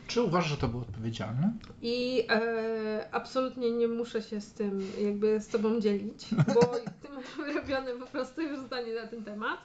czy 0.07 0.23
uważasz, 0.23 0.51
że 0.51 0.57
to 0.57 0.69
było 0.69 0.83
odpowiedzialne? 0.83 1.53
I 1.83 2.27
e, 2.31 3.09
absolutnie 3.13 3.71
nie 3.71 3.89
muszę 3.89 4.23
się 4.23 4.41
z 4.41 4.53
tym 4.53 4.83
jakby 5.01 5.41
z 5.41 5.49
tobą 5.49 5.81
dzielić, 5.81 6.29
bo 6.55 6.61
ty 7.03 7.09
masz 7.15 7.37
wyrobione 7.47 7.93
po 7.93 8.07
prostu 8.07 8.41
już 8.43 8.59
zdanie 8.59 8.95
na 8.95 9.07
ten 9.07 9.25
temat. 9.25 9.59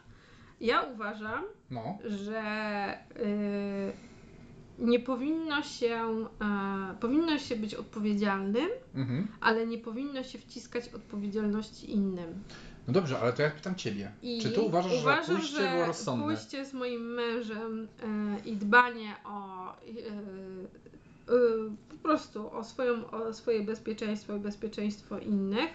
Ja 0.62 0.82
uważam, 0.82 1.44
No. 1.72 1.98
że 2.06 2.42
y, 3.20 3.92
nie 4.80 5.00
powinno 5.00 5.62
się, 5.64 5.96
e, 6.42 6.96
powinno 7.00 7.38
się 7.38 7.56
być 7.56 7.76
odpowiedzialnym, 7.76 8.70
Mhm. 8.96 9.28
ale 9.42 9.68
nie 9.68 9.78
powinno 9.78 10.24
się 10.24 10.40
wciskać 10.40 10.90
odpowiedzialności 10.90 11.92
innym. 11.92 12.44
No 12.88 12.94
dobrze, 12.94 13.20
ale 13.20 13.34
to 13.34 13.42
ja 13.42 13.50
pytam 13.52 13.76
ciebie. 13.76 14.12
I 14.22 14.42
Czy 14.42 14.52
ty 14.52 14.62
uważasz, 14.62 14.92
że 14.92 14.98
uważam, 15.00 15.36
pójście 15.36 15.62
że 15.62 15.70
było 15.72 15.86
rozsądne? 15.86 16.26
pójście 16.26 16.66
z 16.66 16.74
moim 16.74 17.02
mężem 17.14 17.88
e, 18.04 18.40
i 18.50 18.56
dbanie 18.58 19.16
o 19.26 19.68
e, 19.72 19.76
e, 19.76 21.36
po 21.90 21.96
prostu 22.04 22.52
o, 22.54 22.64
swoją, 22.64 23.12
o 23.12 23.34
swoje 23.34 23.62
bezpieczeństwo 23.64 24.36
i 24.36 24.40
bezpieczeństwo 24.40 25.20
innych 25.20 25.70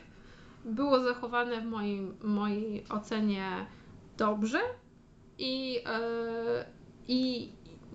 było 0.64 1.00
zachowane 1.00 1.60
w 1.60 1.64
moim, 1.64 2.14
mojej 2.22 2.84
ocenie 2.88 3.66
dobrze 4.16 4.60
i, 5.38 5.78
e, 5.86 6.64
i 7.08 7.50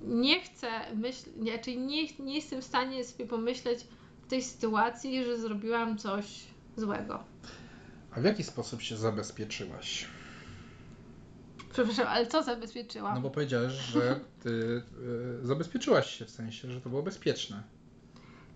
nie 0.06 0.42
chcę 0.42 0.68
myśl, 0.96 1.30
nie, 1.38 1.60
czyli 1.60 1.78
nie, 1.78 2.08
nie 2.20 2.36
jestem 2.36 2.62
w 2.62 2.66
stanie 2.66 3.04
sobie 3.04 3.28
pomyśleć 3.28 3.88
w 4.22 4.28
tej 4.28 4.44
sytuacji, 4.44 5.26
że 5.26 5.38
zrobiłam 5.38 5.98
coś 5.98 6.26
złego. 6.78 7.24
A 8.12 8.20
w 8.20 8.24
jaki 8.24 8.44
sposób 8.44 8.82
się 8.82 8.98
zabezpieczyłaś? 8.98 10.08
Przepraszam, 11.72 12.08
ale 12.08 12.28
co 12.28 12.44
zabezpieczyłam? 12.44 13.16
No 13.16 13.22
bo 13.22 13.30
powiedziałeś, 13.30 13.74
że 13.74 14.20
ty 14.44 14.50
y, 15.44 15.48
zabezpieczyłaś 15.48 16.18
się 16.18 16.26
w 16.26 16.30
sensie, 16.30 16.72
że 16.72 16.82
to 16.82 16.90
było 16.90 17.04
bezpieczne. 17.04 17.64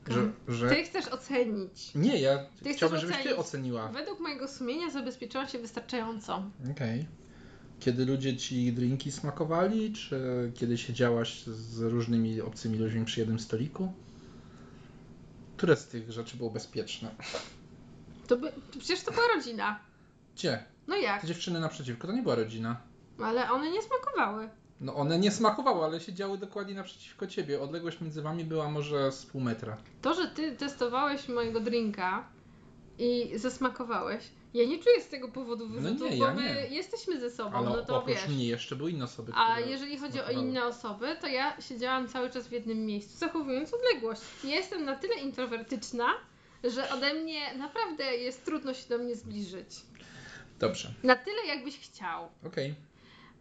Że, 0.08 0.32
że... 0.48 0.70
Ty 0.70 0.84
chcesz 0.84 1.08
ocenić. 1.08 1.96
Nie, 1.96 2.22
ja 2.22 2.46
chcesz 2.62 2.76
chciałbym, 2.76 3.00
żebyś 3.00 3.24
ty 3.24 3.38
oceniła. 3.38 3.88
Według 3.88 4.20
mojego 4.20 4.48
sumienia 4.48 4.90
zabezpieczyłam 4.90 5.48
się 5.48 5.60
wystarczająco. 5.60 6.44
Okej. 6.72 7.06
Kiedy 7.82 8.06
ludzie 8.06 8.38
ci 8.38 8.74
drinki 8.74 9.12
smakowali, 9.12 9.94
czy 9.94 10.52
kiedy 10.56 10.78
siedziałaś 10.78 11.44
z 11.44 11.82
różnymi 11.82 12.42
obcymi 12.42 12.78
ludźmi 12.78 13.06
przy 13.06 13.20
jednym 13.20 13.40
stoliku? 13.40 13.94
Które 15.58 15.76
z 15.76 15.88
tych 15.88 16.12
rzeczy 16.12 16.38
było 16.38 16.50
bezpieczne? 16.50 17.16
To 18.28 18.38
by, 18.38 18.52
to 18.52 18.80
przecież 18.80 19.04
to 19.04 19.12
była 19.12 19.24
rodzina. 19.36 19.80
Gdzie? 20.36 20.64
No 20.88 20.96
jak? 20.96 21.22
Te 21.22 21.28
dziewczyny 21.28 21.60
naprzeciwko 21.60 22.08
to 22.08 22.14
nie 22.14 22.22
była 22.22 22.36
rodzina. 22.36 22.82
Ale 23.24 23.52
one 23.52 23.72
nie 23.72 23.82
smakowały. 23.82 24.50
No 24.82 24.96
one 24.96 25.20
nie 25.20 25.32
smakowały, 25.32 25.86
ale 25.86 26.00
siedziały 26.00 26.38
dokładnie 26.38 26.76
naprzeciwko 26.76 27.28
ciebie. 27.28 27.62
Odległość 27.62 28.02
między 28.02 28.22
wami 28.22 28.46
była 28.46 28.70
może 28.70 29.12
z 29.12 29.26
pół 29.26 29.42
metra. 29.42 29.78
To, 30.02 30.14
że 30.14 30.28
ty 30.28 30.56
testowałeś 30.56 31.30
mojego 31.30 31.60
drinka 31.60 32.28
i 33.00 33.32
zasmakowałeś, 33.36 34.24
ja 34.54 34.66
nie 34.66 34.80
czuję 34.80 35.02
z 35.02 35.08
tego 35.10 35.28
powodu 35.30 35.68
wyrzutu, 35.68 36.04
No 36.04 36.10
nie, 36.10 36.18
bo 36.18 36.26
ja 36.26 36.34
my 36.34 36.42
nie. 36.44 36.76
jesteśmy 36.76 37.20
ze 37.20 37.32
sobą, 37.32 37.58
Ale 37.58 37.70
no 37.70 37.86
to 37.86 37.98
oprócz 37.98 38.16
wiesz. 38.18 38.28
mnie 38.28 38.48
jeszcze 38.48 38.76
były 38.76 38.92
inne 38.92 39.04
osoby, 39.06 39.32
A 39.36 39.60
jeżeli 39.60 39.98
chodzi 39.98 40.20
o 40.22 40.32
inne 40.32 40.66
osoby, 40.66 41.16
to 41.22 41.28
ja 41.28 41.62
siedziałam 41.62 42.08
cały 42.08 42.30
czas 42.30 42.48
w 42.48 42.52
jednym 42.52 42.86
miejscu, 42.86 43.18
zachowując 43.18 43.74
odległość. 43.74 44.22
I 44.44 44.50
Jestem 44.50 44.86
na 44.86 44.96
tyle 44.96 45.16
introwertyczna, 45.16 46.08
że 46.64 46.90
ode 46.92 47.14
mnie 47.14 47.54
naprawdę 47.58 48.18
jest 48.18 48.46
trudno 48.46 48.74
się 48.74 48.90
do 48.90 48.98
mnie 48.98 49.16
zbliżyć. 49.16 49.68
Dobrze, 50.60 50.94
Na 51.04 51.16
tyle, 51.16 51.46
jakbyś 51.48 51.80
chciał. 51.80 52.30
okej. 52.48 52.76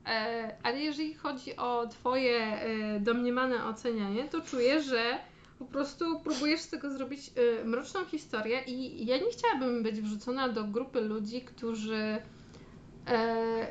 E, 0.06 0.56
ale 0.62 0.80
jeżeli 0.80 1.14
chodzi 1.14 1.56
o 1.56 1.86
Twoje 1.90 2.38
e, 2.38 3.00
domniemane 3.00 3.66
ocenianie, 3.66 4.24
to 4.28 4.40
czuję, 4.40 4.82
że 4.82 5.18
po 5.60 5.64
prostu 5.66 6.20
próbujesz 6.20 6.60
z 6.60 6.68
tego 6.68 6.90
zrobić 6.90 7.30
e, 7.60 7.64
mroczną 7.64 8.04
historię 8.04 8.60
i 8.66 9.06
ja 9.06 9.16
nie 9.16 9.30
chciałabym 9.32 9.82
być 9.82 10.00
wrzucona 10.00 10.48
do 10.48 10.64
grupy 10.64 11.00
ludzi, 11.00 11.40
którzy 11.40 12.18
e, 13.06 13.66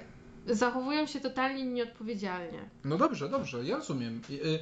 zachowują 0.48 1.06
się 1.06 1.20
totalnie 1.20 1.66
nieodpowiedzialnie. 1.66 2.70
No 2.86 2.98
dobrze, 2.98 3.30
dobrze, 3.30 3.66
ja 3.66 3.76
rozumiem. 3.78 4.22
Y, 4.30 4.34
y, 4.34 4.60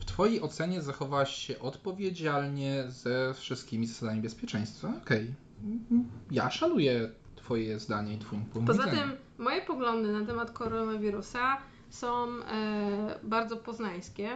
W 0.00 0.04
twojej 0.04 0.40
ocenie 0.40 0.82
zachowałaś 0.82 1.34
się 1.34 1.58
odpowiedzialnie 1.58 2.84
ze 2.88 3.34
wszystkimi 3.34 3.86
zasadami 3.86 4.20
bezpieczeństwa. 4.22 4.92
Okej. 5.02 5.34
Mm, 5.64 6.08
Ja 6.30 6.50
szanuję 6.50 7.08
twoje 7.36 7.78
zdanie 7.78 8.14
i 8.14 8.18
twój 8.18 8.38
punkt 8.38 8.66
Poza 8.66 8.84
widzenia. 8.84 9.02
tym 9.02 9.12
moje 9.38 9.62
poglądy 9.62 10.12
na 10.12 10.26
temat 10.26 10.50
koronawirusa 10.50 11.58
są 11.90 12.26
e, 12.28 13.18
bardzo 13.22 13.56
poznańskie, 13.56 14.28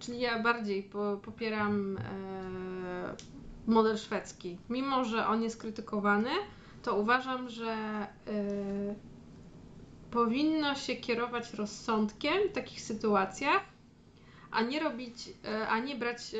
czyli 0.00 0.20
ja 0.20 0.42
bardziej 0.42 0.82
po, 0.82 1.20
popieram 1.22 1.98
e, 1.98 2.00
model 3.66 3.98
szwedzki. 3.98 4.58
Mimo, 4.70 5.04
że 5.04 5.26
on 5.26 5.42
jest 5.42 5.60
krytykowany, 5.60 6.30
to 6.82 6.96
uważam, 6.96 7.50
że 7.50 7.72
e, 7.72 8.06
powinno 10.10 10.74
się 10.74 10.96
kierować 10.96 11.54
rozsądkiem 11.54 12.48
w 12.50 12.52
takich 12.52 12.80
sytuacjach, 12.80 13.62
a 14.50 14.62
nie 14.62 14.80
robić, 14.80 15.30
e, 15.44 15.68
a 15.68 15.78
nie 15.78 15.96
brać 15.96 16.34
e, 16.34 16.38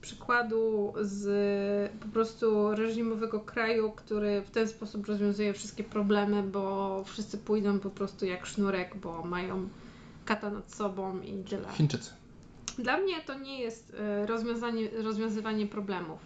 przykładu 0.00 0.92
z 1.00 1.92
po 2.00 2.08
prostu 2.08 2.74
reżimowego 2.74 3.40
kraju, 3.40 3.92
który 3.92 4.42
w 4.42 4.50
ten 4.50 4.68
sposób 4.68 5.06
rozwiązuje 5.06 5.52
wszystkie 5.52 5.84
problemy, 5.84 6.42
bo 6.42 7.04
wszyscy 7.04 7.38
pójdą 7.38 7.78
po 7.80 7.90
prostu 7.90 8.26
jak 8.26 8.46
sznurek, 8.46 8.96
bo 8.96 9.24
mają 9.24 9.68
kata 10.24 10.50
nad 10.50 10.74
sobą 10.74 11.20
i 11.20 11.44
tyle. 11.44 11.68
Chińczycy. 11.72 12.23
Dla 12.78 12.96
mnie 12.96 13.20
to 13.20 13.38
nie 13.38 13.60
jest 13.60 13.96
e, 13.98 14.26
rozwiązanie, 14.26 14.88
rozwiązywanie 15.02 15.66
problemów 15.66 16.20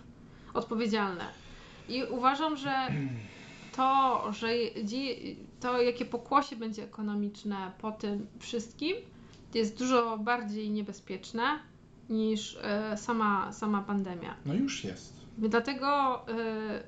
odpowiedzialne. 0.55 1.25
I 1.89 2.05
uważam, 2.05 2.57
że 2.57 2.89
to, 3.77 4.25
że 4.33 4.49
to, 5.61 5.83
jakie 5.83 6.05
pokłosie 6.05 6.57
będzie 6.57 6.85
ekonomiczne 6.85 7.73
po 7.79 7.93
tym 7.93 8.27
wszystkim, 8.39 8.97
jest 9.55 9.79
dużo 9.79 10.19
bardziej 10.19 10.71
niebezpieczne 10.71 11.43
niż 12.11 12.59
e, 12.63 12.97
sama, 12.97 13.53
sama 13.53 13.83
pandemia. 13.83 14.37
No 14.47 14.55
już 14.55 14.85
jest. 14.85 15.13
Dlatego 15.39 16.21
e, 16.29 16.83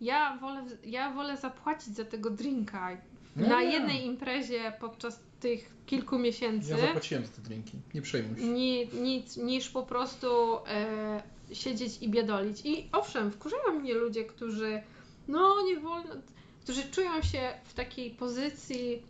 ja, 0.00 0.36
wolę, 0.36 0.66
ja 0.84 1.10
wolę 1.10 1.36
zapłacić 1.36 1.94
za 1.96 2.04
tego 2.04 2.30
drinka 2.30 2.96
No 3.36 3.48
na 3.48 3.62
jednej 3.62 4.06
imprezie 4.06 4.72
podczas 4.80 5.22
tych 5.40 5.70
kilku 5.86 6.18
miesięcy 6.18 6.70
Ja 6.70 6.78
zapłaciłem 6.78 7.26
za 7.26 7.32
te 7.32 7.42
drinki. 7.42 7.78
Nie 7.94 8.02
przejmuj 8.02 8.40
się. 8.40 8.46
ni, 8.46 8.88
nic, 8.88 9.36
niż 9.36 9.68
po 9.68 9.82
prostu 9.82 10.26
e, 10.66 11.22
siedzieć 11.52 12.02
i 12.02 12.08
biedolić. 12.08 12.60
I 12.64 12.88
owszem, 12.92 13.30
wkurzają 13.30 13.80
mnie 13.80 13.94
ludzie, 13.94 14.24
którzy 14.24 14.82
no 15.28 15.62
nie 15.62 15.80
wolno, 15.80 16.14
którzy 16.62 16.82
czują 16.90 17.22
się 17.22 17.54
w 17.64 17.74
takiej 17.74 18.10
pozycji 18.10 19.02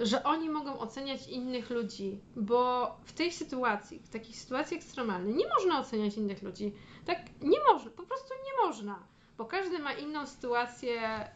że 0.00 0.24
oni 0.24 0.50
mogą 0.50 0.78
oceniać 0.78 1.28
innych 1.28 1.70
ludzi, 1.70 2.18
bo 2.36 2.90
w 3.04 3.12
tej 3.12 3.32
sytuacji, 3.32 3.98
w 3.98 4.08
takiej 4.08 4.34
sytuacji 4.34 4.76
ekstremalnej, 4.76 5.34
nie 5.34 5.48
można 5.48 5.80
oceniać 5.80 6.16
innych 6.16 6.42
ludzi. 6.42 6.72
Tak, 7.04 7.18
nie 7.42 7.58
można, 7.72 7.90
po 7.90 8.02
prostu 8.02 8.34
nie 8.44 8.66
można, 8.66 9.02
bo 9.38 9.44
każdy 9.44 9.78
ma 9.78 9.92
inną 9.92 10.26
sytuację 10.26 11.28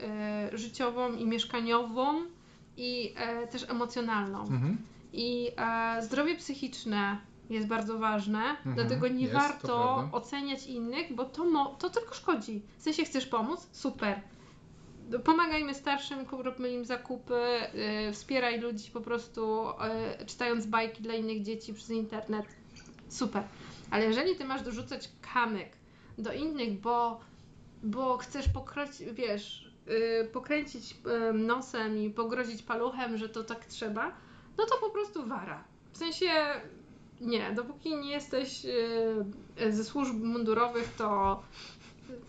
y, 0.52 0.58
życiową 0.58 1.12
i 1.12 1.26
mieszkaniową 1.26 2.24
i 2.76 3.14
y, 3.44 3.46
też 3.48 3.70
emocjonalną. 3.70 4.40
Mhm. 4.40 4.78
I 5.12 5.50
e, 5.56 6.02
zdrowie 6.02 6.36
psychiczne 6.36 7.18
jest 7.50 7.66
bardzo 7.68 7.98
ważne, 7.98 8.38
Mhm, 8.42 8.74
dlatego 8.74 9.08
nie 9.08 9.22
jest, 9.24 9.32
to 9.32 9.38
warto 9.38 10.08
oceniać 10.12 10.66
innych, 10.66 11.14
bo 11.14 11.24
to, 11.24 11.44
mo- 11.44 11.74
to 11.78 11.90
tylko 11.90 12.14
szkodzi. 12.14 12.62
W 12.78 12.82
sensie 12.82 13.04
chcesz 13.04 13.26
pomóc? 13.26 13.68
Super. 13.72 14.20
Pomagajmy 15.24 15.74
starszym, 15.74 16.18
róbmy 16.30 16.70
im 16.72 16.84
zakupy, 16.84 17.34
y, 18.08 18.12
wspieraj 18.12 18.60
ludzi 18.60 18.90
po 18.90 19.00
prostu 19.00 19.64
y, 20.20 20.26
czytając 20.26 20.66
bajki 20.66 21.02
dla 21.02 21.14
innych 21.14 21.42
dzieci 21.42 21.74
przez 21.74 21.90
internet. 21.90 22.46
Super. 23.08 23.42
Ale 23.90 24.04
jeżeli 24.04 24.36
ty 24.36 24.44
masz 24.44 24.62
dorzucać 24.62 25.08
kamyk 25.34 25.68
do 26.18 26.32
innych, 26.32 26.80
bo, 26.80 27.20
bo 27.82 28.18
chcesz 28.18 28.48
pokroć, 28.48 28.90
wiesz, 29.12 29.71
pokręcić 30.32 30.96
y, 31.30 31.32
nosem 31.32 31.98
i 31.98 32.10
pogrozić 32.10 32.62
paluchem, 32.62 33.18
że 33.18 33.28
to 33.28 33.44
tak 33.44 33.66
trzeba, 33.66 34.12
no 34.58 34.64
to 34.66 34.76
po 34.80 34.90
prostu 34.90 35.26
wara. 35.26 35.64
W 35.92 35.98
sensie 35.98 36.26
nie, 37.20 37.52
dopóki 37.52 37.96
nie 37.96 38.10
jesteś 38.10 38.64
y, 38.64 39.72
ze 39.72 39.84
służb 39.84 40.22
mundurowych, 40.22 40.94
to 40.98 41.42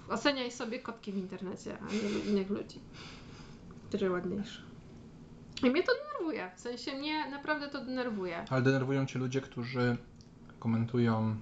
oceniaj 0.09 0.51
sobie 0.51 0.79
kotki 0.79 1.11
w 1.11 1.17
internecie, 1.17 1.77
a 1.81 1.93
nie 1.93 2.31
innych 2.31 2.49
ludzi, 2.49 2.79
które 3.89 4.11
ładniejsze. 4.11 4.61
I 5.63 5.69
mnie 5.69 5.83
to 5.83 5.91
denerwuje. 6.03 6.51
W 6.55 6.59
sensie 6.59 6.97
mnie 6.97 7.29
naprawdę 7.29 7.69
to 7.69 7.85
denerwuje. 7.85 8.45
Ale 8.49 8.61
denerwują 8.61 9.05
cię 9.05 9.19
ludzie, 9.19 9.41
którzy 9.41 9.97
komentują 10.59 11.35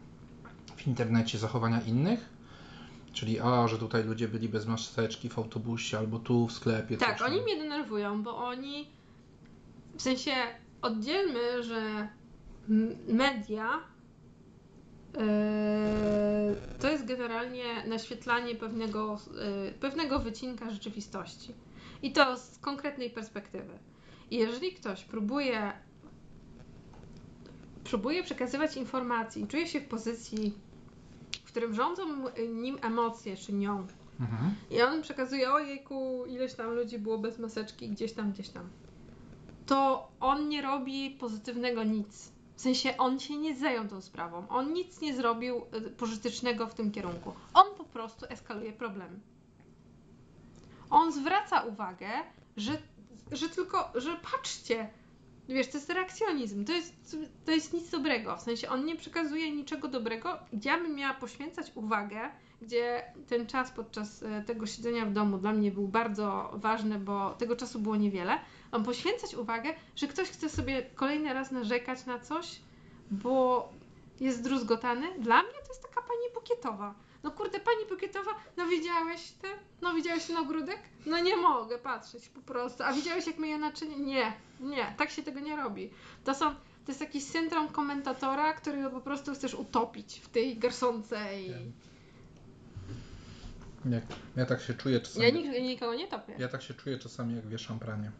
w 0.75 0.87
internecie 0.87 1.37
zachowania 1.37 1.81
innych? 1.81 2.29
Czyli 3.13 3.39
a, 3.39 3.67
że 3.67 3.77
tutaj 3.77 4.03
ludzie 4.03 4.27
byli 4.27 4.49
bez 4.49 4.65
maseczki 4.65 5.29
w 5.29 5.37
autobusie 5.37 5.97
albo 5.97 6.19
tu 6.19 6.47
w 6.47 6.51
sklepie. 6.51 6.97
Tak, 6.97 7.17
coś 7.19 7.31
oni 7.31 7.41
mnie 7.41 7.57
denerwują, 7.57 8.23
bo 8.23 8.37
oni 8.37 8.87
w 9.97 10.01
sensie 10.01 10.31
oddzielmy, 10.81 11.63
że 11.63 12.07
media 13.07 13.79
yy, 15.13 15.21
to 16.79 16.89
jest 16.91 17.05
generalnie 17.05 17.63
naświetlanie 17.87 18.55
pewnego, 18.55 19.19
yy, 19.65 19.71
pewnego 19.71 20.19
wycinka 20.19 20.69
rzeczywistości. 20.69 21.53
I 22.01 22.11
to 22.11 22.37
z 22.37 22.57
konkretnej 22.57 23.09
perspektywy. 23.09 23.79
I 24.31 24.37
jeżeli 24.37 24.73
ktoś 24.73 25.03
próbuje 25.03 25.73
próbuje 27.83 28.23
przekazywać 28.23 28.77
informacji 28.77 29.43
i 29.43 29.47
czuje 29.47 29.67
się 29.67 29.81
w 29.81 29.87
pozycji, 29.87 30.53
którym 31.51 31.73
rządzą 31.73 32.03
nim 32.53 32.77
emocje, 32.81 33.37
czy 33.37 33.53
nią, 33.53 33.87
Mhm. 34.19 34.55
i 34.69 34.81
on 34.81 35.01
przekazuje, 35.01 35.51
ojejku, 35.53 36.25
ileś 36.25 36.53
tam 36.53 36.71
ludzi 36.71 36.99
było 36.99 37.17
bez 37.17 37.39
maseczki, 37.39 37.89
gdzieś 37.89 38.13
tam, 38.13 38.31
gdzieś 38.31 38.49
tam. 38.49 38.69
To 39.65 40.07
on 40.19 40.49
nie 40.49 40.61
robi 40.61 41.09
pozytywnego 41.09 41.83
nic. 41.83 42.31
W 42.55 42.61
sensie 42.61 42.97
on 42.97 43.19
się 43.19 43.37
nie 43.37 43.55
zajął 43.55 43.87
tą 43.87 44.01
sprawą. 44.01 44.47
On 44.49 44.73
nic 44.73 45.01
nie 45.01 45.15
zrobił 45.15 45.61
y, 45.75 45.81
pożytecznego 45.81 46.67
w 46.67 46.73
tym 46.73 46.91
kierunku. 46.91 47.33
On 47.53 47.65
po 47.77 47.83
prostu 47.83 48.25
eskaluje 48.29 48.73
problem. 48.73 49.19
On 50.89 51.11
zwraca 51.11 51.61
uwagę, 51.61 52.09
że, 52.57 52.77
że 53.31 53.49
tylko, 53.49 53.91
że 53.95 54.15
patrzcie, 54.31 54.89
wiesz, 55.53 55.67
to 55.67 55.77
jest 55.77 55.89
reakcjonizm, 55.89 56.65
to 56.65 56.71
jest, 56.71 57.17
to 57.45 57.51
jest 57.51 57.73
nic 57.73 57.89
dobrego. 57.89 58.37
W 58.37 58.41
sensie 58.41 58.69
on 58.69 58.85
nie 58.85 58.95
przekazuje 58.95 59.51
niczego 59.51 59.87
dobrego. 59.87 60.39
Ja 60.63 60.77
bym 60.77 60.95
miała 60.95 61.13
poświęcać 61.13 61.71
uwagę 61.75 62.29
gdzie 62.61 63.03
ten 63.27 63.47
czas 63.47 63.71
podczas 63.71 64.23
e, 64.23 64.41
tego 64.41 64.65
siedzenia 64.65 65.05
w 65.05 65.13
domu 65.13 65.37
dla 65.37 65.53
mnie 65.53 65.71
był 65.71 65.87
bardzo 65.87 66.51
ważny, 66.53 66.99
bo 66.99 67.31
tego 67.31 67.55
czasu 67.55 67.79
było 67.79 67.95
niewiele. 67.95 68.39
Mam 68.71 68.83
poświęcać 68.83 69.35
uwagę, 69.35 69.73
że 69.95 70.07
ktoś 70.07 70.29
chce 70.29 70.49
sobie 70.49 70.81
kolejny 70.95 71.33
raz 71.33 71.51
narzekać 71.51 72.05
na 72.05 72.19
coś, 72.19 72.61
bo 73.11 73.69
jest 74.19 74.37
zdruzgotany. 74.37 75.07
Dla 75.19 75.43
mnie 75.43 75.51
to 75.51 75.67
jest 75.67 75.83
taka 75.83 76.01
pani 76.01 76.33
bukietowa. 76.33 76.93
No 77.23 77.31
kurde, 77.31 77.59
pani 77.59 77.85
bukietowa, 77.89 78.31
no 78.57 78.67
widziałeś 78.67 79.31
ten? 79.31 79.51
No 79.81 79.93
widziałeś 79.93 80.25
ten 80.25 80.37
ogródek? 80.37 80.79
No 81.05 81.19
nie 81.19 81.37
mogę 81.37 81.77
patrzeć 81.77 82.29
po 82.29 82.41
prostu. 82.41 82.83
A 82.83 82.93
widziałeś 82.93 83.27
jak 83.27 83.37
myję 83.37 83.57
naczynie? 83.57 83.97
Nie, 83.97 84.33
nie, 84.59 84.95
tak 84.97 85.11
się 85.11 85.23
tego 85.23 85.39
nie 85.39 85.55
robi. 85.55 85.89
To 86.23 86.33
są, 86.35 86.55
to 86.55 86.87
jest 86.87 87.01
jakiś 87.01 87.23
syndrom 87.23 87.67
komentatora, 87.69 88.53
który 88.53 88.89
po 88.89 89.01
prostu 89.01 89.33
chcesz 89.33 89.53
utopić 89.53 90.19
w 90.19 90.29
tej 90.29 90.57
garsonce 90.57 91.41
i... 91.41 91.49
Jak, 93.85 94.03
ja 94.35 94.45
tak 94.45 94.61
się 94.61 94.73
czuję 94.73 94.99
czasami. 94.99 95.25
Ja 95.25 95.61
nikogo 95.61 95.95
nie 95.95 96.07
topię. 96.07 96.35
Ja 96.39 96.47
tak 96.47 96.61
się 96.61 96.73
czuję 96.73 96.99
czasami, 96.99 97.35
jak 97.35 97.47
wieszam 97.47 97.79
pranie. 97.79 98.11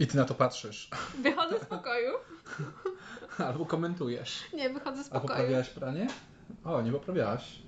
I 0.00 0.06
ty 0.06 0.16
na 0.16 0.24
to 0.24 0.34
patrzysz. 0.34 0.90
Wychodzę 1.22 1.60
z 1.60 1.64
pokoju. 1.64 2.12
Albo 3.48 3.66
komentujesz. 3.66 4.40
Nie, 4.54 4.70
wychodzę 4.70 5.04
z 5.04 5.06
A 5.06 5.10
pokoju. 5.10 5.28
poprawiałaś 5.38 5.68
pranie? 5.70 6.06
O, 6.64 6.82
nie 6.82 6.92
poprawiałaś. 6.92 7.62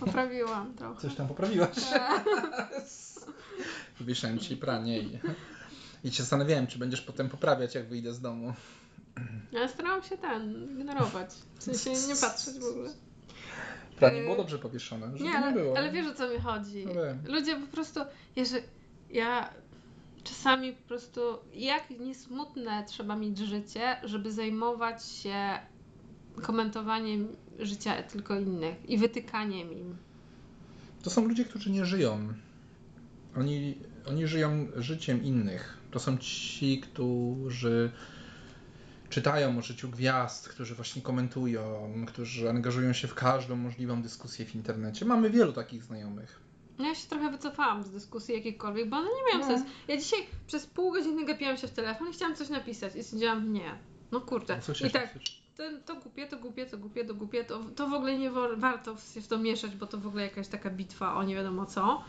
Poprawiłam 0.00 0.74
trochę. 0.74 1.00
Coś 1.00 1.14
tam 1.14 1.28
poprawiłaś. 1.28 1.76
Tak. 1.90 2.24
Wieszałem 4.00 4.38
ci 4.38 4.56
pranie 4.56 4.98
i, 5.00 5.18
i 6.04 6.10
się 6.12 6.22
zastanawiałem, 6.22 6.66
czy 6.66 6.78
będziesz 6.78 7.00
potem 7.02 7.28
poprawiać, 7.28 7.74
jak 7.74 7.88
wyjdę 7.88 8.12
z 8.14 8.20
domu. 8.20 8.54
Ja 9.52 9.68
starałam 9.68 10.02
się 10.02 10.18
ten 10.18 10.68
ignorować. 10.80 11.30
W 11.58 11.62
sensie 11.62 11.90
nie 12.08 12.16
patrzeć 12.16 12.58
w 12.58 12.64
ogóle. 12.64 12.90
Pranie 13.96 14.22
było 14.22 14.36
dobrze 14.36 14.58
powieszone, 14.58 15.06
żeby 15.06 15.24
Nie, 15.24 15.30
nie, 15.30 15.36
ale, 15.38 15.52
było. 15.52 15.76
ale 15.78 15.90
wiesz 15.92 16.06
o 16.06 16.14
co 16.14 16.28
mi 16.28 16.38
chodzi. 16.38 16.86
No. 16.86 17.32
Ludzie 17.34 17.56
po 17.56 17.66
prostu, 17.66 18.00
jeżeli 18.36 18.64
ja 19.10 19.50
czasami 20.24 20.72
po 20.72 20.88
prostu, 20.88 21.20
jak 21.54 21.90
niesmutne 21.90 22.84
trzeba 22.86 23.16
mieć 23.16 23.38
życie, 23.38 23.96
żeby 24.04 24.32
zajmować 24.32 25.04
się 25.04 25.58
komentowaniem 26.42 27.28
życia 27.58 28.02
tylko 28.02 28.40
innych 28.40 28.90
i 28.90 28.98
wytykaniem 28.98 29.72
im. 29.72 29.96
To 31.02 31.10
są 31.10 31.28
ludzie, 31.28 31.44
którzy 31.44 31.70
nie 31.70 31.84
żyją. 31.84 32.34
Oni, 33.36 33.78
oni 34.06 34.26
żyją 34.26 34.66
życiem 34.76 35.24
innych. 35.24 35.78
To 35.90 36.00
są 36.00 36.18
ci, 36.18 36.80
którzy 36.80 37.90
czytają 39.08 39.58
o 39.58 39.62
życiu 39.62 39.88
gwiazd, 39.88 40.48
którzy 40.48 40.74
właśnie 40.74 41.02
komentują, 41.02 41.90
którzy 42.06 42.50
angażują 42.50 42.92
się 42.92 43.08
w 43.08 43.14
każdą 43.14 43.56
możliwą 43.56 44.02
dyskusję 44.02 44.46
w 44.46 44.54
internecie. 44.54 45.04
Mamy 45.04 45.30
wielu 45.30 45.52
takich 45.52 45.84
znajomych. 45.84 46.41
No 46.78 46.84
ja 46.86 46.94
się 46.94 47.08
trochę 47.08 47.30
wycofałam 47.30 47.82
z 47.82 47.90
dyskusji 47.90 48.34
jakiejkolwiek, 48.34 48.88
bo 48.88 48.96
one 48.96 49.08
nie 49.08 49.22
mają 49.32 49.38
No. 49.38 49.56
sensu. 49.56 49.74
Ja 49.88 49.96
dzisiaj 49.96 50.18
przez 50.46 50.66
pół 50.66 50.92
godziny 50.92 51.24
gapiłam 51.24 51.56
się 51.56 51.68
w 51.68 51.70
telefon 51.70 52.08
i 52.08 52.12
chciałam 52.12 52.36
coś 52.36 52.48
napisać 52.48 52.96
i 52.96 53.02
stwierdziłam, 53.02 53.52
nie. 53.52 53.78
No 54.12 54.20
kurde. 54.20 54.60
Co 54.60 54.86
I 54.86 54.90
tak, 54.90 55.18
to, 55.56 55.62
to 55.84 56.00
głupie, 56.00 56.26
to 56.26 56.36
głupie, 56.36 56.66
to 56.66 56.78
głupie, 56.78 57.04
to 57.04 57.14
głupie, 57.14 57.44
to, 57.44 57.60
to 57.76 57.88
w 57.88 57.94
ogóle 57.94 58.18
nie 58.18 58.30
warto 58.56 58.96
się 59.14 59.20
w 59.20 59.28
to 59.28 59.38
mieszać, 59.38 59.76
bo 59.76 59.86
to 59.86 59.98
w 59.98 60.06
ogóle 60.06 60.22
jakaś 60.22 60.48
taka 60.48 60.70
bitwa 60.70 61.14
o 61.14 61.22
nie 61.22 61.34
wiadomo 61.34 61.66
co. 61.66 62.04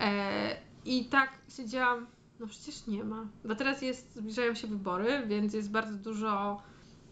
E, 0.00 0.56
I 0.84 1.04
tak 1.04 1.38
siedziałam, 1.56 2.06
no 2.40 2.46
przecież 2.46 2.86
nie 2.86 3.04
ma. 3.04 3.26
Bo 3.44 3.54
teraz 3.54 3.82
jest, 3.82 4.14
zbliżają 4.14 4.54
się 4.54 4.66
wybory, 4.66 5.22
więc 5.26 5.54
jest 5.54 5.70
bardzo 5.70 5.96
dużo 5.96 6.62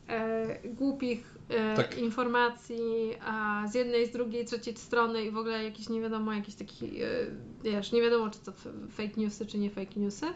e, 0.09 0.69
głupich 0.69 1.38
Tak. 1.77 1.99
informacji 1.99 3.15
a 3.27 3.63
z 3.67 3.75
jednej, 3.75 4.07
z 4.07 4.11
drugiej, 4.11 4.45
trzeciej 4.45 4.77
strony 4.77 5.25
i 5.25 5.31
w 5.31 5.37
ogóle 5.37 5.65
jakieś 5.65 5.89
nie 5.89 6.01
wiadomo, 6.01 6.33
jakieś 6.33 6.55
takie, 6.55 6.87
e, 6.87 7.27
wiesz, 7.65 7.93
nie 7.93 8.03
wiadomo 8.03 8.31
czy 8.31 8.39
to 8.39 8.53
fake 8.91 9.21
newsy, 9.21 9.47
czy 9.47 9.59
nie 9.59 9.71
fake 9.71 10.01
newsy. 10.01 10.27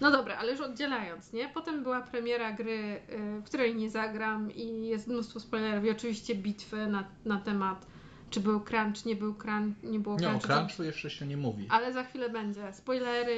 No 0.00 0.10
dobra, 0.10 0.36
ale 0.36 0.52
już 0.52 0.60
oddzielając, 0.60 1.32
nie? 1.32 1.48
Potem 1.48 1.82
była 1.82 2.00
premiera 2.00 2.52
gry, 2.52 3.00
y, 3.38 3.40
w 3.40 3.44
której 3.44 3.74
nie 3.74 3.90
zagram 3.90 4.52
i 4.54 4.86
jest 4.86 5.08
mnóstwo 5.08 5.40
spoilerów 5.40 5.84
i 5.84 5.90
oczywiście 5.90 6.34
bitwy 6.34 6.86
na, 6.86 7.04
na 7.24 7.38
temat 7.38 7.86
czy 8.30 8.40
był 8.40 8.60
crunch, 8.60 9.04
nie 9.06 9.16
był 9.16 9.34
crunch, 9.34 9.82
nie 9.82 10.00
było 10.00 10.16
Nie, 10.18 10.30
o 10.30 10.38
crunchu. 10.38 10.82
jeszcze 10.82 11.10
się 11.10 11.26
nie 11.26 11.36
mówi. 11.36 11.66
Ale 11.70 11.92
za 11.92 12.04
chwilę 12.04 12.30
będzie. 12.30 12.72
Spoilery, 12.72 13.32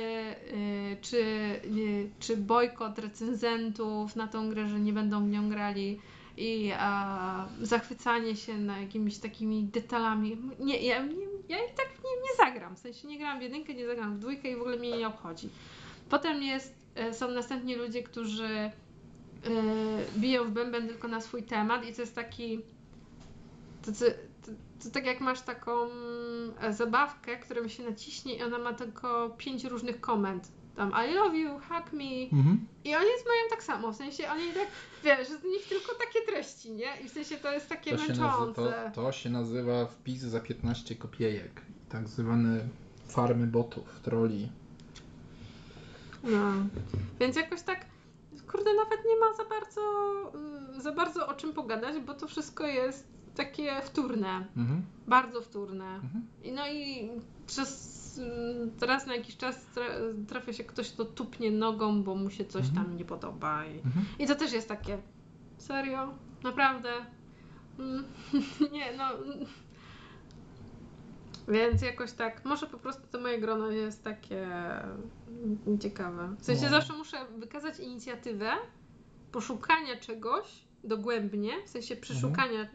y, 0.53 0.97
czy, 1.01 1.17
y, 1.17 2.11
czy 2.21 2.37
bojkot 2.37 2.99
recenzentów 2.99 4.17
na 4.17 4.29
tą 4.29 4.51
grę, 4.51 4.69
że 4.69 4.81
nie 4.81 4.93
będą 4.93 5.27
w 5.27 5.31
nią 5.31 5.49
grali 5.49 6.01
i 6.37 6.73
a, 6.79 7.47
zachwycanie 7.63 8.37
się 8.37 8.59
na 8.59 8.81
jakimiś 8.81 9.19
takimi 9.19 9.65
detalami. 9.65 10.39
Nie, 10.61 10.83
ja, 10.83 11.03
nie, 11.03 11.27
ja 11.49 11.59
i 11.59 11.75
tak 11.77 11.89
nie, 12.05 12.23
nie 12.23 12.37
zagram. 12.37 12.77
W 12.77 12.79
sensie 12.79 13.09
nie 13.09 13.19
gram 13.19 13.39
w 13.39 13.43
jedynkę, 13.43 13.75
nie 13.75 13.87
zagram 13.87 14.17
w 14.17 14.19
dwójkę 14.19 14.51
i 14.51 14.57
w 14.57 14.61
ogóle 14.61 14.77
mnie 14.77 14.99
nie 14.99 15.09
obchodzi. 15.09 15.49
Potem 16.11 16.43
jest, 16.43 16.75
y, 17.11 17.15
są 17.15 17.31
następni 17.31 17.75
ludzie, 17.75 18.03
którzy 18.03 18.49
y, 18.49 18.71
biją 20.17 20.45
w 20.45 20.51
bęben 20.51 20.89
tylko 20.89 21.09
na 21.09 21.21
swój 21.21 21.43
temat 21.43 21.85
i 21.87 21.95
to 21.95 22.01
jest 22.01 22.15
taki 22.15 22.61
to, 23.85 23.93
to, 23.93 24.05
to, 24.47 24.53
to 24.85 24.91
tak 24.91 25.07
jak 25.07 25.21
masz 25.21 25.41
taką 25.41 25.73
e, 26.61 26.73
zabawkę, 26.73 27.37
którą 27.37 27.69
się 27.69 27.83
naciśnie 27.83 28.37
i 28.37 28.43
ona 28.43 28.59
ma 28.59 28.73
tylko 28.73 29.31
pięć 29.39 29.65
różnych 29.65 30.01
komend. 30.01 30.49
Tam 30.77 30.93
I 31.11 31.15
love 31.15 31.37
you, 31.37 31.51
hug 31.69 31.93
me. 31.93 32.29
Mhm. 32.39 32.67
I 32.85 32.95
oni 32.95 33.07
mają 33.07 33.43
tak 33.51 33.63
samo, 33.63 33.93
w 33.93 33.97
sensie 33.97 34.31
oni 34.31 34.43
tak, 34.53 34.69
wiesz, 35.05 35.29
z 35.29 35.45
nich 35.45 35.69
tylko 35.69 35.93
takie 35.95 36.21
treści, 36.27 36.73
nie? 36.73 37.01
I 37.05 37.09
w 37.09 37.13
sensie 37.13 37.37
to 37.37 37.53
jest 37.53 37.69
takie 37.69 37.97
To 37.97 38.03
męczące. 38.09 38.91
to, 38.95 39.03
to 39.03 39.13
się 39.13 39.31
nazywa 39.31 39.87
wpis 39.87 40.21
za 40.21 40.41
15 40.41 40.95
kopiejek. 40.95 41.61
Tak 41.89 42.09
zwane 42.09 42.61
farmy 43.09 43.47
botów, 43.47 44.01
troli. 44.03 44.49
No. 46.25 46.53
Więc 47.21 47.37
jakoś 47.37 47.63
tak, 47.63 47.87
kurde, 48.53 48.71
nawet 48.75 49.01
nie 49.09 49.17
ma 49.21 49.33
za 49.37 49.45
bardzo, 49.45 49.81
mm, 50.35 50.81
za 50.81 50.93
bardzo 50.93 51.29
o 51.29 51.35
czym 51.35 51.53
pogadać, 51.53 52.01
bo 52.01 52.15
to 52.15 52.27
wszystko 52.29 52.67
jest 52.67 53.07
takie 53.37 53.81
wtórne, 53.83 54.47
Mhm. 54.57 54.83
bardzo 55.07 55.41
wtórne. 55.41 55.85
Mhm. 55.95 56.27
I 56.43 56.53
no 56.53 56.69
i 56.69 57.11
przez, 57.47 58.04
mm, 58.19 58.71
raz 58.81 59.07
na 59.07 59.17
jakiś 59.17 59.37
czas 59.37 59.67
tra- 59.75 60.27
trafia 60.29 60.53
się 60.53 60.65
ktoś, 60.65 60.91
kto 60.93 61.05
tupnie 61.05 61.51
nogą, 61.51 62.03
bo 62.03 62.15
mu 62.15 62.31
się 62.31 62.45
coś 62.45 62.67
Mhm. 62.69 62.85
tam 62.87 62.97
nie 62.97 63.05
podoba. 63.05 63.67
I, 63.67 63.77
Mhm. 63.77 64.07
I 64.19 64.27
to 64.27 64.35
też 64.35 64.53
jest 64.53 64.69
takie, 64.69 64.99
serio? 65.59 66.15
Naprawdę? 66.43 66.91
Mm, 67.79 68.05
nie, 68.73 68.97
no. 68.97 69.05
mm. 69.15 69.47
Więc 71.49 71.83
jakoś 71.83 72.13
tak, 72.13 72.45
może 72.45 72.67
po 72.67 72.79
prostu 72.79 73.03
to 73.11 73.21
moje 73.21 73.41
grono 73.41 73.71
jest 73.71 74.05
takie 74.05 74.47
ciekawe. 75.81 76.35
W 76.39 76.45
sensie 76.45 76.65
No. 76.65 76.71
zawsze 76.71 76.93
muszę 76.93 77.17
wykazać 77.39 77.81
inicjatywę 77.81 78.51
poszukania 79.33 79.97
czegoś 79.97 80.65
dogłębnie, 80.85 81.53
w 81.67 81.69
sensie 81.69 81.97
przeszukania 81.97 82.67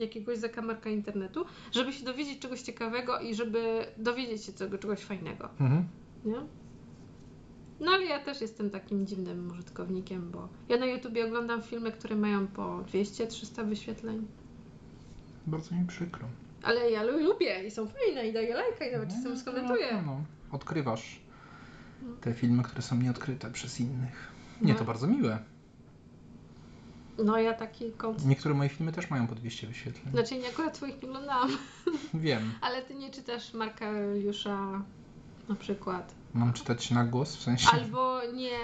jakiegoś 0.00 0.38
zakamarka 0.38 0.90
internetu, 0.90 1.44
żeby 1.72 1.92
się 1.92 2.04
dowiedzieć 2.04 2.38
czegoś 2.38 2.62
ciekawego 2.62 3.20
i 3.20 3.34
żeby 3.34 3.86
dowiedzieć 3.98 4.44
się 4.44 4.52
tego 4.52 4.78
czegoś 4.78 5.00
fajnego, 5.00 5.48
Mhm. 5.60 5.84
nie? 6.24 6.36
No 7.80 7.90
ale 7.90 8.04
ja 8.04 8.18
też 8.24 8.40
jestem 8.40 8.70
takim 8.70 9.06
dziwnym 9.06 9.50
użytkownikiem, 9.50 10.30
bo 10.30 10.48
ja 10.68 10.76
na 10.76 10.86
YouTubie 10.86 11.26
oglądam 11.26 11.62
filmy, 11.62 11.92
które 11.92 12.16
mają 12.16 12.46
po 12.46 12.62
200-300 12.92 13.68
wyświetleń. 13.68 14.26
Bardzo 15.46 15.74
mi 15.74 15.86
przykro. 15.86 16.28
Ale 16.62 16.90
ja 16.90 17.02
lu- 17.02 17.24
lubię 17.24 17.64
i 17.66 17.70
są 17.70 17.86
fajne 17.86 18.28
i 18.28 18.32
daję 18.32 18.54
lajka 18.54 18.84
i 18.86 18.92
nawet 18.92 19.08
czasem 19.08 19.32
No, 19.34 19.38
skomentuję. 19.40 19.86
No, 19.92 20.02
no. 20.02 20.24
Odkrywasz 20.52 21.20
te 22.20 22.34
filmy, 22.34 22.62
które 22.62 22.82
są 22.82 22.96
nieodkryte 22.96 23.50
przez 23.50 23.80
innych. 23.80 24.32
Nie, 24.62 24.72
No. 24.72 24.78
to 24.78 24.84
bardzo 24.84 25.06
miłe. 25.06 25.38
No 27.24 27.38
ja 27.38 27.54
taki 27.54 27.92
kąt. 27.92 28.26
Niektóre 28.26 28.54
moje 28.54 28.68
filmy 28.68 28.92
też 28.92 29.10
mają 29.10 29.26
po 29.26 29.34
200 29.34 29.66
wyświetleń. 29.66 30.12
Znaczy 30.14 30.38
nie 30.38 30.48
akurat 30.48 30.74
twoich 30.74 31.02
nie 31.02 31.08
oglądałam, 31.08 31.50
Wiem. 32.14 32.52
ale 32.60 32.82
ty 32.82 32.94
nie 32.94 33.10
czytasz 33.10 33.54
Marka 33.54 33.90
Juliusza 33.90 34.82
na 35.48 35.54
przykład. 35.54 36.14
Mam 36.34 36.52
czytać 36.52 36.90
na 36.90 37.04
głos, 37.04 37.36
w 37.36 37.42
sensie... 37.42 37.68
Albo 37.72 38.20
nie, 38.32 38.58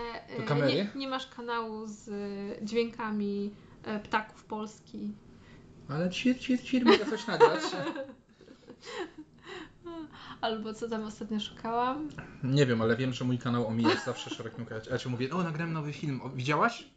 e, 0.51 0.67
nie, 0.75 0.91
nie 0.95 1.09
masz 1.09 1.27
kanału 1.27 1.87
z 1.87 2.09
e, 2.09 2.65
dźwiękami 2.67 3.55
e, 3.85 4.01
ptaków 4.01 4.45
Polski. 4.45 5.13
Ale 5.89 6.11
ćwir, 6.11 6.39
ćwir, 6.39 6.61
ćwir, 6.61 6.85
mogę 6.85 7.07
coś 7.07 7.27
nagrać. 7.27 7.63
Albo 10.41 10.75
co 10.75 10.89
tam 10.89 11.05
ostatnio 11.05 11.41
szukałam. 11.41 12.09
Nie 12.43 12.67
wiem, 12.67 12.83
ale 12.83 12.97
wiem, 12.97 13.13
że 13.13 13.25
mój 13.25 13.39
kanał 13.39 13.67
omija 13.67 13.97
zawsze 14.05 14.31
szerokim 14.31 14.67
krać. 14.67 14.87
Ja 14.87 14.99
ci 14.99 15.09
mówię, 15.09 15.31
o 15.31 15.43
nagrałem 15.43 15.73
nowy 15.73 15.93
film, 15.93 16.21
o, 16.23 16.31
widziałaś? 16.31 16.96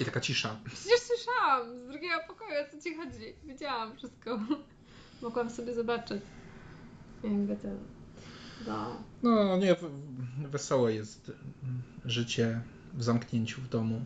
I 0.00 0.04
taka 0.04 0.20
cisza. 0.20 0.56
Przecież 0.64 1.00
słyszałam 1.00 1.78
z 1.80 1.86
drugiego 1.88 2.14
pokoju, 2.28 2.50
o 2.68 2.70
co 2.76 2.82
ci 2.82 2.94
chodzi. 2.94 3.34
Wiedziałam 3.44 3.96
wszystko. 3.96 4.40
Mogłam 5.22 5.50
sobie 5.50 5.74
zobaczyć. 5.74 6.22
Jakby 7.24 7.56
ten. 7.56 7.78
No. 8.66 8.96
No 9.22 9.56
nie, 9.56 9.74
w- 9.74 9.90
wesołe 10.50 10.94
jest 10.94 11.32
mm, 11.62 11.82
życie 12.04 12.60
w 12.94 13.02
zamknięciu 13.02 13.60
w 13.60 13.68
domu. 13.68 14.04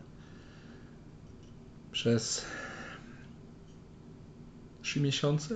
Przez 1.91 2.45
trzy 4.81 4.99
miesiące. 5.01 5.55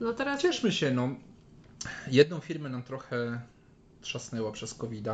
No 0.00 0.12
teraz. 0.12 0.42
Cieszmy 0.42 0.72
się, 0.72 0.90
no. 0.90 1.14
Jedną 2.10 2.40
firmę 2.40 2.68
nam 2.68 2.82
trochę 2.82 3.40
trzasnęła 4.00 4.52
przez 4.52 4.74
covid 4.74 5.04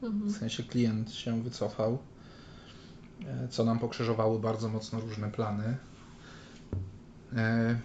W 0.00 0.04
Mhm. 0.04 0.30
sensie 0.32 0.62
klient 0.62 1.12
się 1.14 1.42
wycofał, 1.42 1.98
co 3.50 3.64
nam 3.64 3.78
pokrzyżowały 3.78 4.38
bardzo 4.38 4.68
mocno 4.68 5.00
różne 5.00 5.30
plany. 5.30 5.76
E, 7.36 7.78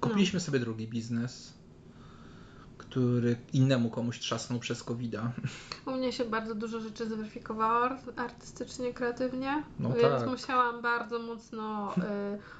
Kupiliśmy 0.00 0.40
sobie 0.40 0.58
drugi 0.58 0.88
biznes, 0.88 1.54
który 2.78 3.36
innemu 3.52 3.90
komuś 3.90 4.18
trzasnął 4.18 4.58
przez 4.58 4.82
covid 4.84 5.14
U 5.86 5.90
mnie 5.90 6.12
się 6.12 6.24
bardzo 6.24 6.54
dużo 6.54 6.80
rzeczy 6.80 7.06
zweryfikowało 7.08 7.84
art- 7.84 8.20
artystycznie, 8.20 8.92
kreatywnie, 8.94 9.62
No 9.78 9.88
więc 9.88 10.20
tak. 10.20 10.28
musiałam 10.30 10.82
bardzo 10.82 11.18
mocno 11.18 11.94
y, 11.96 11.98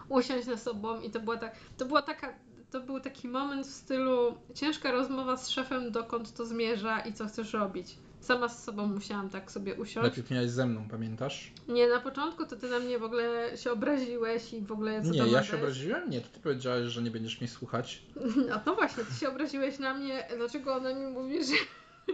usiąść 0.08 0.46
na 0.46 0.56
sobą 0.56 1.00
i 1.00 1.11
to 1.11 1.20
była, 1.20 1.36
tak, 1.36 1.54
to 1.76 1.86
była 1.86 2.02
taka, 2.02 2.32
to 2.70 2.80
był 2.80 3.00
taki 3.00 3.28
moment 3.28 3.66
w 3.66 3.70
stylu 3.70 4.34
ciężka 4.54 4.90
rozmowa 4.92 5.36
z 5.36 5.48
szefem, 5.48 5.92
dokąd 5.92 6.34
to 6.34 6.46
zmierza 6.46 7.00
i 7.00 7.12
co 7.12 7.26
chcesz 7.26 7.52
robić. 7.52 7.98
Sama 8.20 8.48
z 8.48 8.64
sobą 8.64 8.86
musiałam 8.86 9.30
tak 9.30 9.50
sobie 9.50 9.74
usiąść. 9.74 10.02
Najpierw 10.06 10.30
miałeś 10.30 10.50
ze 10.50 10.66
mną, 10.66 10.88
pamiętasz? 10.90 11.52
Nie, 11.68 11.88
na 11.88 12.00
początku 12.00 12.46
to 12.46 12.56
ty 12.56 12.68
na 12.68 12.78
mnie 12.78 12.98
w 12.98 13.02
ogóle 13.02 13.56
się 13.56 13.72
obraziłeś 13.72 14.52
i 14.52 14.60
w 14.60 14.72
ogóle 14.72 15.02
co 15.02 15.10
Nie, 15.10 15.18
to 15.18 15.26
ja 15.26 15.42
się 15.42 15.56
obraziłem? 15.56 16.10
Nie, 16.10 16.20
to 16.20 16.28
ty 16.28 16.40
powiedziałeś, 16.40 16.92
że 16.92 17.02
nie 17.02 17.10
będziesz 17.10 17.40
mnie 17.40 17.48
słuchać. 17.48 18.02
No, 18.48 18.60
no 18.66 18.74
właśnie, 18.74 19.04
ty 19.04 19.14
się 19.14 19.28
obraziłeś 19.28 19.78
na 19.78 19.94
mnie, 19.94 20.28
dlaczego 20.36 20.74
ona 20.74 20.94
mi 20.94 21.06
mówi, 21.06 21.44
że 21.44 21.54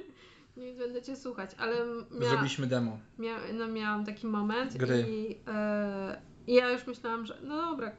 nie 0.62 0.72
będę 0.72 1.02
cię 1.02 1.16
słuchać, 1.16 1.50
ale 1.58 1.76
mia... 2.10 2.28
Zrobiliśmy 2.28 2.66
demo. 2.66 2.98
Mia... 3.18 3.36
no, 3.54 3.68
miałam 3.68 4.04
taki 4.04 4.26
moment 4.26 4.76
Gry. 4.76 5.06
i 5.08 5.36
i 6.46 6.54
ja 6.54 6.70
już 6.70 6.86
myślałam, 6.86 7.26
że 7.26 7.38
no 7.42 7.56
dobra, 7.56 7.92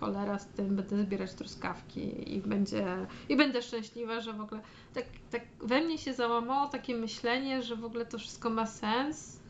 cholera 0.00 0.38
z 0.38 0.46
tym, 0.46 0.76
będę 0.76 1.02
zbierać 1.02 1.34
truskawki 1.34 2.34
i 2.34 2.40
będzie 2.40 3.06
i 3.28 3.36
będę 3.36 3.62
szczęśliwa, 3.62 4.20
że 4.20 4.32
w 4.32 4.40
ogóle 4.40 4.60
tak, 4.94 5.04
tak 5.30 5.42
we 5.60 5.80
mnie 5.80 5.98
się 5.98 6.14
załamało 6.14 6.68
takie 6.68 6.96
myślenie, 6.96 7.62
że 7.62 7.76
w 7.76 7.84
ogóle 7.84 8.06
to 8.06 8.18
wszystko 8.18 8.50
ma 8.50 8.66
sens 8.66 9.40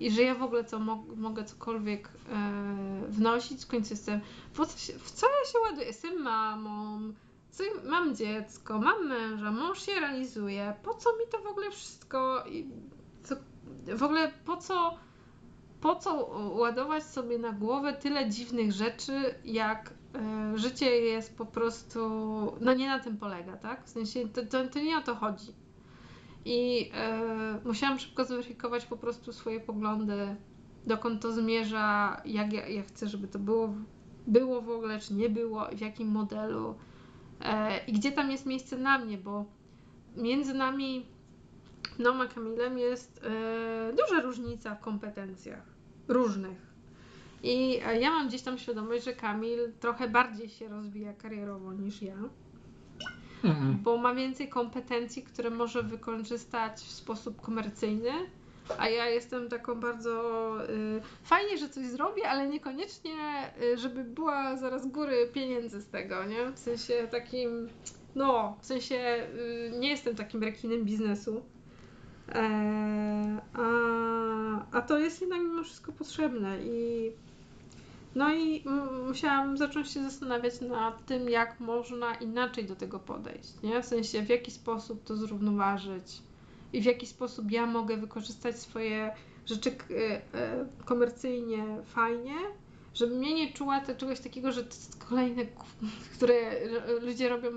i 0.00 0.10
że 0.10 0.22
ja 0.22 0.34
w 0.34 0.42
ogóle 0.42 0.64
co 0.64 0.78
mo- 0.78 1.04
mogę 1.16 1.44
cokolwiek 1.44 2.08
e, 2.08 3.08
wnosić, 3.08 3.64
w 3.64 3.66
końcu 3.66 3.92
jestem, 3.92 4.20
co 4.54 4.78
się, 4.78 4.92
w 4.98 5.10
co 5.10 5.26
ja 5.26 5.52
się 5.52 5.58
ładuję? 5.58 5.86
Jestem 5.86 6.22
mamą, 6.22 7.12
co, 7.50 7.64
mam 7.84 8.16
dziecko, 8.16 8.78
mam 8.78 9.08
męża, 9.08 9.50
mąż 9.50 9.86
się 9.86 10.00
realizuje, 10.00 10.74
po 10.82 10.94
co 10.94 11.10
mi 11.18 11.24
to 11.30 11.38
w 11.38 11.46
ogóle 11.46 11.70
wszystko 11.70 12.44
i 12.46 12.66
co, 13.22 13.36
w 13.96 14.02
ogóle 14.02 14.32
po 14.44 14.56
co 14.56 14.98
po 15.84 15.96
co 15.96 16.30
ładować 16.54 17.04
sobie 17.04 17.38
na 17.38 17.52
głowę 17.52 17.92
tyle 17.92 18.30
dziwnych 18.30 18.72
rzeczy, 18.72 19.34
jak 19.44 19.94
e, 20.14 20.58
życie 20.58 20.86
jest 20.86 21.36
po 21.36 21.46
prostu, 21.46 22.00
no 22.60 22.74
nie 22.74 22.88
na 22.88 22.98
tym 22.98 23.16
polega, 23.16 23.56
tak? 23.56 23.84
W 23.84 23.88
sensie 23.88 24.28
to, 24.28 24.46
to, 24.46 24.68
to 24.68 24.78
nie 24.78 24.98
o 24.98 25.02
to 25.02 25.14
chodzi. 25.14 25.52
I 26.44 26.90
e, 26.94 27.60
musiałam 27.64 27.98
szybko 27.98 28.24
zweryfikować 28.24 28.86
po 28.86 28.96
prostu 28.96 29.32
swoje 29.32 29.60
poglądy, 29.60 30.36
dokąd 30.86 31.22
to 31.22 31.32
zmierza, 31.32 32.22
jak 32.24 32.52
ja, 32.52 32.68
ja 32.68 32.82
chcę, 32.82 33.08
żeby 33.08 33.28
to 33.28 33.38
było, 33.38 33.74
było 34.26 34.62
w 34.62 34.70
ogóle, 34.70 34.98
czy 34.98 35.14
nie 35.14 35.30
było, 35.30 35.66
w 35.66 35.80
jakim 35.80 36.08
modelu 36.08 36.74
e, 37.40 37.84
i 37.86 37.92
gdzie 37.92 38.12
tam 38.12 38.30
jest 38.30 38.46
miejsce 38.46 38.76
na 38.76 38.98
mnie, 38.98 39.18
bo 39.18 39.44
między 40.16 40.54
nami 40.54 41.06
mną 41.98 42.22
a 42.22 42.26
Kamilem 42.26 42.78
jest 42.78 43.20
duża 43.96 44.20
różnica 44.20 44.74
w 44.74 44.80
kompetencjach 44.80 45.73
różnych. 46.08 46.74
I 47.42 47.80
e, 47.86 48.00
ja 48.00 48.10
mam 48.10 48.28
gdzieś 48.28 48.42
tam 48.42 48.58
świadomość, 48.58 49.04
że 49.04 49.12
Kamil 49.12 49.72
trochę 49.80 50.08
bardziej 50.08 50.48
się 50.48 50.68
rozwija 50.68 51.12
karierowo 51.12 51.72
niż 51.72 52.02
ja, 52.02 52.16
Mm-mm. 53.44 53.74
bo 53.82 53.96
ma 53.96 54.14
więcej 54.14 54.48
kompetencji, 54.48 55.22
które 55.22 55.50
może 55.50 55.82
wykorzystać 55.82 56.80
w 56.80 56.90
sposób 56.90 57.40
komercyjny, 57.40 58.10
a 58.78 58.88
ja 58.88 59.08
jestem 59.08 59.48
taką 59.48 59.74
bardzo 59.74 60.56
y, 60.70 61.00
fajnie, 61.24 61.58
że 61.58 61.68
coś 61.68 61.86
zrobię, 61.86 62.28
ale 62.28 62.48
niekoniecznie, 62.48 63.12
y, 63.62 63.78
żeby 63.78 64.04
była 64.04 64.56
zaraz 64.56 64.86
góry 64.86 65.28
pieniędzy 65.32 65.80
z 65.80 65.86
tego, 65.86 66.24
nie? 66.24 66.50
W 66.50 66.58
sensie 66.58 67.08
takim, 67.10 67.68
no, 68.14 68.56
w 68.60 68.66
sensie 68.66 69.26
y, 69.34 69.72
nie 69.78 69.88
jestem 69.88 70.16
takim 70.16 70.42
rekinem 70.42 70.84
biznesu. 70.84 71.42
E, 72.34 73.40
a, 73.54 74.76
a 74.78 74.82
to 74.82 74.98
jest 74.98 75.20
jednak 75.20 75.40
mimo 75.40 75.64
wszystko 75.64 75.92
potrzebne 75.92 76.58
i 76.64 77.12
no 78.14 78.34
i 78.34 78.64
musiałam 79.06 79.56
zacząć 79.56 79.90
się 79.90 80.02
zastanawiać 80.02 80.60
nad 80.60 81.06
tym, 81.06 81.28
jak 81.28 81.60
można 81.60 82.14
inaczej 82.14 82.64
do 82.66 82.76
tego 82.76 82.98
podejść, 82.98 83.62
nie? 83.62 83.82
W 83.82 83.86
sensie 83.86 84.22
w 84.22 84.28
jaki 84.28 84.50
sposób 84.50 85.04
to 85.04 85.16
zrównoważyć 85.16 86.22
i 86.72 86.80
w 86.80 86.84
jaki 86.84 87.06
sposób 87.06 87.50
ja 87.50 87.66
mogę 87.66 87.96
wykorzystać 87.96 88.58
swoje 88.58 89.14
rzeczy 89.46 89.70
e, 89.70 90.22
e, 90.34 90.66
komercyjnie 90.84 91.64
fajnie, 91.84 92.36
żeby 92.94 93.16
mnie 93.16 93.34
nie 93.34 93.52
czuła 93.52 93.80
to 93.80 93.94
czegoś 93.94 94.20
takiego, 94.20 94.52
że 94.52 94.62
to 94.62 94.68
jest 94.68 95.04
kolejne, 95.04 95.42
które 96.14 96.34
ludzie 97.00 97.28
robią 97.28 97.48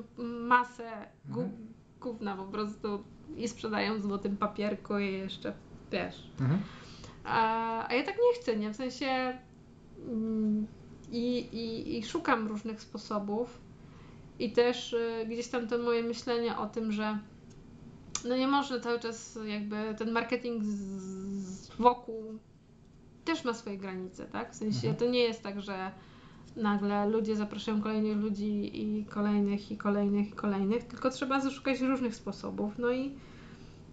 masę 0.48 0.92
gó- 1.30 1.42
Mhm. 1.44 1.68
gówna 2.02 2.36
po 2.36 2.44
prostu 2.46 3.04
i 3.36 3.48
sprzedają 3.48 4.00
w 4.00 4.04
złotym 4.04 4.38
papierku 4.38 4.98
i 4.98 5.14
jeszcze, 5.14 5.54
wiesz. 5.92 6.32
Mhm. 6.40 6.60
A, 7.24 7.88
a 7.88 7.94
ja 7.94 8.04
tak 8.04 8.16
nie 8.16 8.42
chcę, 8.42 8.58
nie? 8.58 8.70
W 8.74 8.76
sensie 8.76 9.38
mm, 10.08 10.68
i, 11.12 11.38
i, 11.38 11.98
i 11.98 12.04
szukam 12.04 12.48
różnych 12.48 12.82
sposobów 12.82 13.60
i 14.40 14.52
też 14.52 14.94
y, 14.94 15.26
gdzieś 15.28 15.48
tam 15.48 15.68
to 15.68 15.78
moje 15.78 16.04
myślenie 16.04 16.58
o 16.58 16.68
tym, 16.68 16.92
że 16.92 17.20
no 18.26 18.38
nie 18.38 18.48
można 18.48 18.80
cały 18.80 19.00
czas 19.00 19.40
jakby 19.46 19.96
ten 19.98 20.12
marketing 20.12 20.64
z, 20.64 20.68
z 21.42 21.76
wokół 21.76 22.40
też 23.26 23.44
ma 23.44 23.54
swoje 23.54 23.78
granice, 23.78 24.26
tak? 24.26 24.52
W 24.52 24.56
sensie 24.56 24.88
Mhm. 24.88 24.96
to 24.96 25.06
nie 25.06 25.20
jest 25.20 25.44
tak, 25.44 25.62
że 25.62 25.92
nagle 26.58 27.10
ludzie 27.10 27.36
zapraszają 27.36 27.82
kolejnych 27.82 28.18
ludzi 28.18 28.82
i 28.82 29.06
kolejnych, 29.06 29.72
i 29.72 29.78
kolejnych, 29.78 30.28
i 30.28 30.32
kolejnych, 30.32 30.84
tylko 30.84 31.10
trzeba 31.10 31.42
zaszukać 31.42 31.82
różnych 31.82 32.16
sposobów. 32.16 32.74
No 32.80 32.92
i 32.92 33.16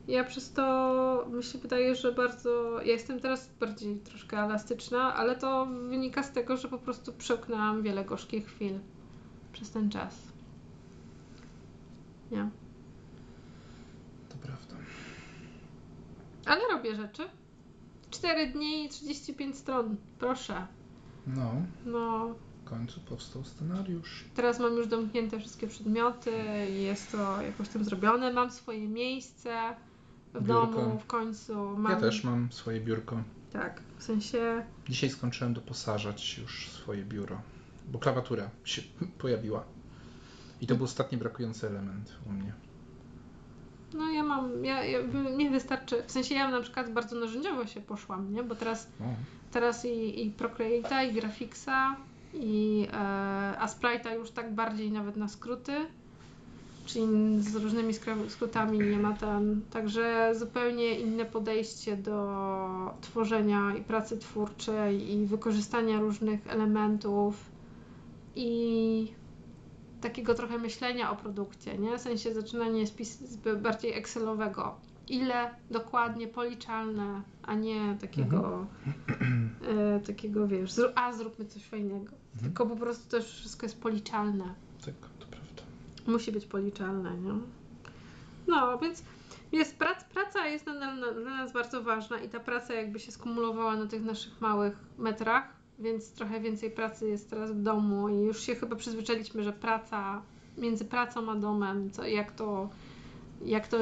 ja 0.08 0.24
przez 0.24 0.52
to 0.52 1.26
mi 1.32 1.42
się 1.42 1.58
wydaje, 1.58 1.94
że 1.94 2.12
bardzo. 2.12 2.80
Ja 2.80 2.92
jestem 2.92 3.20
teraz 3.20 3.50
bardziej 3.60 3.96
troszkę 3.96 4.38
elastyczna, 4.38 5.14
ale 5.14 5.36
to 5.36 5.66
wynika 5.66 6.22
z 6.22 6.32
tego, 6.32 6.56
że 6.56 6.68
po 6.68 6.78
prostu 6.78 7.12
przełknęłam 7.12 7.82
wiele 7.82 8.04
gorzkich 8.04 8.46
chwil 8.46 8.78
przez 9.52 9.70
ten 9.70 9.90
czas. 9.90 10.32
Nie. 12.30 12.48
To 14.28 14.36
prawda. 14.42 14.74
Ale 16.46 16.60
robię 16.72 16.94
rzeczy. 16.94 17.22
4 18.10 18.46
dni 18.46 18.84
i 18.84 18.88
35 18.88 19.56
stron. 19.56 19.96
Proszę. 20.18 20.66
No, 21.26 21.52
No, 21.86 22.34
w 22.64 22.68
końcu 22.68 23.00
powstał 23.00 23.44
scenariusz. 23.44 24.24
teraz 24.34 24.58
mam 24.60 24.76
już 24.76 24.86
domknięte 24.86 25.38
wszystkie 25.40 25.66
przedmioty, 25.66 26.30
jest 26.70 27.12
to 27.12 27.42
jakoś 27.42 27.68
tam 27.68 27.84
zrobione, 27.84 28.32
mam 28.32 28.50
swoje 28.50 28.88
miejsce 28.88 29.74
w 30.34 30.42
Biurko. 30.44 30.72
domu 30.72 30.98
w 30.98 31.06
końcu. 31.06 31.54
Mam, 31.78 31.92
Ja 31.92 32.00
też 32.00 32.24
mam 32.24 32.52
swoje 32.52 32.80
biurko. 32.80 33.22
Tak, 33.52 33.80
w 33.98 34.02
sensie 34.02 34.64
Dzisiaj 34.88 35.10
skończyłem 35.10 35.54
doposażać 35.54 36.38
już 36.38 36.68
swoje 36.68 37.04
biuro, 37.04 37.40
bo 37.88 37.98
klawiatura 37.98 38.50
się 38.64 38.82
pojawiła. 39.18 39.64
I 40.60 40.66
to 40.66 40.74
był 40.74 40.84
ostatni 40.84 41.18
brakujący 41.18 41.66
element 41.66 42.12
u 42.26 42.32
mnie. 42.32 42.52
No 43.94 44.10
ja 44.10 44.22
mam, 44.22 44.64
ja, 44.64 44.84
ja, 44.84 45.02
mnie 45.36 45.50
wystarczy, 45.50 46.02
w 46.06 46.10
sensie 46.12 46.34
ja 46.34 46.50
na 46.50 46.60
przykład 46.60 46.92
bardzo 46.92 47.16
narzędziowo 47.20 47.66
się 47.66 47.80
poszłam, 47.80 48.32
nie? 48.32 48.42
Bo 48.42 48.54
teraz, 48.54 48.88
O, 49.00 49.04
teraz 49.52 49.84
i, 49.84 50.26
i 50.26 50.32
Procreate'a, 50.32 51.10
i 51.10 51.20
Graphics'a, 51.20 51.94
i 52.34 52.86
e, 52.92 52.96
a 53.58 53.66
Sprite'a 53.66 54.14
już 54.14 54.30
tak 54.30 54.54
bardziej 54.54 54.92
nawet 54.92 55.16
na 55.16 55.28
skróty, 55.28 55.72
czyli 56.86 57.06
z 57.42 57.56
różnymi 57.56 57.94
skrótami 58.28 58.78
nie 58.78 58.98
ma 58.98 59.12
tam, 59.12 59.60
także 59.70 60.32
zupełnie 60.34 61.00
inne 61.00 61.24
podejście 61.24 61.96
do 61.96 62.94
tworzenia 63.00 63.74
i 63.78 63.80
pracy 63.80 64.18
twórczej 64.18 65.12
i 65.12 65.26
wykorzystania 65.26 66.00
różnych 66.00 66.46
elementów 66.46 67.50
i 68.36 69.12
takiego 70.00 70.34
trochę 70.34 70.58
myślenia 70.58 71.10
o 71.10 71.16
produkcie, 71.16 71.78
nie? 71.78 71.98
W 71.98 72.00
sensie 72.00 72.34
zaczynanie 72.34 72.86
z 72.86 73.36
bardziej 73.56 73.92
Excelowego. 73.92 74.74
Ile 75.08 75.50
dokładnie 75.70 76.28
policzalne, 76.28 77.22
a 77.46 77.54
nie 77.54 77.96
takiego, 78.00 78.66
e, 79.96 80.00
takiego 80.00 80.48
wiesz, 80.48 80.70
zró- 80.72 80.92
a 80.94 81.12
zróbmy 81.12 81.44
coś 81.44 81.64
fajnego. 81.64 82.12
Tylko 82.42 82.66
po 82.66 82.76
prostu 82.76 83.10
też 83.10 83.24
wszystko 83.32 83.66
jest 83.66 83.80
policzalne. 83.80 84.44
tak, 84.84 84.94
to 85.18 85.26
prawda. 85.26 85.62
Musi 86.06 86.32
być 86.32 86.46
policzalne, 86.46 87.16
nie? 87.18 87.32
No, 88.46 88.78
więc 88.78 89.04
jest 89.52 89.76
prac, 89.78 90.04
praca 90.04 90.46
jest 90.48 90.66
nadal 90.66 90.98
na- 91.00 91.12
dla 91.12 91.30
nas 91.30 91.52
bardzo 91.52 91.82
ważna 91.82 92.18
i 92.20 92.28
ta 92.28 92.40
praca 92.40 92.74
jakby 92.74 93.00
się 93.00 93.12
skumulowała 93.12 93.76
na 93.76 93.86
tych 93.86 94.04
naszych 94.04 94.40
małych 94.40 94.76
metrach, 94.98 95.48
więc 95.78 96.12
trochę 96.12 96.40
więcej 96.40 96.70
pracy 96.70 97.08
jest 97.08 97.30
teraz 97.30 97.52
w 97.52 97.62
domu 97.62 98.08
i 98.08 98.20
już 98.20 98.40
się 98.40 98.54
chyba 98.54 98.76
przyzwyczailiśmy, 98.76 99.42
że 99.42 99.52
praca 99.52 100.22
między 100.58 100.84
pracą 100.84 101.30
a 101.30 101.34
domem, 101.34 101.90
co, 101.90 102.06
jak 102.06 102.32
to 102.32 102.68
jak 103.44 103.68
to 103.68 103.76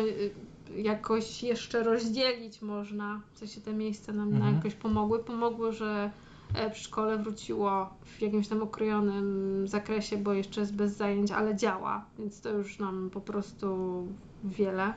jakoś 0.77 1.43
jeszcze 1.43 1.83
rozdzielić 1.83 2.63
można, 2.63 3.21
co 3.35 3.47
się 3.47 3.61
te 3.61 3.73
miejsca 3.73 4.13
nam 4.13 4.35
Mhm. 4.35 4.55
jakoś 4.57 4.75
pomogły. 4.75 5.25
Pomogły, 5.25 5.73
że 5.73 6.11
e, 6.55 6.71
przy 6.71 6.85
szkole 6.85 7.19
wróciło 7.19 7.91
w 8.05 8.23
jakimś 8.23 8.49
tam 8.49 8.63
okrojonym 8.63 9.69
zakresie, 9.69 10.17
bo 10.17 10.33
jeszcze 10.33 10.61
jest 10.61 10.75
bez 10.75 10.97
zajęć, 10.97 11.31
ale 11.31 11.57
działa, 11.57 12.05
więc 12.19 12.41
to 12.41 12.51
już 12.51 12.79
nam 12.79 13.11
po 13.13 13.21
prostu 13.21 14.07
wiele, 14.45 14.95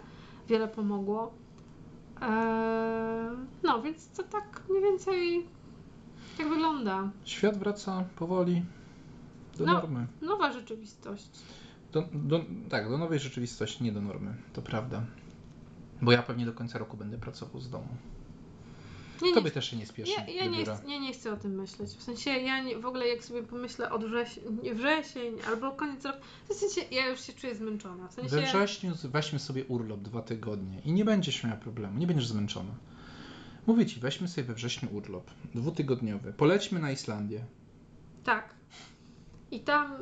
wiele 0.50 0.68
pomogło. 0.68 1.34
Eee, 2.22 3.38
no, 3.64 3.82
więc 3.82 4.10
to 4.10 4.24
tak 4.24 4.64
mniej 4.70 4.82
więcej 4.84 5.46
jak 6.40 6.50
wygląda. 6.50 7.10
Świat 7.24 7.58
wraca 7.58 8.04
powoli 8.16 8.64
do 9.58 9.66
No. 9.66 9.74
normy. 9.74 10.08
Nowa 10.22 10.52
rzeczywistość. 10.52 11.30
Do, 11.92 12.04
do, 12.14 12.42
tak, 12.70 12.90
do 12.90 12.98
nowej 12.98 13.20
rzeczywistości, 13.20 13.84
nie 13.84 13.92
do 13.92 14.02
normy. 14.02 14.34
To 14.54 14.62
prawda. 14.62 15.02
Bo 16.02 16.12
ja 16.12 16.24
pewnie 16.24 16.46
do 16.46 16.54
końca 16.54 16.80
roku 16.80 16.98
będę 16.98 17.18
pracował 17.18 17.62
z 17.62 17.70
domu. 17.70 17.88
Nie, 19.22 19.34
Tobie 19.34 19.52
też 19.52 19.70
się 19.72 19.78
nie 19.78 19.86
spieszy 19.86 20.12
Ja, 20.12 20.28
ja, 20.28 20.46
nie, 20.46 20.64
chcę- 20.64 20.80
ja 20.88 21.00
nie 21.00 21.14
chcę 21.14 21.34
o 21.34 21.38
tym 21.38 21.52
myśleć. 21.56 21.89
W 21.89 22.04
sensie 22.04 22.30
ja 22.30 22.64
nie, 22.64 22.78
w 22.78 22.86
ogóle 22.86 23.08
jak 23.08 23.24
sobie 23.24 23.43
pomyślę 23.43 23.91
od 23.91 24.06
wrzesień, 24.06 24.43
nie, 24.64 24.74
wrzesień 24.76 25.36
albo 25.48 25.72
koniec 25.72 26.06
roku, 26.06 26.20
w 26.50 26.54
sensie 26.54 26.82
ja 26.96 27.08
już 27.10 27.22
się 27.22 27.34
czuję 27.34 27.56
zmęczona. 27.56 28.08
W 28.08 28.14
sensie 28.14 28.30
We 28.30 28.41
wrześniu 28.41 28.93
weźmy 29.04 29.39
sobie 29.39 29.66
urlop 29.66 30.00
dwa 30.02 30.22
tygodnie 30.22 30.80
i 30.86 30.91
nie 30.91 31.06
będziesz 31.06 31.43
miała 31.43 31.56
problemu, 31.58 32.00
nie 32.00 32.08
będziesz 32.08 32.28
zmęczona. 32.28 32.72
Mówię 33.68 33.86
ci, 33.86 34.00
weźmy 34.00 34.28
sobie 34.28 34.48
we 34.48 34.54
wrześniu 34.54 34.89
urlop 34.96 35.32
dwutygodniowy. 35.56 36.34
Polećmy 36.34 36.80
na 36.80 36.91
Islandię. 36.91 37.46
tak. 38.24 38.56
I 39.56 39.60
tam 39.60 39.93
y, 39.93 39.97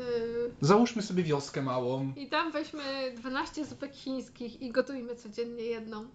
y, 0.00 0.50
Załóżmy 0.60 1.02
sobie 1.02 1.22
wioskę 1.22 1.62
małą. 1.62 2.12
i 2.16 2.26
tam 2.28 2.52
weźmy 2.52 2.82
12 3.16 3.64
zupek 3.64 3.92
chińskich 3.94 4.62
i 4.62 4.70
gotujmy 4.72 5.16
codziennie 5.16 5.62
jedną. 5.64 6.06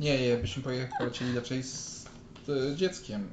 Nie, 0.00 0.28
nie, 0.28 0.36
byśmy 0.36 0.62
pojechali 0.62 1.10
raczej 1.34 1.62
z 1.62 2.06
e, 2.72 2.76
dzieckiem. 2.76 3.28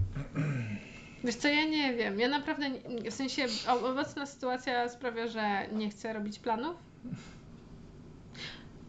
Wiesz 1.23 1.35
co, 1.35 1.47
ja 1.47 1.65
nie 1.65 1.93
wiem. 1.93 2.19
Ja 2.19 2.27
naprawdę, 2.29 2.69
nie- 2.69 3.11
w 3.11 3.13
sensie 3.13 3.45
obecna 3.83 4.25
sytuacja 4.25 4.89
sprawia, 4.89 5.27
że 5.27 5.67
nie 5.73 5.89
chcę 5.89 6.13
robić 6.13 6.39
planów. 6.39 6.75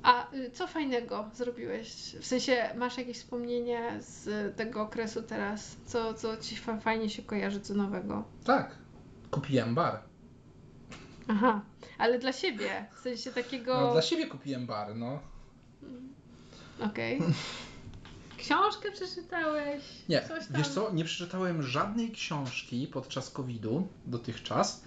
A 0.03 0.33
y, 0.35 0.51
co 0.51 0.67
fajnego 0.67 1.31
zrobiłeś? 1.35 1.89
W 2.21 2.27
sensie 2.27 2.71
masz 2.77 2.99
jakieś 2.99 3.17
wspomnienie 3.19 3.97
z 4.01 4.57
tego 4.57 4.83
okresu 4.83 5.23
teraz? 5.23 5.77
Co, 5.87 6.15
co 6.15 6.37
ci 6.37 6.57
fa- 6.57 6.81
fajnie 6.81 7.11
się 7.11 7.23
kojarzy, 7.23 7.61
co 7.61 7.75
nowego? 7.75 8.25
Tak, 8.45 8.75
kupiłem 9.31 9.75
bar. 9.75 10.01
Aha, 11.29 11.61
ale 11.99 12.19
dla 12.19 12.33
siebie. 12.33 12.87
W 12.95 12.99
sensie 13.01 13.33
takiego. 13.33 13.81
No, 13.81 13.93
dla 13.93 14.03
siebie 14.03 14.27
kupiłem 14.27 14.67
bar, 14.67 14.97
no. 14.97 15.21
Okej. 16.81 17.21
Książkę 18.39 18.93
przeczytałeś? 18.93 19.83
Nie, 20.09 20.21
Coś 20.23 20.47
tam. 20.47 20.57
wiesz 20.57 20.69
co, 20.69 20.91
nie 20.93 21.05
przeczytałem 21.05 21.63
żadnej 21.63 22.11
książki 22.11 22.87
podczas 22.87 23.31
COVID-u 23.31 23.89
dotychczas. 24.07 24.83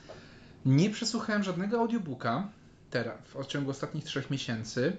Nie 0.65 0.89
przesłuchałem 0.89 1.43
żadnego 1.43 1.79
audiobooka 1.79 2.49
teraz, 2.89 3.17
w 3.27 3.45
ciągu 3.45 3.71
ostatnich 3.71 4.03
trzech 4.03 4.29
miesięcy. 4.29 4.97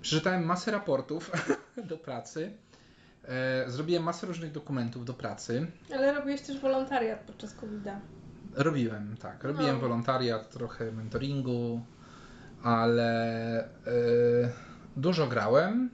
Przeczytałem 0.00 0.44
masę 0.44 0.70
raportów 0.70 1.30
do 1.90 1.98
pracy. 1.98 2.52
E, 3.24 3.70
zrobiłem 3.70 4.02
masę 4.02 4.26
różnych 4.26 4.52
dokumentów 4.52 5.04
do 5.04 5.14
pracy. 5.14 5.66
Ale 5.94 6.12
robiłeś 6.12 6.40
też 6.40 6.58
wolontariat 6.60 7.20
podczas 7.20 7.54
COVID-a. 7.54 8.00
Robiłem, 8.54 9.16
tak. 9.16 9.44
Robiłem 9.44 9.74
No. 9.74 9.80
wolontariat, 9.80 10.50
trochę 10.50 10.92
mentoringu, 10.92 11.80
ale 12.62 13.64
e, 13.64 13.68
dużo 14.96 15.26
grałem. 15.26 15.90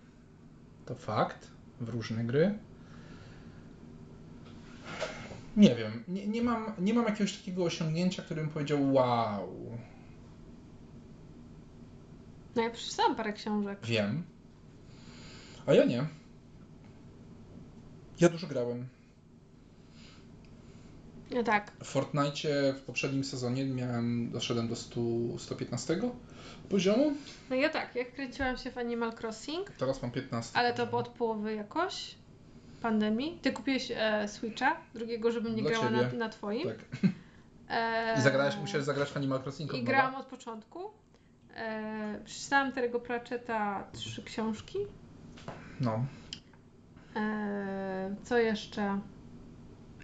To 0.86 0.94
fakt. 0.94 1.50
W 1.80 1.88
różne 1.88 2.24
gry. 2.24 2.58
Nie 5.56 5.74
wiem, 5.74 6.04
nie, 6.08 6.26
nie, 6.26 6.42
mam, 6.42 6.72
nie 6.78 6.94
mam 6.94 7.04
jakiegoś 7.04 7.36
takiego 7.38 7.64
osiągnięcia, 7.64 8.22
którym 8.22 8.48
powiedział 8.48 8.92
wow, 8.92 9.48
No 12.56 12.62
ja 12.62 12.70
przeczytałam 12.70 13.16
parę 13.16 13.32
książek. 13.32 13.78
wiem. 13.84 14.22
A 15.66 15.74
ja 15.74 15.84
nie. 15.84 16.06
Ja 18.20 18.28
dużo 18.28 18.46
grałem. 18.46 18.86
No 21.30 21.42
tak. 21.42 21.72
W 21.82 21.86
Fortnite 21.86 22.72
w 22.72 22.80
poprzednim 22.80 23.24
sezonie 23.24 23.64
miałem, 23.64 24.30
doszedłem 24.30 24.68
do 24.68 24.76
100, 24.76 25.00
115 25.38 26.00
poziomu. 26.68 27.12
No 27.50 27.56
ja 27.56 27.68
tak, 27.68 27.94
jak 27.94 28.12
kręciłam 28.12 28.56
się 28.56 28.70
w 28.70 28.78
Animal 28.78 29.12
Crossing, 29.20 29.70
Teraz 29.70 30.02
mam 30.02 30.10
15. 30.10 30.58
ale 30.58 30.74
to 30.74 30.86
było 30.86 31.00
od 31.00 31.08
połowy 31.08 31.54
jakoś 31.54 32.14
pandemii. 32.82 33.38
Ty 33.42 33.52
kupiłeś 33.52 33.92
e, 33.96 34.28
Switcha 34.28 34.76
drugiego, 34.94 35.32
żebym 35.32 35.56
nie 35.56 35.62
Dla 35.62 35.70
grała 35.70 35.90
na, 35.90 36.12
na 36.12 36.28
twoim. 36.28 36.68
Tak. 36.68 36.78
E, 37.68 38.18
I 38.18 38.22
zagrałeś, 38.22 38.56
musiałeś 38.56 38.86
zagrać 38.86 39.08
w 39.08 39.16
Animal 39.16 39.42
Crossing 39.42 39.70
od 39.70 39.76
I 39.76 39.84
grałam 39.84 40.14
od 40.14 40.26
początku. 40.26 40.90
E, 41.56 42.20
przeczytałam 42.24 42.72
Terry'ego 42.72 43.00
Pratchetta 43.00 43.84
trzy 43.92 44.22
książki. 44.22 44.78
No. 45.80 46.04
E, 47.16 48.14
co 48.24 48.38
jeszcze? 48.38 49.00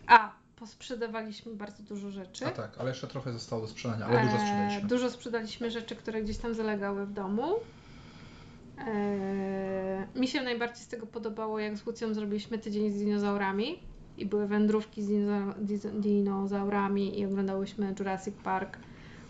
A, 0.07 0.33
posprzedawaliśmy 0.63 1.55
bardzo 1.55 1.83
dużo 1.83 2.11
rzeczy. 2.11 2.47
A 2.47 2.51
tak, 2.51 2.79
ale 2.79 2.89
jeszcze 2.89 3.07
trochę 3.07 3.33
zostało 3.33 3.63
do 3.63 3.69
sprzedania, 3.69 4.07
ale 4.07 4.21
dużo 4.23 4.37
E, 4.37 4.39
sprzedaliśmy. 4.39 4.89
Dużo 4.89 5.11
sprzedaliśmy 5.11 5.71
rzeczy, 5.71 5.97
które 5.97 6.23
gdzieś 6.23 6.39
tam 6.39 6.55
zalegały 6.55 7.07
w 7.07 7.13
domu. 7.13 7.55
E, 8.79 10.07
mi 10.15 10.29
się 10.29 10.43
najbardziej 10.43 10.85
z 10.85 10.89
tego 10.89 11.07
podobało, 11.07 11.59
jak 11.59 11.77
z 11.77 11.87
Łucją 11.87 12.15
zrobiliśmy 12.15 12.59
tydzień 12.59 12.91
z 12.91 12.99
dinozaurami 12.99 13.79
i 14.19 14.27
były 14.27 14.47
wędrówki 14.47 15.03
z 15.03 15.11
dinozaurami 16.01 17.21
i 17.21 17.27
oglądałyśmy 17.27 17.95
Jurassic 17.99 18.35
Park. 18.45 18.79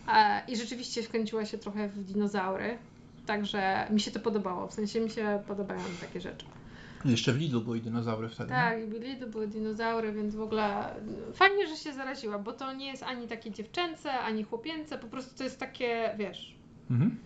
E, 0.07 0.41
I 0.47 0.57
rzeczywiście 0.57 1.03
wkręciła 1.03 1.45
się 1.45 1.57
trochę 1.57 1.89
w 1.89 2.03
dinozaury. 2.03 2.77
Także 3.25 3.87
mi 3.91 3.99
się 3.99 4.11
to 4.11 4.19
podobało, 4.19 4.67
w 4.67 4.73
sensie 4.73 4.99
mi 4.99 5.09
się 5.09 5.43
podobają 5.47 5.81
takie 6.01 6.21
rzeczy. 6.21 6.45
Jeszcze 7.05 7.33
w 7.33 7.37
Lidlu 7.37 7.61
były 7.61 7.79
dinozaury 7.79 8.29
wtedy. 8.29 8.49
Tak, 8.49 8.89
byli, 8.89 9.15
to 9.17 9.27
były 9.27 9.47
dinozaury, 9.47 10.11
więc 10.11 10.35
w 10.35 10.41
ogóle 10.41 10.95
fajnie, 11.33 11.67
że 11.67 11.75
się 11.75 11.93
zaraziła, 11.93 12.39
bo 12.39 12.51
to 12.53 12.73
nie 12.73 12.87
jest 12.87 13.03
ani 13.03 13.27
takie 13.27 13.51
dziewczęce, 13.51 14.11
ani 14.19 14.43
chłopięce, 14.43 14.97
po 14.97 15.07
prostu 15.07 15.37
to 15.37 15.43
jest 15.43 15.59
takie, 15.59 16.15
wiesz, 16.17 16.55
Mhm. 16.91 17.17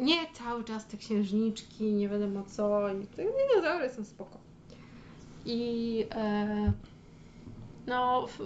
nie 0.00 0.16
cały 0.32 0.64
czas 0.64 0.86
te 0.86 0.96
księżniczki, 0.96 1.84
nie 1.92 2.08
wiadomo 2.08 2.42
co 2.42 2.88
i 2.88 3.06
te 3.06 3.22
dinozaury 3.48 3.90
są 3.90 4.04
spoko. 4.04 4.38
I 5.44 6.04
e, 6.14 6.72
no 7.86 8.26
w, 8.26 8.40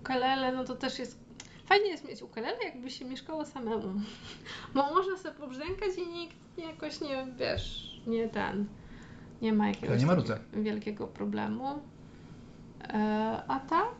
ukulele, 0.00 0.52
no 0.52 0.64
to 0.64 0.76
też 0.76 0.98
jest 0.98 1.18
fajnie 1.66 1.88
jest 1.90 2.08
mieć 2.08 2.22
ukulele, 2.22 2.64
jakby 2.64 2.90
się 2.90 3.04
mieszkało 3.04 3.44
samemu, 3.44 4.00
bo 4.74 4.82
można 4.94 5.16
sobie 5.16 5.34
pobrzękać 5.34 5.90
i 5.98 6.06
nikt 6.12 6.36
jakoś 6.58 7.00
nie, 7.00 7.26
wiesz, 7.38 7.96
nie 8.06 8.28
ten, 8.28 8.66
nie 9.42 9.52
ma 9.52 9.68
jakiegoś 9.68 10.02
nie 10.02 10.62
wielkiego 10.62 11.06
problemu. 11.06 11.82
E, 12.82 13.42
a 13.48 13.60
tak? 13.60 13.94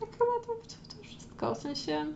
Tak 0.00 0.10
chyba 0.10 0.46
to, 0.46 0.46
to, 0.46 0.96
to 0.96 1.02
wszystko. 1.02 1.54
W 1.54 1.58
sensie. 1.58 2.06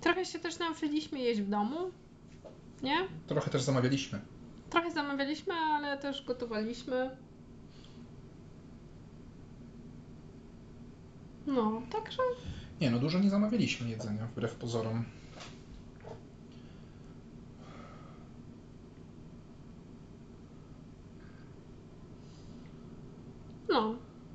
Trochę 0.00 0.24
się 0.24 0.38
też 0.38 0.58
nauczyliśmy 0.58 1.18
jeść 1.18 1.40
w 1.40 1.48
domu. 1.48 1.90
Nie? 2.82 2.96
Trochę 3.26 3.50
też 3.50 3.62
zamawialiśmy. 3.62 4.20
Trochę 4.70 4.90
zamawialiśmy, 4.90 5.54
ale 5.54 5.98
też 5.98 6.24
gotowaliśmy. 6.24 7.16
No, 11.46 11.82
także. 11.90 12.22
Nie, 12.80 12.90
no 12.90 12.98
dużo 12.98 13.18
nie 13.18 13.30
zamawialiśmy 13.30 13.90
jedzenia, 13.90 14.26
wbrew 14.26 14.54
pozorom. 14.54 15.04
No. 23.68 23.94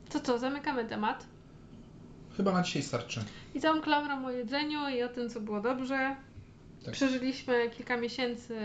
To 0.10 0.20
co, 0.20 0.40
zamykamy 0.40 0.86
temat. 0.86 1.26
Chyba 2.38 2.52
na 2.52 2.64
dzisiaj 2.64 2.84
starczy. 2.84 3.24
I 3.56 3.60
całą 3.60 3.82
klamrą 3.82 4.26
o 4.26 4.32
jedzeniu 4.32 4.90
i 4.90 5.04
o 5.04 5.10
tym, 5.10 5.30
co 5.30 5.40
było 5.42 5.62
dobrze. 5.62 6.16
Tak. 6.86 6.94
Przeżyliśmy 6.94 7.70
kilka 7.70 7.98
miesięcy. 7.98 8.56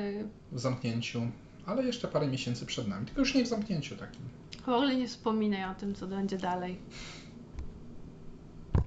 W 0.52 0.58
zamknięciu, 0.58 1.22
ale 1.66 1.84
jeszcze 1.84 2.08
parę 2.08 2.26
miesięcy 2.26 2.66
przed 2.66 2.88
nami. 2.88 3.06
Tylko 3.06 3.20
już 3.20 3.34
nie 3.34 3.44
w 3.44 3.48
zamknięciu 3.48 3.96
takim. 3.96 4.20
W 4.64 4.68
ogóle 4.68 4.96
nie 4.96 5.08
wspominaj 5.08 5.64
o 5.70 5.74
tym, 5.74 5.94
co 5.94 6.06
będzie 6.06 6.38
dalej. 6.38 6.78